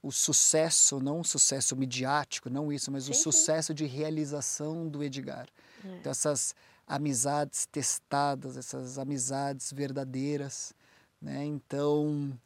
[0.00, 3.22] o sucesso, não o sucesso midiático, não isso, mas o Sim, sim.
[3.22, 5.48] sucesso de realização do Edgar.
[5.84, 5.96] É.
[5.96, 6.54] Então, essas
[6.86, 10.72] amizades testadas, essas amizades verdadeiras,
[11.20, 11.44] né?
[11.44, 12.38] Então,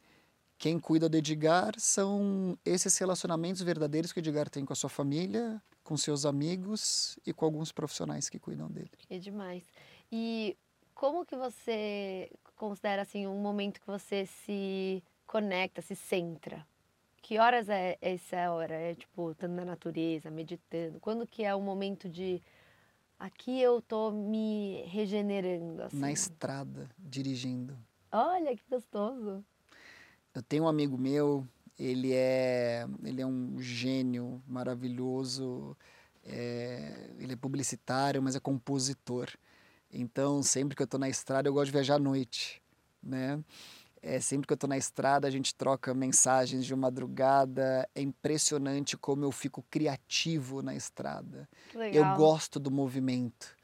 [0.56, 4.88] quem cuida do Edgar são esses relacionamentos verdadeiros que o Edgar tem com a sua
[4.88, 8.90] família, com seus amigos e com alguns profissionais que cuidam dele.
[9.10, 9.64] É demais.
[10.10, 10.56] E
[11.00, 16.66] como que você considera assim um momento que você se conecta, se centra?
[17.22, 18.74] Que horas é essa hora?
[18.74, 21.00] É tipo estando na natureza, meditando?
[21.00, 22.42] Quando que é o momento de
[23.18, 25.96] aqui eu tô me regenerando assim?
[25.96, 27.74] Na estrada, dirigindo.
[28.12, 29.42] Olha que gostoso.
[30.34, 31.48] Eu tenho um amigo meu,
[31.78, 35.74] ele é, ele é um gênio maravilhoso,
[36.22, 39.30] é, ele é publicitário, mas é compositor.
[39.92, 42.62] Então, sempre que eu estou na estrada, eu gosto de viajar à noite,
[43.02, 43.42] né?
[44.02, 47.86] É, sempre que eu estou na estrada, a gente troca mensagens de madrugada.
[47.94, 51.46] É impressionante como eu fico criativo na estrada.
[51.74, 52.10] Legal.
[52.10, 53.54] Eu gosto do movimento.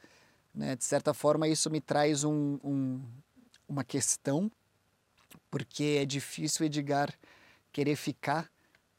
[0.54, 0.76] Né?
[0.76, 3.00] De certa forma, isso me traz um, um,
[3.66, 4.50] uma questão,
[5.50, 7.14] porque é difícil o Edgar
[7.72, 8.50] querer ficar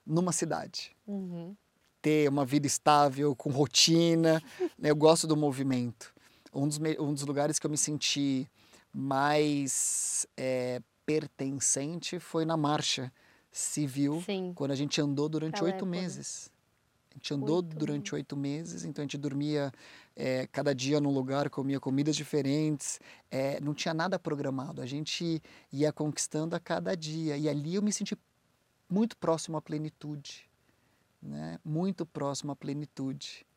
[0.05, 1.55] numa cidade, Uhum.
[2.01, 4.41] ter uma vida estável, com rotina.
[4.77, 4.89] né?
[4.89, 6.13] Eu gosto do movimento.
[6.53, 8.49] Um dos, um dos lugares que eu me senti
[8.93, 13.11] mais é, pertencente foi na marcha
[13.51, 14.53] civil, Sim.
[14.55, 16.51] quando a gente andou durante oito meses.
[17.11, 19.71] A gente andou Oito durante oito meses, então a gente dormia
[20.15, 22.99] eh, cada dia num lugar, comia comidas diferentes,
[23.31, 24.83] eh, não tinha nada programado.
[24.83, 25.41] A gente
[25.73, 27.35] ia conquistando a cada dia.
[27.35, 28.15] E ali eu me senti
[28.87, 30.47] muito próximo à plenitude,
[31.19, 31.59] né?
[31.65, 33.47] muito próximo à plenitude.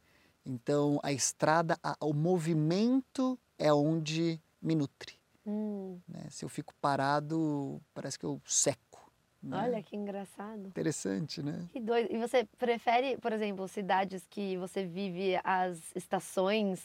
[0.45, 5.15] Então a estrada, a- o movimento é onde me nutre.
[5.47, 6.27] Hum, Né?
[6.31, 9.11] Se eu fico parado, parece que eu seco.
[9.43, 9.59] né?
[9.63, 10.67] Olha que engraçado.
[10.67, 11.67] Interessante, né?
[11.73, 12.13] Que doido.
[12.13, 16.81] E você prefere, por exemplo, cidades que você vive as estações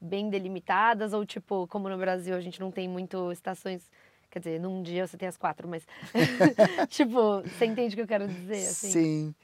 [0.00, 3.90] bem delimitadas ou tipo, como no Brasil a gente não tem muito estações,
[4.30, 5.86] quer dizer, num dia você tem as quatro, mas
[6.90, 8.90] tipo, você entende o que eu quero dizer assim?
[8.92, 9.34] Sim.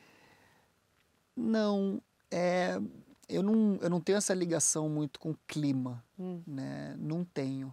[1.35, 2.01] Não,
[2.31, 2.79] é,
[3.33, 6.43] eu não, eu não tenho essa ligação muito com o clima, Hum.
[6.47, 6.95] né?
[6.99, 7.73] Não tenho.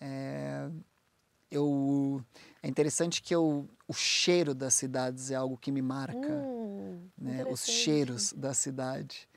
[0.00, 0.68] É,
[1.50, 2.24] eu,
[2.62, 7.44] é interessante que eu, o cheiro das cidades é algo que me marca, Hum, né?
[7.46, 9.28] Os cheiros da cidade.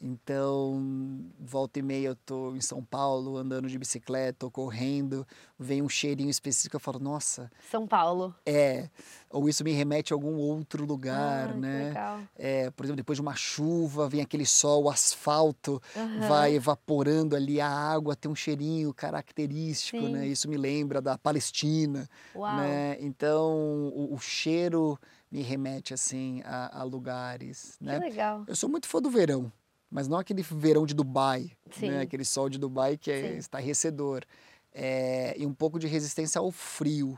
[0.00, 5.26] Então, volta e meia eu tô em São Paulo, andando de bicicleta ou correndo,
[5.58, 8.34] vem um cheirinho específico, eu falo, nossa, São Paulo.
[8.44, 8.90] é,
[9.30, 11.88] ou isso me remete a algum outro lugar, ah, que né?
[11.88, 12.20] legal.
[12.36, 16.28] É, por exemplo, depois de uma chuva, vem aquele sol, o asfalto Aham.
[16.28, 20.12] vai evaporando ali, a água tem um cheirinho característico, Sim.
[20.12, 20.26] né?
[20.26, 22.56] Isso me lembra da Palestina, Uau.
[22.56, 22.96] né?
[23.00, 24.98] Então, o, o cheiro
[25.30, 27.98] me remete, assim, a, a lugares, Que né?
[27.98, 28.44] legal.
[28.46, 29.50] Eu sou muito fã do verão,
[29.94, 32.00] mas não aquele verão de Dubai, né?
[32.00, 33.36] Aquele sol de Dubai que é Sim.
[33.38, 34.24] estarrecedor.
[34.72, 37.16] É, e um pouco de resistência ao frio,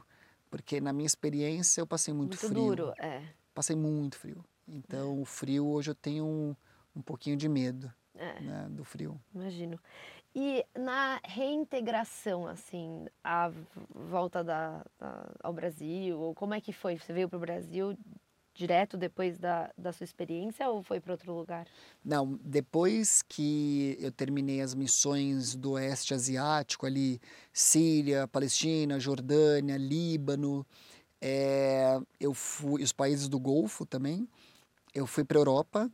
[0.51, 2.55] porque na minha experiência eu passei muito, Muito frio.
[2.77, 3.23] duro, é.
[3.55, 4.45] Passei muito frio.
[4.69, 6.55] Então, o frio hoje eu tenho um,
[6.95, 7.91] um pouquinho de medo.
[8.15, 8.37] É.
[8.37, 8.41] É.
[8.41, 9.19] né, do frio.
[9.35, 9.79] Imagino.
[10.35, 13.51] E na reintegração, assim, a
[13.95, 16.99] volta da, da- ao Brasil, ou como é que foi?
[16.99, 17.97] Você veio para o Brasil
[18.57, 21.67] direto depois da, da sua experiência ou foi para outro lugar?
[22.05, 27.21] Não, depois que eu terminei as missões do Oeste Asiático, ali,
[27.53, 30.67] Síria, Palestina, Jordânia, Líbano,
[31.21, 34.29] eh, eu fui, os países do Golfo também,
[34.95, 35.91] eu fui para Europa,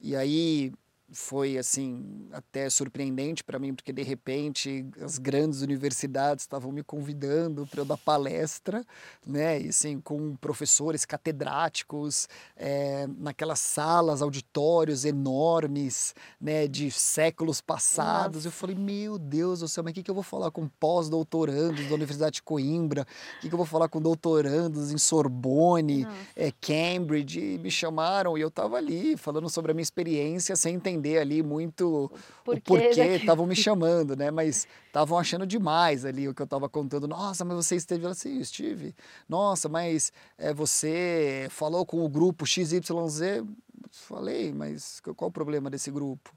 [0.00, 0.72] e aí
[1.12, 7.66] foi, assim, até surpreendente para mim, porque de repente as grandes universidades estavam me convidando
[7.66, 8.84] para eu dar palestra,
[9.24, 18.44] né, e assim, com professores catedráticos, eh, naquelas salas, auditórios enormes, né, de séculos passados.
[18.44, 18.58] Eu Nossa.
[18.58, 21.94] falei, meu Deus do céu, mas o que, que eu vou falar com pós-doutorandos da
[21.94, 23.06] Universidade de Coimbra?
[23.38, 27.38] O que, que eu vou falar com doutorandos em Sorbonne, eh, Cambridge?
[27.38, 31.42] E me chamaram e eu estava ali falando sobre a minha experiência sem entender ali
[31.42, 32.10] muito
[32.44, 34.30] Por o porquê estavam me chamando, né?
[34.30, 37.06] Mas estavam achando demais ali o que eu estava contando.
[37.06, 38.14] Nossa, mas você esteve lá?
[38.14, 38.94] Sim, estive.
[39.28, 42.80] Nossa, mas eh, você falou com o grupo XYZ?
[43.90, 46.34] Falei, mas qual o problema desse grupo?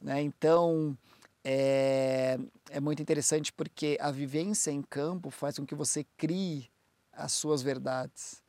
[0.00, 0.22] Né?
[0.22, 0.96] Então,
[1.44, 2.38] é,
[2.70, 6.70] é muito interessante porque a vivência em campo faz com que você crie
[7.12, 8.42] as suas verdades,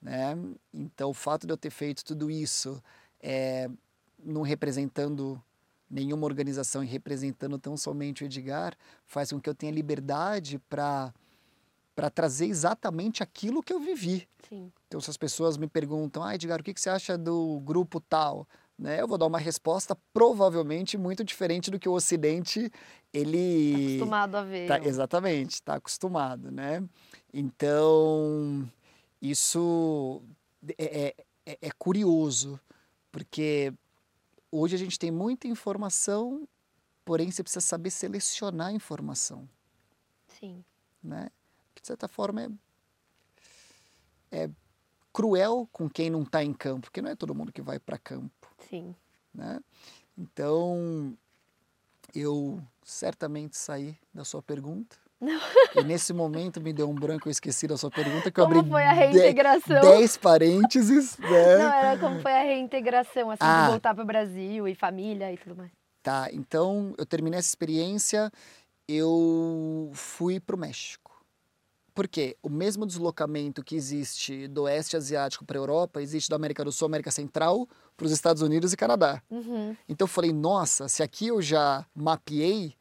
[0.00, 0.36] né?
[0.72, 2.82] Então, o fato de eu ter feito tudo isso,
[3.20, 3.68] é,
[4.22, 5.42] não representando
[5.88, 8.74] nenhuma organização e representando tão somente o Edgar,
[9.06, 11.12] faz com que eu tenha liberdade para
[11.94, 14.28] para trazer exatamente aquilo que eu vivi.
[14.46, 14.70] Sim.
[14.86, 18.00] Então, se as pessoas me perguntam, ah, Edgar, o que que você acha do grupo
[18.02, 18.46] tal?
[18.78, 22.70] Né, eu vou dar uma resposta provavelmente muito diferente do que o Ocidente
[23.14, 24.68] ele Acostumado a ver.
[24.68, 26.84] Tá, exatamente, está acostumado, né?
[27.32, 28.70] Então,
[29.22, 30.20] isso
[30.76, 31.14] é, é-
[31.46, 32.60] é- é curioso,
[33.10, 33.72] porque
[34.50, 36.46] hoje a gente tem muita informação,
[37.04, 39.48] porém você precisa saber selecionar a informação,
[40.28, 40.64] Sim.
[41.02, 41.30] né?
[41.74, 42.42] Que de certa forma
[44.30, 44.50] é, é
[45.12, 47.98] cruel com quem não está em campo, porque não é todo mundo que vai para
[47.98, 48.94] campo Sim.
[49.32, 49.60] né?
[50.16, 51.16] Então,
[52.14, 54.96] eu certamente saí da sua pergunta.
[55.74, 58.58] E nesse momento me deu um branco, eu esqueci da sua pergunta, que eu Como
[58.58, 59.80] abri foi a reintegração?
[59.80, 61.58] dez parênteses, né?
[61.58, 63.64] Não, era como foi a reintegração, assim, Ah.
[63.64, 65.70] de voltar para o Brasil e família e tudo mais.
[66.02, 68.30] Tá, então eu terminei essa experiência,
[68.86, 71.06] eu fui para o México.
[71.94, 72.36] Por quê?
[72.42, 76.70] O mesmo deslocamento que existe do Oeste Asiático para a Europa, existe da América do
[76.70, 77.66] Sul, América Central,
[77.96, 79.22] para os Estados Unidos e Canadá.
[79.30, 79.74] Uhum.
[79.88, 82.74] Então eu falei, nossa, se aqui eu já mapeei,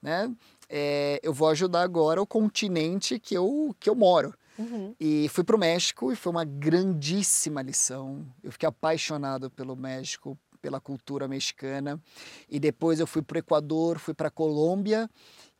[0.00, 0.32] né?
[0.70, 4.32] É, eu vou ajudar agora o continente que eu, que eu moro.
[4.56, 4.94] Uhum.
[5.00, 8.24] E fui para o México e foi uma grandíssima lição.
[8.42, 12.00] Eu fiquei apaixonado pelo México, pela cultura mexicana.
[12.48, 15.10] E depois eu fui para o Equador, fui para a Colômbia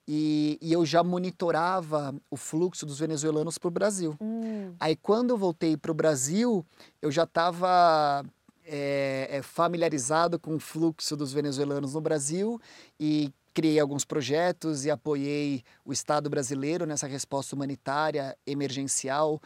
[0.07, 4.16] e, e eu já monitorava o fluxo dos venezuelanos para o Brasil.
[4.20, 4.74] Hum.
[4.78, 6.65] Aí quando eu voltei para o Brasil,
[7.03, 8.24] eu já estava
[9.43, 12.61] familiarizado com o fluxo dos venezuelanos no Brasil
[13.01, 19.41] e criei alguns projetos e apoiei o Estado brasileiro nessa resposta humanitária emergencial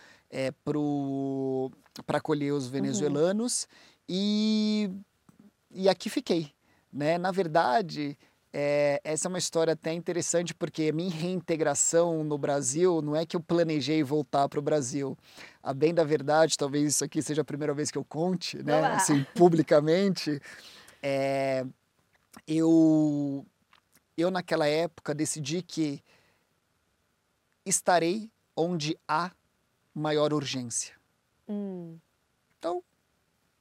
[2.07, 3.69] para acolher os venezuelanos
[4.09, 4.91] e,
[5.71, 6.51] e aqui fiquei.
[6.93, 7.19] Né?
[7.19, 8.17] Na verdade,
[8.53, 13.27] é, essa é uma história até interessante porque a minha reintegração no Brasil não é
[13.27, 15.19] que eu planejei voltar para o Brasil.
[15.61, 18.79] A bem da verdade, talvez isso aqui seja a primeira vez que eu conte, né?
[18.79, 18.95] Olá.
[18.95, 20.41] Assim, publicamente.
[21.03, 21.67] É,
[22.47, 23.45] eu,
[24.17, 26.03] eu, naquela época, decidi que
[27.65, 29.31] estarei onde há
[29.95, 30.95] maior urgência.
[31.49, 31.99] Hum.
[32.59, 32.83] Então,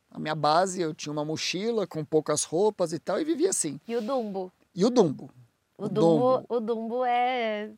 [0.10, 3.80] a minha base, eu tinha uma mochila com poucas roupas e tal, e vivia assim.
[3.88, 4.52] E o Dumbo?
[4.76, 5.30] E o Dumbo?
[5.78, 6.46] O O Dumbo, Dumbo.
[6.50, 7.72] o Dumbo é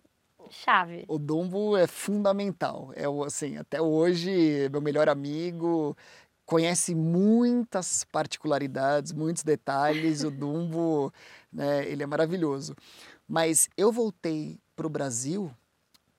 [0.49, 1.05] chave.
[1.07, 2.91] O Dumbo é fundamental.
[2.95, 5.95] É assim, até hoje meu melhor amigo
[6.45, 10.23] conhece muitas particularidades, muitos detalhes.
[10.23, 11.13] O Dumbo,
[11.51, 12.75] né, ele é maravilhoso.
[13.27, 15.51] Mas eu voltei para o Brasil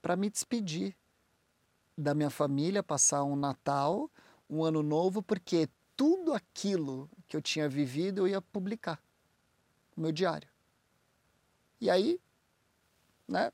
[0.01, 0.95] para me despedir
[1.97, 4.09] da minha família, passar um Natal,
[4.49, 9.01] um Ano Novo, porque tudo aquilo que eu tinha vivido eu ia publicar
[9.95, 10.47] no meu diário.
[11.81, 12.19] E aí,
[13.27, 13.51] né?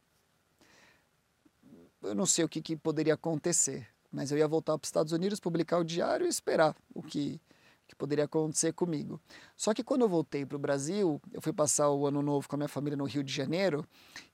[2.02, 5.12] Eu não sei o que, que poderia acontecer, mas eu ia voltar para os Estados
[5.12, 7.42] Unidos, publicar o diário e esperar o que,
[7.88, 9.20] que poderia acontecer comigo.
[9.58, 12.56] Só que quando eu voltei para o Brasil, eu fui passar o ano novo com
[12.56, 13.84] a minha família no Rio de Janeiro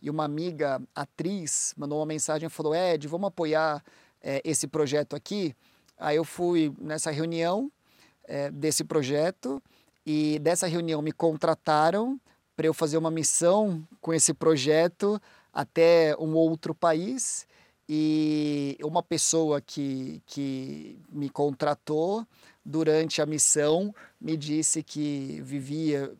[0.01, 3.81] e uma amiga atriz mandou uma mensagem e falou: Ed, vamos apoiar
[4.21, 5.55] eh, esse projeto aqui.
[5.97, 7.71] Aí eu fui nessa reunião
[8.25, 9.63] eh, desse projeto
[10.05, 12.19] e dessa reunião me contrataram
[12.53, 15.21] para eu fazer uma missão com esse projeto
[15.53, 17.47] até um outro país
[17.91, 22.23] e uma pessoa que, que me contratou
[22.63, 23.91] durante a missão
[24.21, 26.15] me disse que vivia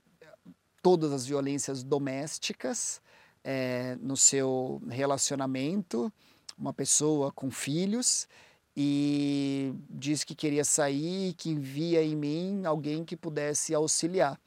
[0.82, 3.00] todas as violências domésticas
[3.44, 6.12] é, no seu relacionamento,
[6.58, 8.28] uma pessoa com filhos,
[8.76, 14.42] e disse que queria sair, que via em mim alguém que pudesse auxiliar.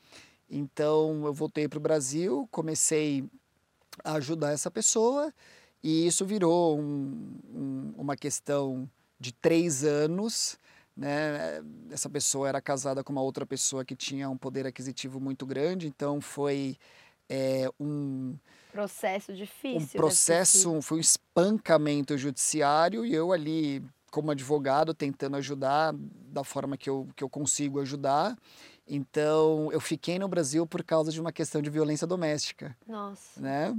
[0.50, 3.24] Então eu voltei para o Brasil, comecei
[4.02, 5.32] a ajudar essa pessoa
[5.82, 8.88] e isso virou um, um, uma questão
[9.18, 10.58] de três anos.
[10.96, 11.62] Né?
[11.90, 15.86] Essa pessoa era casada com uma outra pessoa que tinha um poder aquisitivo muito grande,
[15.86, 16.76] então foi
[17.28, 18.36] é, um
[18.70, 19.80] processo difícil.
[19.98, 26.76] Um processo, foi um espancamento judiciário e eu ali como advogado tentando ajudar da forma
[26.76, 28.36] que eu, que eu consigo ajudar.
[28.86, 32.76] Então, eu fiquei no Brasil por causa de uma questão de violência doméstica.
[32.86, 33.40] Nossa.
[33.40, 33.74] Né?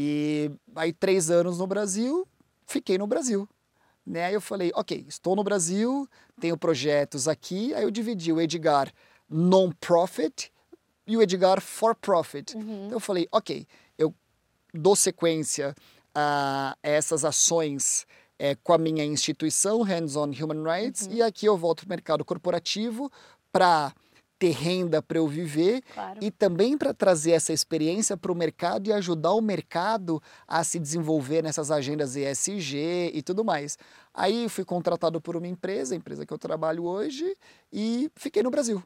[0.00, 2.24] E aí, três anos no Brasil,
[2.64, 3.48] fiquei no Brasil.
[4.06, 4.26] Né?
[4.26, 6.08] Aí eu falei, ok, estou no Brasil,
[6.40, 7.74] tenho projetos aqui.
[7.74, 8.92] Aí eu dividi o Edgar
[9.28, 10.52] non-profit
[11.04, 12.56] e o Edgar for-profit.
[12.56, 12.86] Uhum.
[12.86, 13.66] Então eu falei, ok,
[13.98, 14.14] eu
[14.72, 15.74] dou sequência
[16.14, 18.06] a essas ações
[18.38, 21.14] é, com a minha instituição, Hands on Human Rights, uhum.
[21.14, 23.10] e aqui eu volto para o mercado corporativo
[23.50, 23.92] para
[24.38, 26.20] ter renda para eu viver claro.
[26.22, 30.78] e também para trazer essa experiência para o mercado e ajudar o mercado a se
[30.78, 33.76] desenvolver nessas agendas ESG e tudo mais.
[34.14, 37.36] Aí fui contratado por uma empresa, a empresa que eu trabalho hoje,
[37.72, 38.82] e fiquei no Brasil.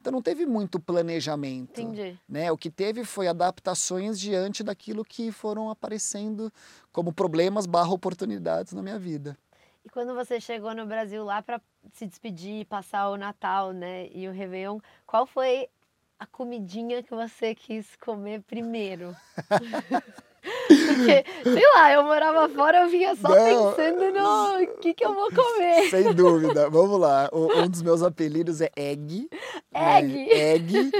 [0.00, 1.80] Então não teve muito planejamento.
[1.80, 2.18] Entendi.
[2.28, 2.50] Né?
[2.50, 6.50] O que teve foi adaptações diante daquilo que foram aparecendo
[6.90, 9.36] como problemas barra oportunidades na minha vida.
[9.84, 11.60] E quando você chegou no Brasil lá para
[11.92, 15.68] se despedir, passar o Natal, né, e o Réveillon, qual foi
[16.18, 19.16] a comidinha que você quis comer primeiro?
[20.70, 25.14] Porque, sei lá, eu morava fora, eu vinha só Não, pensando no que, que eu
[25.14, 25.90] vou comer.
[25.90, 26.70] Sem dúvida.
[26.70, 27.28] Vamos lá.
[27.32, 29.28] Um dos meus apelidos é Egg.
[29.72, 29.98] Né?
[29.98, 30.14] Egg?
[30.14, 30.30] Né?
[30.30, 30.90] Egg,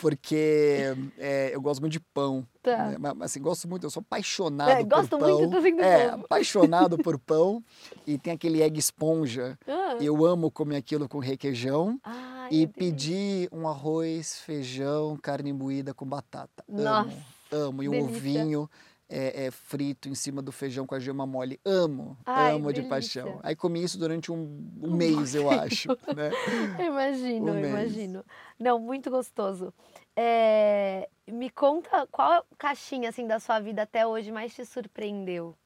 [0.00, 2.46] porque é, eu gosto muito de pão.
[2.62, 2.88] Tá.
[2.88, 2.96] Né?
[2.98, 5.18] Mas, assim, gosto muito, eu sou apaixonado é, por gosto pão.
[5.20, 7.62] Gosto muito, tô sendo É, apaixonado por pão.
[8.06, 9.58] E tem aquele egg esponja.
[9.66, 9.96] Ah.
[10.00, 11.98] Eu amo comer aquilo com requeijão.
[12.04, 16.64] Ai, e pedir um arroz, feijão, carne moída com batata.
[16.68, 17.10] Nossa.
[17.50, 17.82] Amo, amo.
[17.82, 18.70] E um ovinho
[19.08, 21.58] é, é, frito em cima do feijão com a gema mole.
[21.64, 22.82] Amo, Ai, amo delícia.
[22.82, 23.40] de paixão.
[23.42, 25.88] Aí comi isso durante um, um mês, eu acho.
[25.88, 26.30] Né?
[26.86, 28.24] imagino, um imagino.
[28.58, 29.72] Não, muito gostoso.
[30.14, 35.56] É, me conta qual caixinha assim da sua vida até hoje mais te surpreendeu?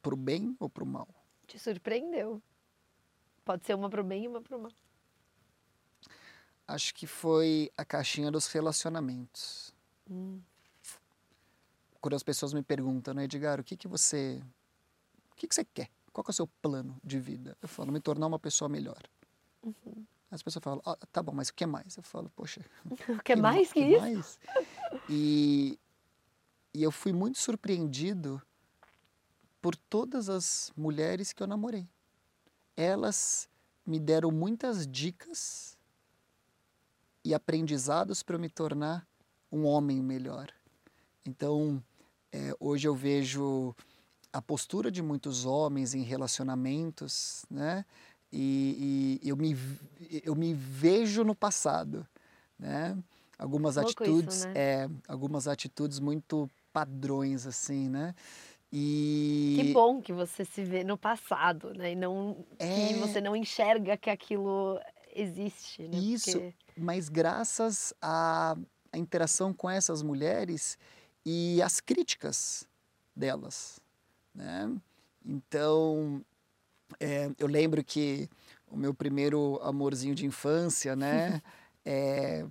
[0.00, 1.08] Pro bem ou pro mal?
[1.46, 2.42] Te surpreendeu.
[3.44, 4.72] Pode ser uma pro bem e uma pro mal.
[6.66, 9.74] Acho que foi a caixinha dos relacionamentos.
[10.08, 10.40] Hum
[12.02, 14.42] quando as pessoas me perguntam, né, Edgar, o que que você,
[15.30, 15.88] o que que você quer?
[16.12, 17.56] Qual que é o seu plano de vida?
[17.62, 19.00] Eu falo, me tornar uma pessoa melhor.
[19.62, 20.04] Uhum.
[20.28, 21.96] As pessoas falam, ah, tá bom, mas o que mais?
[21.96, 22.60] Eu falo, poxa.
[23.08, 24.00] O que, mais que, que isso?
[24.00, 24.38] Mais?
[25.08, 25.78] E,
[26.74, 28.42] e eu fui muito surpreendido
[29.60, 31.88] por todas as mulheres que eu namorei.
[32.76, 33.48] Elas
[33.86, 35.78] me deram muitas dicas
[37.24, 39.06] e aprendizados para me tornar
[39.52, 40.52] um homem melhor.
[41.24, 41.82] Então,
[42.32, 43.74] é, hoje eu vejo
[44.32, 47.84] a postura de muitos homens em relacionamentos, né?
[48.32, 49.54] E, e eu, me,
[50.24, 52.06] eu me vejo no passado,
[52.58, 52.96] né?
[53.38, 54.52] Algumas atitudes, isso, né?
[54.54, 58.14] é, algumas atitudes muito padrões assim, né?
[58.72, 61.92] E que bom que você se vê no passado, né?
[61.92, 62.88] E não é...
[62.88, 64.80] que você não enxerga que aquilo
[65.14, 65.98] existe, né?
[65.98, 66.54] Isso, Porque...
[66.74, 68.56] mas graças à,
[68.90, 70.78] à interação com essas mulheres,
[71.24, 72.66] e as críticas
[73.14, 73.80] delas.
[74.34, 74.74] Né?
[75.24, 76.24] Então,
[76.98, 78.28] é, eu lembro que
[78.70, 81.42] o meu primeiro amorzinho de infância, né?
[81.84, 82.46] é,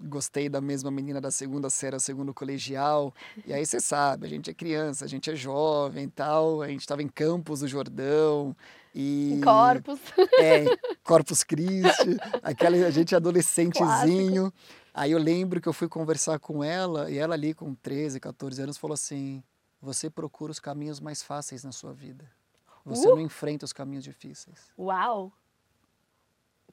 [0.00, 3.14] gostei da mesma menina da segunda série, segundo colegial.
[3.46, 6.62] E aí você sabe, a gente é criança, a gente é jovem tal.
[6.62, 8.56] A gente estava em Campos do Jordão.
[8.98, 10.00] E, Corpus.
[10.40, 10.64] É,
[11.04, 12.16] Corpus Christi.
[12.42, 14.50] Aquela, a gente adolescentezinho.
[14.50, 14.86] Clássico.
[14.94, 18.62] Aí eu lembro que eu fui conversar com ela e ela ali com 13, 14
[18.62, 19.44] anos falou assim:
[19.82, 22.24] "Você procura os caminhos mais fáceis na sua vida.
[22.86, 23.10] Você uh!
[23.10, 25.30] não enfrenta os caminhos difíceis." Uau.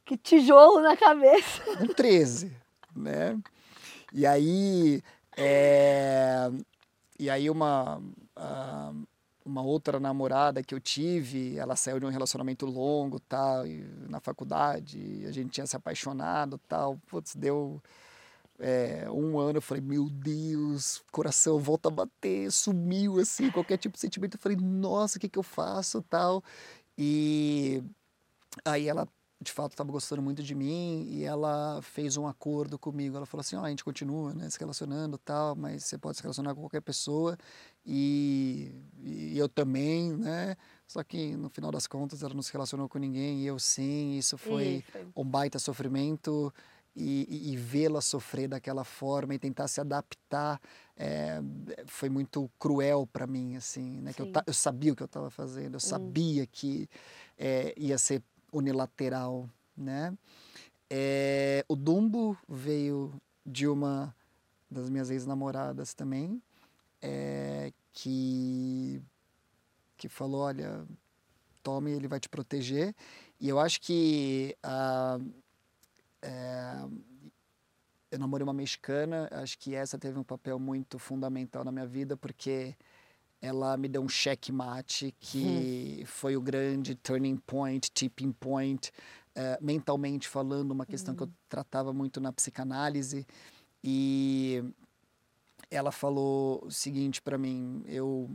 [0.05, 1.61] Que tijolo na cabeça.
[1.83, 2.55] Um 13,
[2.95, 3.37] né?
[4.13, 5.03] E aí
[5.35, 6.49] é...
[7.19, 8.01] e aí uma
[9.45, 13.63] uma outra namorada que eu tive, ela saiu de um relacionamento longo, tal,
[14.09, 16.97] na faculdade, a gente tinha se apaixonado, tal.
[17.07, 17.81] Putz, deu
[18.59, 23.95] é, um ano, eu falei, meu Deus, coração volta a bater, sumiu, assim, qualquer tipo
[23.95, 24.35] de sentimento.
[24.35, 26.43] Eu falei, nossa, o que, que eu faço, tal.
[26.97, 27.83] E
[28.63, 29.07] aí ela,
[29.43, 33.17] de fato, estava gostando muito de mim e ela fez um acordo comigo.
[33.17, 36.23] Ela falou assim, ó, a gente continua, né, se relacionando, tal, mas você pode se
[36.23, 37.37] relacionar com qualquer pessoa
[37.85, 38.71] e,
[39.01, 40.55] e eu também, né?
[40.87, 44.17] Só que no final das contas ela não se relacionou com ninguém e eu sim.
[44.17, 45.11] Isso foi, isso.
[45.15, 46.53] um baita sofrimento
[46.95, 50.61] e, e, e vê-la sofrer daquela forma e tentar se adaptar
[50.95, 51.41] é,
[51.85, 55.31] foi muito cruel para mim assim né que eu, eu, sabia o que eu estava
[55.31, 55.79] fazendo eu hum.
[55.79, 56.87] sabia que
[57.35, 58.21] é, ia ser
[58.53, 60.17] unilateral né?
[60.89, 64.15] É, o Dumbo veio de uma
[64.69, 66.41] das minhas ex-namoradas também
[67.91, 69.01] que
[69.97, 70.85] que falou olha
[71.61, 72.93] tome ele vai te proteger.
[73.39, 75.19] E eu acho que a
[76.21, 76.85] é,
[78.11, 82.15] eu namorei uma mexicana, acho que essa teve um papel muito fundamental na minha vida,
[82.15, 82.75] porque
[83.43, 86.05] ela me deu um checkmate que hum.
[86.05, 88.89] foi o grande turning point, tipping point,
[89.35, 91.33] uh, mentalmente falando, uma questão que eu hum.
[91.49, 93.27] tratava muito na psicanálise.
[93.83, 94.63] E
[95.69, 98.29] ela falou o seguinte para mim: eu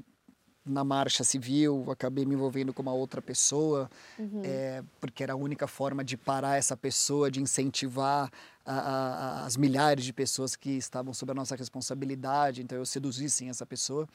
[0.62, 4.43] na marcha civil, acabei me envolvendo com uma outra pessoa, uhum.
[4.44, 8.30] é, porque era a única forma de parar essa pessoa, de incentivar
[8.70, 12.62] a, as milhares de pessoas que estavam sob a nossa responsabilidade.
[12.62, 14.07] Então eu seduzi sim essa pessoa.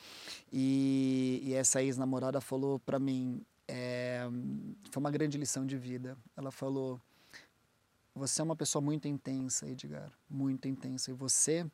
[0.51, 4.27] E, e essa ex-namorada falou para mim, é,
[4.91, 6.17] foi uma grande lição de vida.
[6.37, 7.01] Ela falou:
[8.15, 11.09] Você é uma pessoa muito intensa, Edgar, muito intensa.
[11.11, 11.65] E você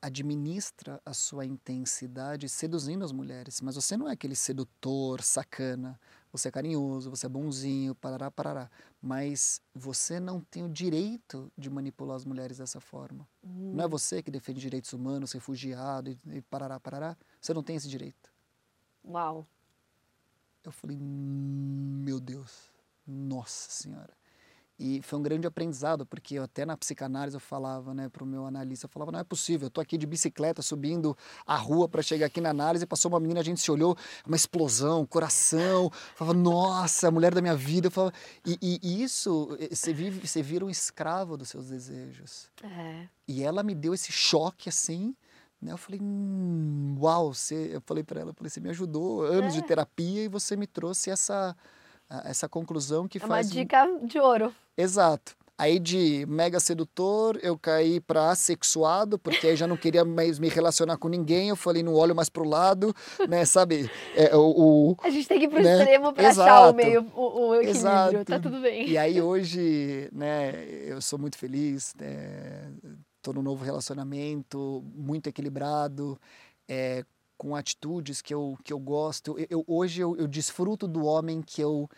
[0.00, 5.98] administra a sua intensidade seduzindo as mulheres, mas você não é aquele sedutor, sacana.
[6.32, 8.70] Você é carinhoso, você é bonzinho, parará, parará.
[9.00, 13.26] Mas você não tem o direito de manipular as mulheres dessa forma.
[13.42, 13.72] Hum.
[13.74, 17.16] Não é você que defende direitos humanos, refugiado e, e parará, parará.
[17.40, 18.32] Você não tem esse direito.
[19.04, 19.46] Uau.
[20.64, 22.72] Eu falei, hum, meu Deus,
[23.06, 24.12] nossa senhora.
[24.78, 28.26] E foi um grande aprendizado, porque eu, até na psicanálise eu falava né, para o
[28.26, 31.16] meu analista, eu falava, não é possível, eu estou aqui de bicicleta subindo
[31.46, 33.96] a rua para chegar aqui na análise, passou uma menina, a gente se olhou,
[34.26, 37.86] uma explosão, coração, falava, nossa, a mulher da minha vida.
[37.86, 41.68] Eu falava, e, e, e isso, eh, você, vive, você vira um escravo dos seus
[41.68, 42.50] desejos.
[42.62, 43.08] É.
[43.26, 45.16] E ela me deu esse choque assim,
[45.60, 45.72] né?
[45.72, 49.54] Eu falei, hum, uau, você, eu falei para ela, eu falei, você me ajudou, anos
[49.54, 49.60] é.
[49.60, 51.56] de terapia e você me trouxe essa
[52.24, 53.48] essa conclusão que é faz.
[53.48, 54.54] Uma dica de ouro.
[54.76, 55.36] Exato.
[55.58, 60.50] Aí de mega sedutor, eu caí para assexuado, porque aí já não queria mais me
[60.50, 61.48] relacionar com ninguém.
[61.48, 62.94] Eu falei, não olho mais pro lado,
[63.26, 63.42] né?
[63.46, 63.90] Sabe?
[64.14, 65.78] É, o, o, a gente tem que ir pro né?
[65.78, 67.70] extremo para achar o meio, o, o equilíbrio.
[67.70, 68.24] Exato.
[68.26, 68.86] Tá tudo bem.
[68.86, 70.52] E aí hoje, né?
[70.84, 71.94] Eu sou muito feliz.
[71.98, 72.70] Né?
[73.22, 76.20] Tô num novo relacionamento, muito equilibrado.
[76.68, 77.02] É,
[77.38, 79.38] com atitudes que eu, que eu gosto.
[79.38, 81.88] Eu, eu hoje eu, eu, desfruto do homem que eu,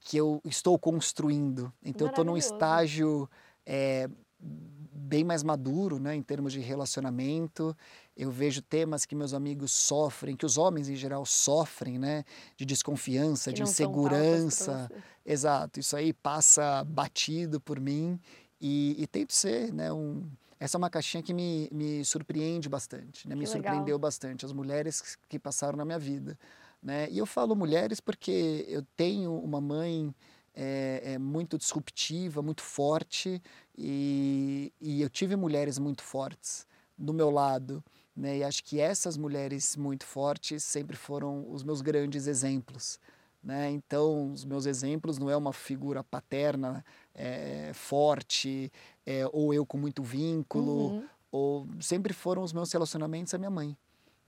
[0.00, 1.72] que eu estou construindo.
[1.82, 3.28] Então eu estou num estágio
[3.66, 4.08] é,
[4.40, 7.76] bem mais maduro né, em termos de relacionamento.
[8.16, 12.24] Eu vejo temas que meus amigos sofrem, que os homens em geral sofrem, né?
[12.56, 14.90] De desconfiança, que de insegurança.
[15.24, 18.18] Exato, isso aí passa batido por mim
[18.60, 20.24] e, e tento ser né, um
[20.60, 23.36] essa é uma caixinha que me, me surpreende bastante, né?
[23.36, 26.36] me surpreendeu bastante, as mulheres que passaram na minha vida.
[26.82, 27.08] Né?
[27.10, 30.14] E eu falo mulheres porque eu tenho uma mãe
[30.54, 33.40] é, é muito disruptiva, muito forte,
[33.76, 37.82] e, e eu tive mulheres muito fortes do meu lado.
[38.16, 38.38] Né?
[38.38, 42.98] E acho que essas mulheres muito fortes sempre foram os meus grandes exemplos.
[43.42, 43.70] Né?
[43.70, 46.84] Então, os meus exemplos não é uma figura paterna
[47.14, 48.72] é, forte,
[49.06, 51.06] é, ou eu com muito vínculo, uhum.
[51.30, 53.76] ou sempre foram os meus relacionamentos a minha mãe,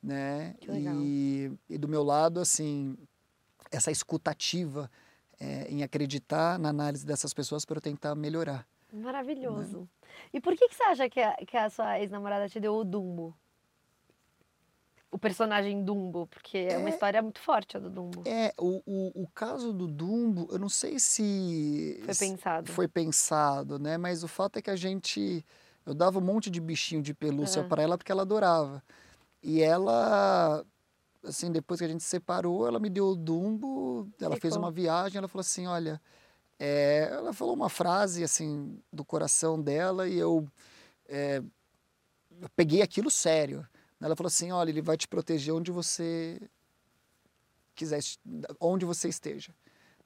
[0.02, 0.54] né?
[0.68, 2.96] E, e, do meu lado, assim,
[3.70, 4.90] essa escutativa
[5.38, 8.66] é, em acreditar na análise dessas pessoas para eu tentar melhorar.
[8.92, 9.80] Maravilhoso.
[9.80, 9.86] Né?
[10.34, 12.84] E por que, que você acha que a, que a sua ex-namorada te deu o
[12.84, 13.36] Dumbo?
[15.12, 18.22] o personagem Dumbo, porque é, é, uma história muito forte a do Dumbo.
[18.26, 22.72] É, o, o, o caso do Dumbo, eu não sei se foi pensado.
[22.72, 23.98] Foi pensado, né?
[23.98, 25.44] Mas o fato é que a gente
[25.84, 28.82] eu dava um monte de bichinho de pelúcia para ela porque ela adorava.
[29.42, 30.64] E ela
[31.24, 34.40] assim, depois que a gente se separou, ela me deu o Dumbo, ela Ficou.
[34.40, 36.00] fez uma viagem, ela falou assim, olha,
[36.58, 40.46] é, ela falou uma frase assim do coração dela e eu,
[41.08, 41.42] é,
[42.40, 43.66] eu peguei aquilo sério.
[44.00, 46.40] Ela falou assim: olha, ele vai te proteger onde você
[47.74, 48.00] quiser,
[48.58, 49.54] onde você esteja.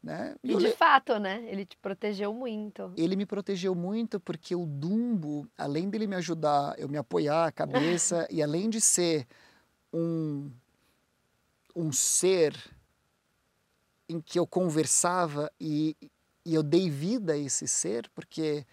[0.05, 0.37] Né?
[0.45, 1.43] E de le- fato, né?
[1.49, 2.93] Ele te protegeu muito.
[2.95, 7.53] ele me protegeu muito porque o Dumbo, além dele me ajudar, eu me apoiar a
[7.53, 9.27] cabeça e além de ser
[9.91, 10.51] um
[11.75, 12.55] um ser
[14.09, 15.97] em que eu conversava e,
[16.45, 18.67] e eu dei vida a esse ser, porque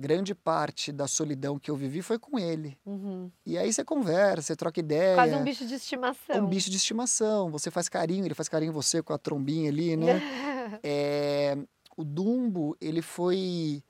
[0.00, 2.78] grande parte da solidão que eu vivi foi com ele.
[2.86, 3.30] Uhum.
[3.44, 5.14] E aí você conversa, você troca ideia.
[5.14, 6.44] Quase um bicho de estimação.
[6.44, 7.50] um bicho de estimação.
[7.50, 10.20] Você faz carinho, ele faz carinho em você com a trombinha ali, né?
[10.84, 11.58] É,
[11.96, 13.82] o Dumbo, ele foi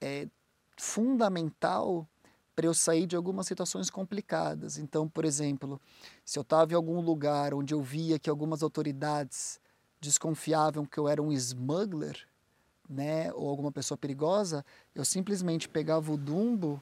[0.00, 0.26] é,
[0.76, 2.08] fundamental
[2.56, 4.76] para eu sair de algumas situações complicadas.
[4.76, 5.80] Então, por exemplo,
[6.24, 9.60] se eu estava em algum lugar onde eu via que algumas autoridades
[10.00, 12.26] desconfiavam que eu era um smuggler,
[12.88, 16.80] né, ou alguma pessoa perigosa, eu simplesmente pegava o Dumbo,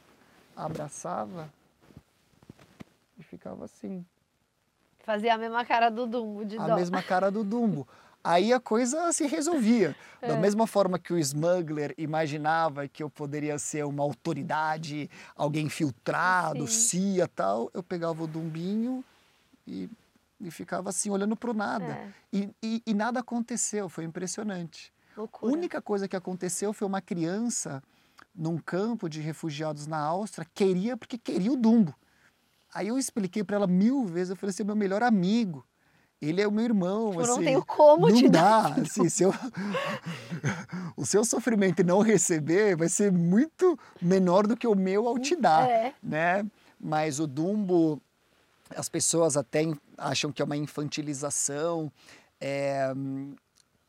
[0.57, 1.53] abraçava
[3.19, 4.05] e ficava assim
[5.05, 6.77] Fazia a mesma cara do Dumbo, de a dó.
[6.77, 7.87] mesma cara do Dumbo.
[8.25, 9.97] Aí a coisa se resolvia.
[10.21, 10.29] É.
[10.29, 16.69] Da mesma forma que o smuggler imaginava que eu poderia ser uma autoridade, alguém filtrado,
[16.69, 17.17] Sim.
[17.17, 19.05] CIA tal, eu pegava o Dumbinho
[19.67, 19.91] e,
[20.41, 21.85] e ficava assim, olhando para o nada.
[21.85, 24.93] É, E, e, e nada aconteceu, foi impressionante.
[25.17, 25.53] A loucura.
[25.53, 27.83] única coisa que aconteceu foi uma criança
[28.35, 31.95] num campo de refugiados na Áustria, queria porque queria o Dumbo.
[32.75, 35.65] Aí eu expliquei para ela mil vezes, eu falei assim, meu melhor amigo,
[36.21, 38.81] ele é o meu irmão, Tipo, assim, não tenho como não te dá, dar.
[38.81, 39.35] assim, se eu-
[40.97, 45.19] o seu sofrimento e não receber vai ser muito menor do que o meu ao
[45.19, 45.95] te dar, É.
[46.03, 46.47] né?
[46.81, 48.01] Mas o Dumbo,
[48.75, 49.63] as pessoas até
[49.99, 51.93] acham que é uma infantilização
[52.41, 52.93] é,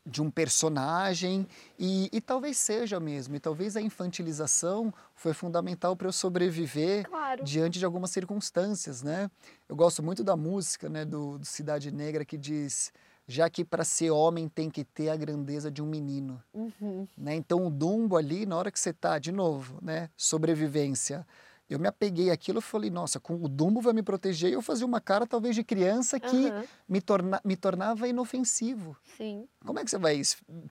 [0.06, 1.46] de um personagem
[1.78, 3.34] e, e talvez seja mesmo.
[3.36, 7.42] E talvez a infantilização foi fundamental para eu sobreviver Claro.
[7.44, 9.30] diante de algumas circunstâncias, né?
[9.68, 12.92] Eu gosto muito da música, né, do, do Cidade Negra que diz
[13.26, 17.08] já que para ser homem tem que ter a grandeza de um menino, Uhum.
[17.16, 17.34] né?
[17.34, 21.26] Então o Dumbo ali, na hora que você tá de novo, né, sobrevivência,
[21.68, 24.62] eu me apeguei àquilo e falei, nossa, com o Dumbo vai me proteger e eu
[24.62, 28.96] fazia uma cara talvez de criança que Aham, me, torna, me tornava inofensivo.
[29.16, 30.20] Sim, Como é que você vai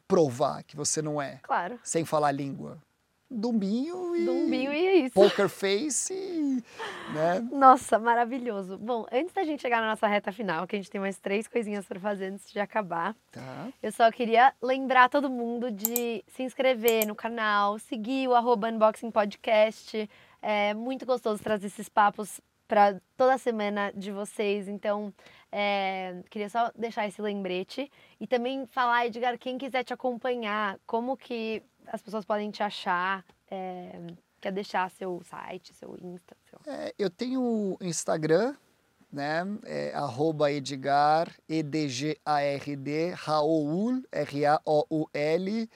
[0.08, 1.80] provar que você não é claro.
[1.84, 2.78] sem falar a língua?
[3.36, 5.14] Dumbinho e Dumbinho e é isso.
[5.16, 6.64] poker face, e,
[7.14, 7.40] né?
[7.52, 8.78] Nossa, maravilhoso.
[8.78, 11.48] Bom, antes da gente chegar na nossa reta final, que a gente tem mais três
[11.48, 13.70] coisinhas para fazer antes de acabar, Tá.
[13.82, 19.10] eu só queria lembrar todo mundo de se inscrever no canal, seguir o arroba Unboxing
[19.10, 20.08] Podcast.
[20.46, 24.68] É muito gostoso trazer esses papos para toda semana de vocês.
[24.68, 25.14] Então,
[25.50, 27.90] é, queria só deixar esse lembrete.
[28.20, 33.24] E também falar, Edgar, quem quiser te acompanhar, como que as pessoas podem te achar.
[33.50, 34.02] é,
[34.42, 36.60] quer deixar seu site, seu Insta, seu...
[36.68, 38.54] É, eu tenho o Instagram,
[39.10, 39.44] né?
[39.64, 45.70] É, arroba Edgar, E-D-G-A-R-D, Raoul, R-A-O-U-L.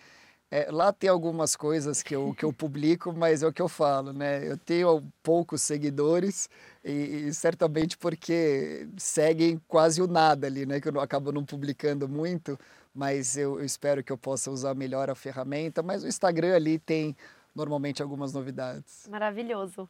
[0.50, 3.68] É, lá tem algumas coisas que eu, que eu publico, mas é o que eu
[3.68, 4.50] falo, né?
[4.50, 6.50] Eu tenho poucos seguidores
[6.84, 6.92] e,
[7.28, 10.80] e certamente porque seguem quase o nada ali, né?
[10.80, 12.58] Que eu não, acabo não publicando muito,
[12.96, 15.84] mas eu, eu espero que eu possa usar melhor a ferramenta.
[15.84, 17.16] Mas o Instagram ali tem
[17.54, 19.06] normalmente algumas novidades.
[19.10, 19.90] Maravilhoso.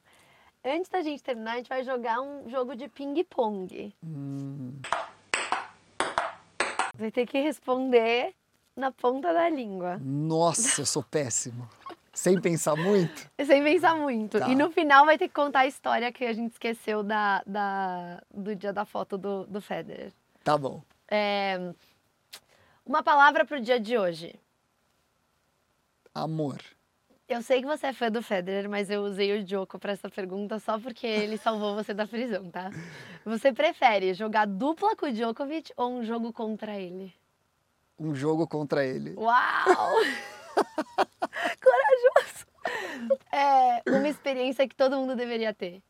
[0.66, 3.94] Antes da gente terminar, a gente vai jogar um jogo de ping-pong.
[4.04, 4.74] Hum,
[6.98, 8.34] Vai ter que responder
[8.78, 9.98] na ponta da língua.
[10.02, 11.68] nossa, eu sou péssimo.
[12.14, 13.30] Sem pensar muito?
[13.46, 14.40] Sem pensar muito.
[14.40, 14.48] Tá.
[14.50, 18.24] E no final vai ter que contar a história que a gente esqueceu da, da-
[18.34, 20.12] do dia da foto do, do Federer.
[20.44, 20.82] Tá bom.
[21.08, 21.74] É,
[22.86, 24.34] uma palavra pro dia de hoje.
[26.14, 26.58] Amor.
[27.30, 30.10] Eu sei que você é fã do Federer, mas eu usei o Joko para essa
[30.10, 32.72] pergunta só porque ele salvou você da prisão, tá?
[33.26, 37.14] Você prefere jogar dupla com o Djokovic ou um jogo contra ele?
[38.00, 39.16] Um jogo contra ele.
[39.16, 39.92] Uau!
[41.64, 42.46] Corajoso!
[43.32, 45.82] É uma experiência que todo mundo deveria ter.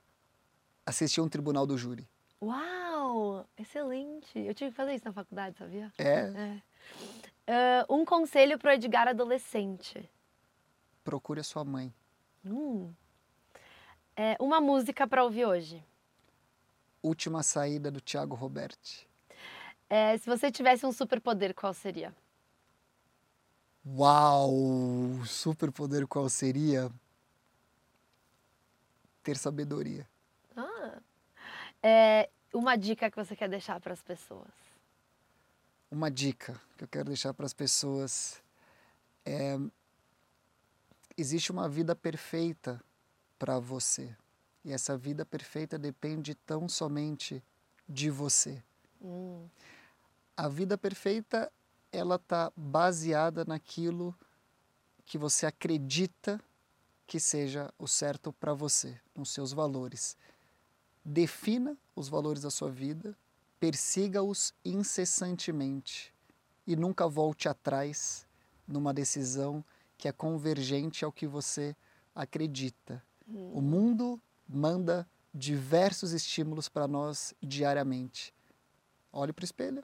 [0.86, 2.08] Assistir um tribunal do júri.
[2.42, 3.46] Uau!
[3.58, 4.40] Excelente!
[4.40, 5.92] Eu tive que fazer isso na faculdade, sabia?
[5.98, 6.04] É,
[6.36, 6.62] É.
[7.48, 10.10] Ah, um conselho pro Edgar adolescente.
[11.04, 11.94] procure a sua mãe.
[12.46, 12.94] Hum.
[14.16, 15.84] É, uma música para ouvir hoje.
[17.02, 19.07] Última saída do Thiago Roberti.
[19.90, 22.14] É, se você tivesse um superpoder, qual seria?
[23.86, 25.26] Uau!
[25.26, 26.92] Superpoder qual seria?
[29.24, 30.08] Ter sabedoria.
[30.56, 31.00] Ah.
[31.82, 34.52] É, uma dica que você quer deixar para as pessoas.
[35.90, 38.42] Uma dica que eu quero deixar para as pessoas
[39.26, 39.58] é
[41.18, 42.80] existe uma vida perfeita
[43.40, 44.16] para você.
[44.64, 47.44] E essa vida perfeita depende tão somente
[47.90, 48.62] de você.
[49.02, 49.48] Hum,
[50.38, 51.52] A vida perfeita
[51.92, 54.16] ela está baseada naquilo
[55.04, 56.40] que você acredita
[57.08, 60.16] que seja o certo para você, nos seus valores.
[61.04, 63.18] Defina os valores da sua vida,
[63.60, 66.14] persiga-os incessantemente
[66.68, 68.28] e nunca volte atrás
[68.68, 69.66] numa decisão
[69.98, 71.76] que é convergente ao que você
[72.14, 73.02] acredita.
[73.28, 73.54] Hum.
[73.56, 78.32] O mundo manda diversos estímulos para nós diariamente.
[79.12, 79.84] Olhe para o espelho,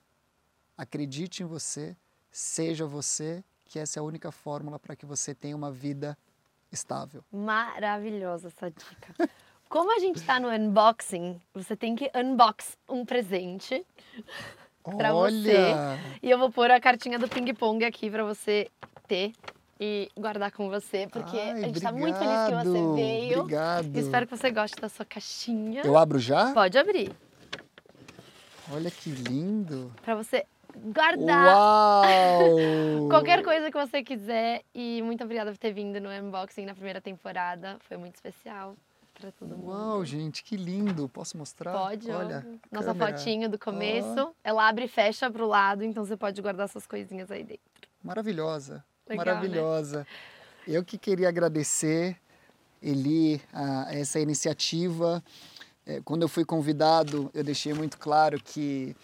[0.76, 1.96] acredite em você,
[2.30, 6.16] seja você, que essa é a única fórmula para que você tenha uma vida
[6.70, 7.24] estável.
[7.32, 9.30] Maravilhosa essa dica.
[9.68, 13.84] Como a gente está no unboxing, você tem que unbox um presente
[14.84, 15.56] para você.
[16.22, 18.70] E eu vou pôr a cartinha do ping-pong aqui para você
[19.08, 19.32] ter
[19.80, 23.40] e guardar com você, porque Ai, a gente está muito feliz que você veio.
[23.40, 23.96] Obrigado.
[23.96, 25.82] Espero que você goste da sua caixinha.
[25.84, 26.52] Eu abro já?
[26.52, 27.10] Pode abrir.
[28.72, 29.92] Olha que lindo.
[30.02, 30.46] Para você
[30.76, 31.56] guardar.
[31.56, 33.08] Uau!
[33.10, 34.62] Qualquer coisa que você quiser.
[34.74, 37.78] E muito obrigada por ter vindo no unboxing na primeira temporada.
[37.88, 38.76] Foi muito especial
[39.14, 39.68] para todo mundo.
[39.68, 41.08] Uau, gente, que lindo.
[41.08, 41.72] Posso mostrar?
[41.72, 42.46] Pode, olha.
[42.70, 43.16] Nossa câmera.
[43.16, 44.28] fotinho do começo.
[44.28, 44.34] Oh.
[44.42, 47.62] Ela abre e fecha pro lado, então você pode guardar suas coisinhas aí dentro.
[48.02, 48.84] Maravilhosa.
[49.08, 49.32] Legal, né?
[49.32, 49.98] maravilhosa.
[50.00, 50.06] Né?
[50.66, 52.16] Eu que queria agradecer,
[52.82, 55.22] Eli, a essa iniciativa.
[55.86, 58.96] É, quando eu fui convidado, eu deixei muito claro que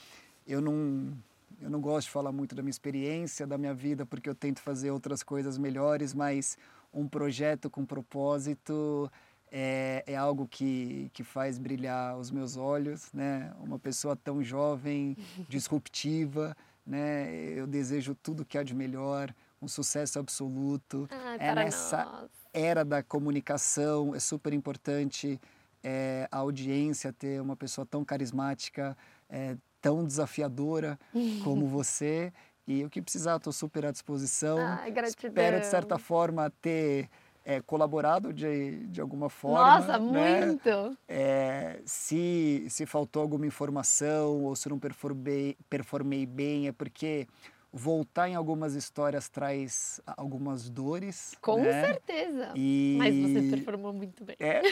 [0.47, 1.13] eu não
[1.61, 4.61] eu não gosto de falar muito da minha experiência, da minha vida, porque eu tento
[4.61, 6.57] fazer outras coisas melhores, mas
[6.93, 9.11] um projeto com propósito
[9.51, 13.53] é, é algo que, que faz brilhar os meus olhos, né?
[13.61, 15.17] Uma pessoa tão jovem,
[15.49, 16.57] disruptiva,
[16.87, 17.33] né?
[17.57, 21.09] Eu desejo tudo que há de melhor, um sucesso absoluto.
[21.11, 22.31] Ai, é nessa nós.
[22.53, 25.41] era da comunicação, é super importante
[25.83, 28.97] é, a audiência ter uma pessoa tão carismática,
[29.29, 30.99] é, tão desafiadora
[31.43, 32.33] como você.
[32.67, 34.59] E o que precisar, estou super à disposição.
[34.59, 35.31] Ai, gratidão.
[35.31, 37.09] Espero, de certa forma, ter
[37.45, 39.59] é, colaborado de, de alguma forma.
[39.59, 40.47] Nossa, né?
[40.47, 40.97] muito!
[41.09, 47.27] É, se, se faltou alguma informação ou se não performei, performei bem, é porque
[47.73, 51.35] voltar em algumas histórias traz algumas dores.
[51.41, 51.87] Com né?
[51.87, 52.53] certeza.
[52.55, 52.97] E...
[52.99, 54.37] Mas você performou muito bem.
[54.39, 54.63] É.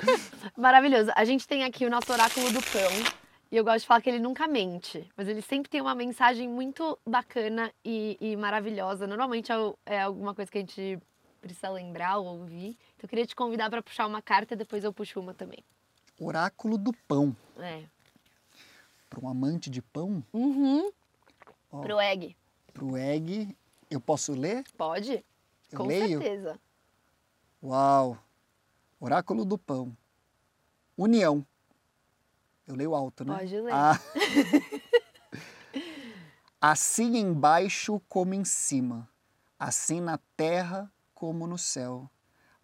[0.56, 1.10] Maravilhoso.
[1.14, 3.21] A gente tem aqui o nosso oráculo do pão.
[3.52, 6.48] E eu gosto de falar que ele nunca mente, mas ele sempre tem uma mensagem
[6.48, 9.06] muito bacana e, e maravilhosa.
[9.06, 10.98] Normalmente é, é, alguma coisa que a gente
[11.38, 12.78] precisa lembrar ou ouvir.
[12.96, 15.62] Então eu queria te convidar para puxar uma carta, depois eu puxo uma também.
[16.18, 17.36] Oráculo do pão.
[17.58, 17.82] É.
[19.10, 20.24] Para um amante de pão?
[20.32, 20.90] Uhum.
[21.70, 22.34] Ó, Pro egg.
[22.72, 23.54] Pro egg.
[23.90, 24.64] Eu posso ler?
[24.78, 25.22] Pode.
[25.70, 26.22] Eu Com leio?
[26.22, 26.58] certeza.
[27.62, 28.16] Uau!
[28.98, 29.94] Oráculo do pão.
[30.96, 31.44] União.
[32.66, 33.38] Eu leio alto, né?
[33.38, 33.72] Pode ler.
[33.72, 34.00] Ah.
[36.60, 39.08] assim embaixo como em cima,
[39.58, 42.10] assim na terra como no céu.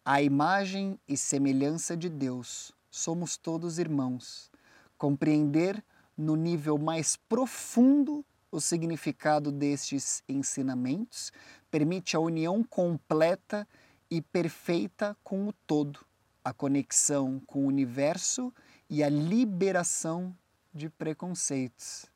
[0.04, 4.50] A imagem e semelhança de Deus, somos todos irmãos.
[4.96, 5.84] Compreender
[6.16, 11.30] no nível mais profundo o significado destes ensinamentos
[11.70, 13.68] permite a união completa
[14.10, 16.00] e perfeita com o todo,
[16.42, 18.52] a conexão com o universo
[18.88, 20.36] e a liberação
[20.72, 22.06] de preconceitos.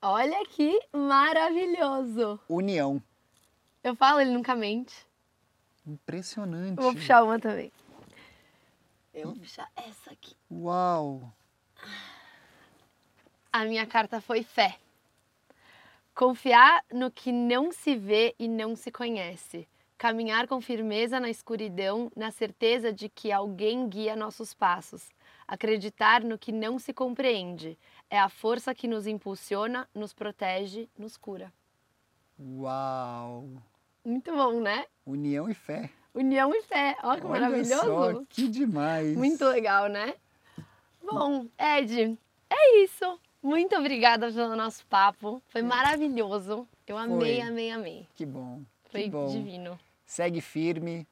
[0.00, 2.38] Olha que maravilhoso!
[2.48, 3.02] União.
[3.82, 4.94] Eu falo, ele nunca mente.
[5.86, 6.78] Impressionante.
[6.78, 7.72] Eu vou puxar uma também.
[9.12, 10.34] Eu vou puxar essa aqui.
[10.50, 11.32] Uau!
[13.52, 14.78] A minha carta foi fé.
[16.14, 19.68] Confiar no que não se vê e não se conhece.
[19.96, 25.08] Caminhar com firmeza na escuridão, na certeza de que alguém guia nossos passos.
[25.46, 27.78] Acreditar no que não se compreende.
[28.10, 31.52] É a força que nos impulsiona, nos protege, nos cura.
[32.38, 33.48] Uau!
[34.04, 34.86] Muito bom, né?
[35.06, 35.90] União e fé.
[36.14, 36.96] União e fé.
[37.02, 37.84] Olha que Olha maravilhoso.
[37.84, 39.16] Só, que demais.
[39.16, 40.14] Muito legal, né?
[41.02, 42.18] Bom, Ed,
[42.48, 43.18] é isso.
[43.42, 45.42] Muito obrigada pelo nosso papo.
[45.48, 46.66] Foi maravilhoso.
[46.86, 47.40] Eu amei, Foi.
[47.40, 48.08] amei, amei.
[48.14, 48.62] Que bom.
[48.90, 49.26] Foi que bom.
[49.26, 49.78] divino.
[50.06, 51.06] Segue firme.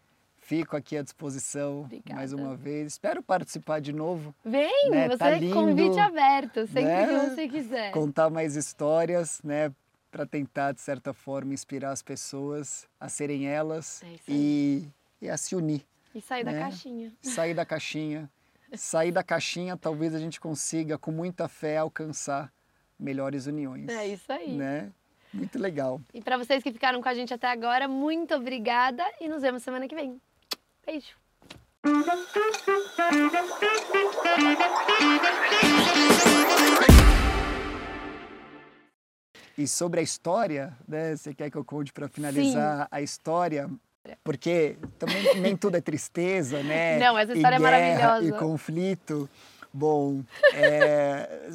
[0.53, 2.15] Fico aqui à disposição Obrigada.
[2.15, 2.93] mais uma vez.
[2.93, 4.35] Espero participar de novo.
[4.45, 5.09] Vem, né?
[5.09, 7.07] você tá é lindo, convite aberto, sempre né?
[7.07, 7.91] que você quiser.
[7.91, 9.73] Contar mais histórias, né?
[10.11, 14.87] Para tentar, de certa forma, inspirar as pessoas a serem elas É e,
[15.23, 15.87] e a se unir.
[16.15, 16.61] E sair da né?
[16.61, 17.13] caixinha.
[17.23, 18.31] Sair da caixinha.
[18.75, 22.53] Sair da caixinha, talvez a gente consiga, com muita fé, alcançar
[23.01, 23.89] melhores uniões.
[23.89, 24.55] É isso aí.
[24.55, 24.93] Né?
[25.33, 25.99] Muito legal.
[26.13, 29.63] E para vocês que ficaram com a gente até agora, muito obrigada e nos vemos
[29.63, 30.21] semana que vem.
[30.85, 31.17] Beijo.
[39.57, 41.15] E sobre a história, né?
[41.15, 42.89] Você quer que eu conte para finalizar Sim.
[42.91, 43.71] a história?
[44.25, 46.99] Porque também nem tudo é tristeza, né?
[47.01, 48.25] Não, essa história e é maravilhosa.
[48.25, 49.29] E conflito.
[49.75, 50.23] Bom,
[50.53, 51.49] é,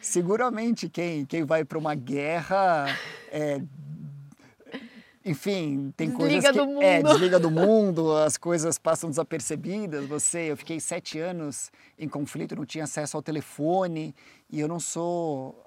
[0.00, 2.86] seguramente quem, quem vai para uma guerra,
[3.30, 3.60] é,
[5.30, 6.82] enfim, tem desliga coisas que do mundo.
[6.82, 10.06] É, desliga do mundo, as coisas passam desapercebidas.
[10.06, 14.12] Você, eu fiquei sete anos em conflito, não tinha acesso ao telefone
[14.50, 15.64] e eu não sou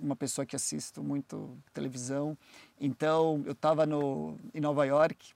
[0.00, 2.36] uma pessoa que assisto muito televisão.
[2.80, 3.84] Então, eu estava
[4.54, 5.32] em Nova York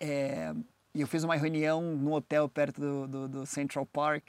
[0.00, 0.54] é,
[0.94, 4.24] e eu fiz uma reunião num hotel perto do, do, do Central Park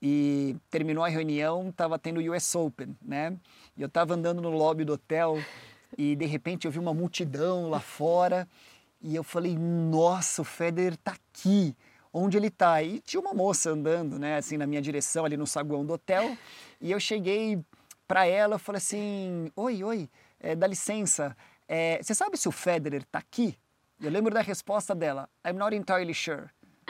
[0.00, 3.36] e terminou a reunião, estava tendo o US Open, né?
[3.76, 5.38] E eu estava andando no lobby do hotel
[5.96, 8.48] e de repente eu vi uma multidão lá fora
[9.00, 11.74] e eu falei, nossa, o Federer está aqui
[12.12, 12.82] onde ele está.
[12.82, 16.36] E tinha uma moça andando, né, assim, na minha direção, ali no saguão do hotel.
[16.80, 17.60] E eu cheguei
[18.06, 20.08] para ela, eu falei assim: Oi, oi,
[20.38, 21.36] é, dá licença,
[21.66, 23.56] é, você sabe se o Federer está aqui?
[24.00, 26.48] Eu lembro da resposta dela: I'm not entirely sure.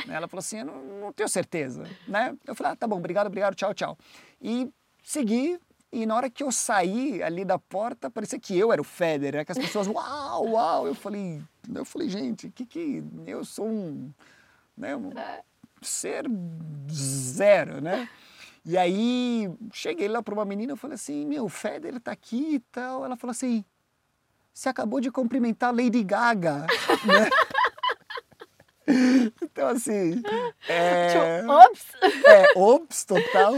[0.08, 2.36] Ela falou assim: Eu não, não tenho certeza, né?
[2.46, 3.98] Eu falei: ah, tá bom, obrigado, obrigado, tchau, tchau.
[4.40, 4.68] E
[5.02, 5.58] segui.
[5.92, 9.40] E na hora que eu saí ali da porta, parecia que eu era o Federer,
[9.40, 9.44] né?
[9.44, 10.86] que as pessoas, uau, uau.
[10.86, 11.42] Eu falei,
[11.74, 14.10] eu falei, gente, que que eu sou um,
[14.76, 15.10] né, um
[15.82, 16.24] ser
[16.90, 18.08] zero, né?
[18.64, 22.54] E aí cheguei lá para uma menina, eu falei assim, meu, o Federer tá aqui
[22.54, 23.04] e tal.
[23.04, 23.62] Ela falou assim,
[24.54, 26.66] você acabou de cumprimentar Lady Gaga,
[27.04, 27.28] né?
[29.42, 30.22] Então, assim.
[30.68, 31.86] É, tipo, ops!
[32.24, 33.54] É, ops, total.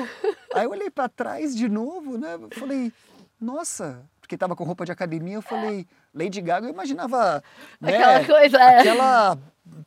[0.55, 2.35] Aí eu olhei para trás de novo, né?
[2.41, 2.93] Eu falei,
[3.41, 7.43] nossa, porque tava com roupa de academia, eu falei, Lady Gaga, eu imaginava.
[7.81, 8.81] Né, aquela coisa, é.
[8.81, 9.39] Aquela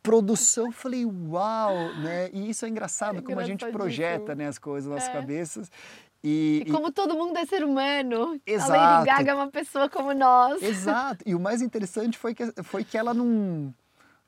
[0.02, 2.30] produção, falei, uau, né?
[2.34, 5.12] E isso é engraçado, é como a gente projeta né, as coisas nas é.
[5.12, 5.72] cabeças.
[6.24, 8.74] E, e, como todo mundo é ser humano, Exato.
[8.74, 10.62] a Lady Gaga é uma pessoa como nós.
[10.62, 11.24] Exato.
[11.26, 13.74] E o mais interessante foi que, foi que ela não,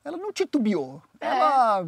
[0.04, 1.02] ela não titubeou.
[1.20, 1.28] É.
[1.28, 1.88] Ela,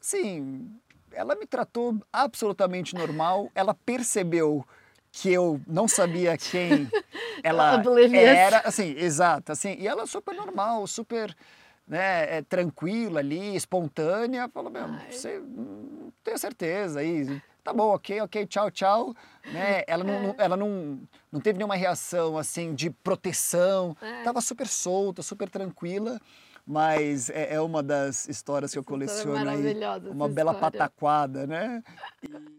[0.00, 0.70] sim,
[1.12, 3.50] ela me tratou absolutamente normal.
[3.54, 4.64] Ela percebeu
[5.12, 6.90] que eu não sabia quem
[7.42, 7.80] ela
[8.12, 9.76] era, assim, exato, assim.
[9.78, 11.34] E ela é super normal, super
[11.86, 18.22] né, é, tranquila ali, espontânea, falou, meu, você não tenho certeza aí, tá bom, ok,
[18.22, 19.14] ok, tchau, tchau,
[19.52, 20.98] né, ela não, não, ela não,
[21.30, 24.22] não teve nenhuma reação, assim, de proteção, é.
[24.22, 26.20] tava super solta, super tranquila,
[26.66, 29.74] mas é, é uma das histórias que eu coleciono aí,
[30.10, 30.78] uma bela história.
[30.78, 31.82] pataquada, né?
[32.22, 32.28] E...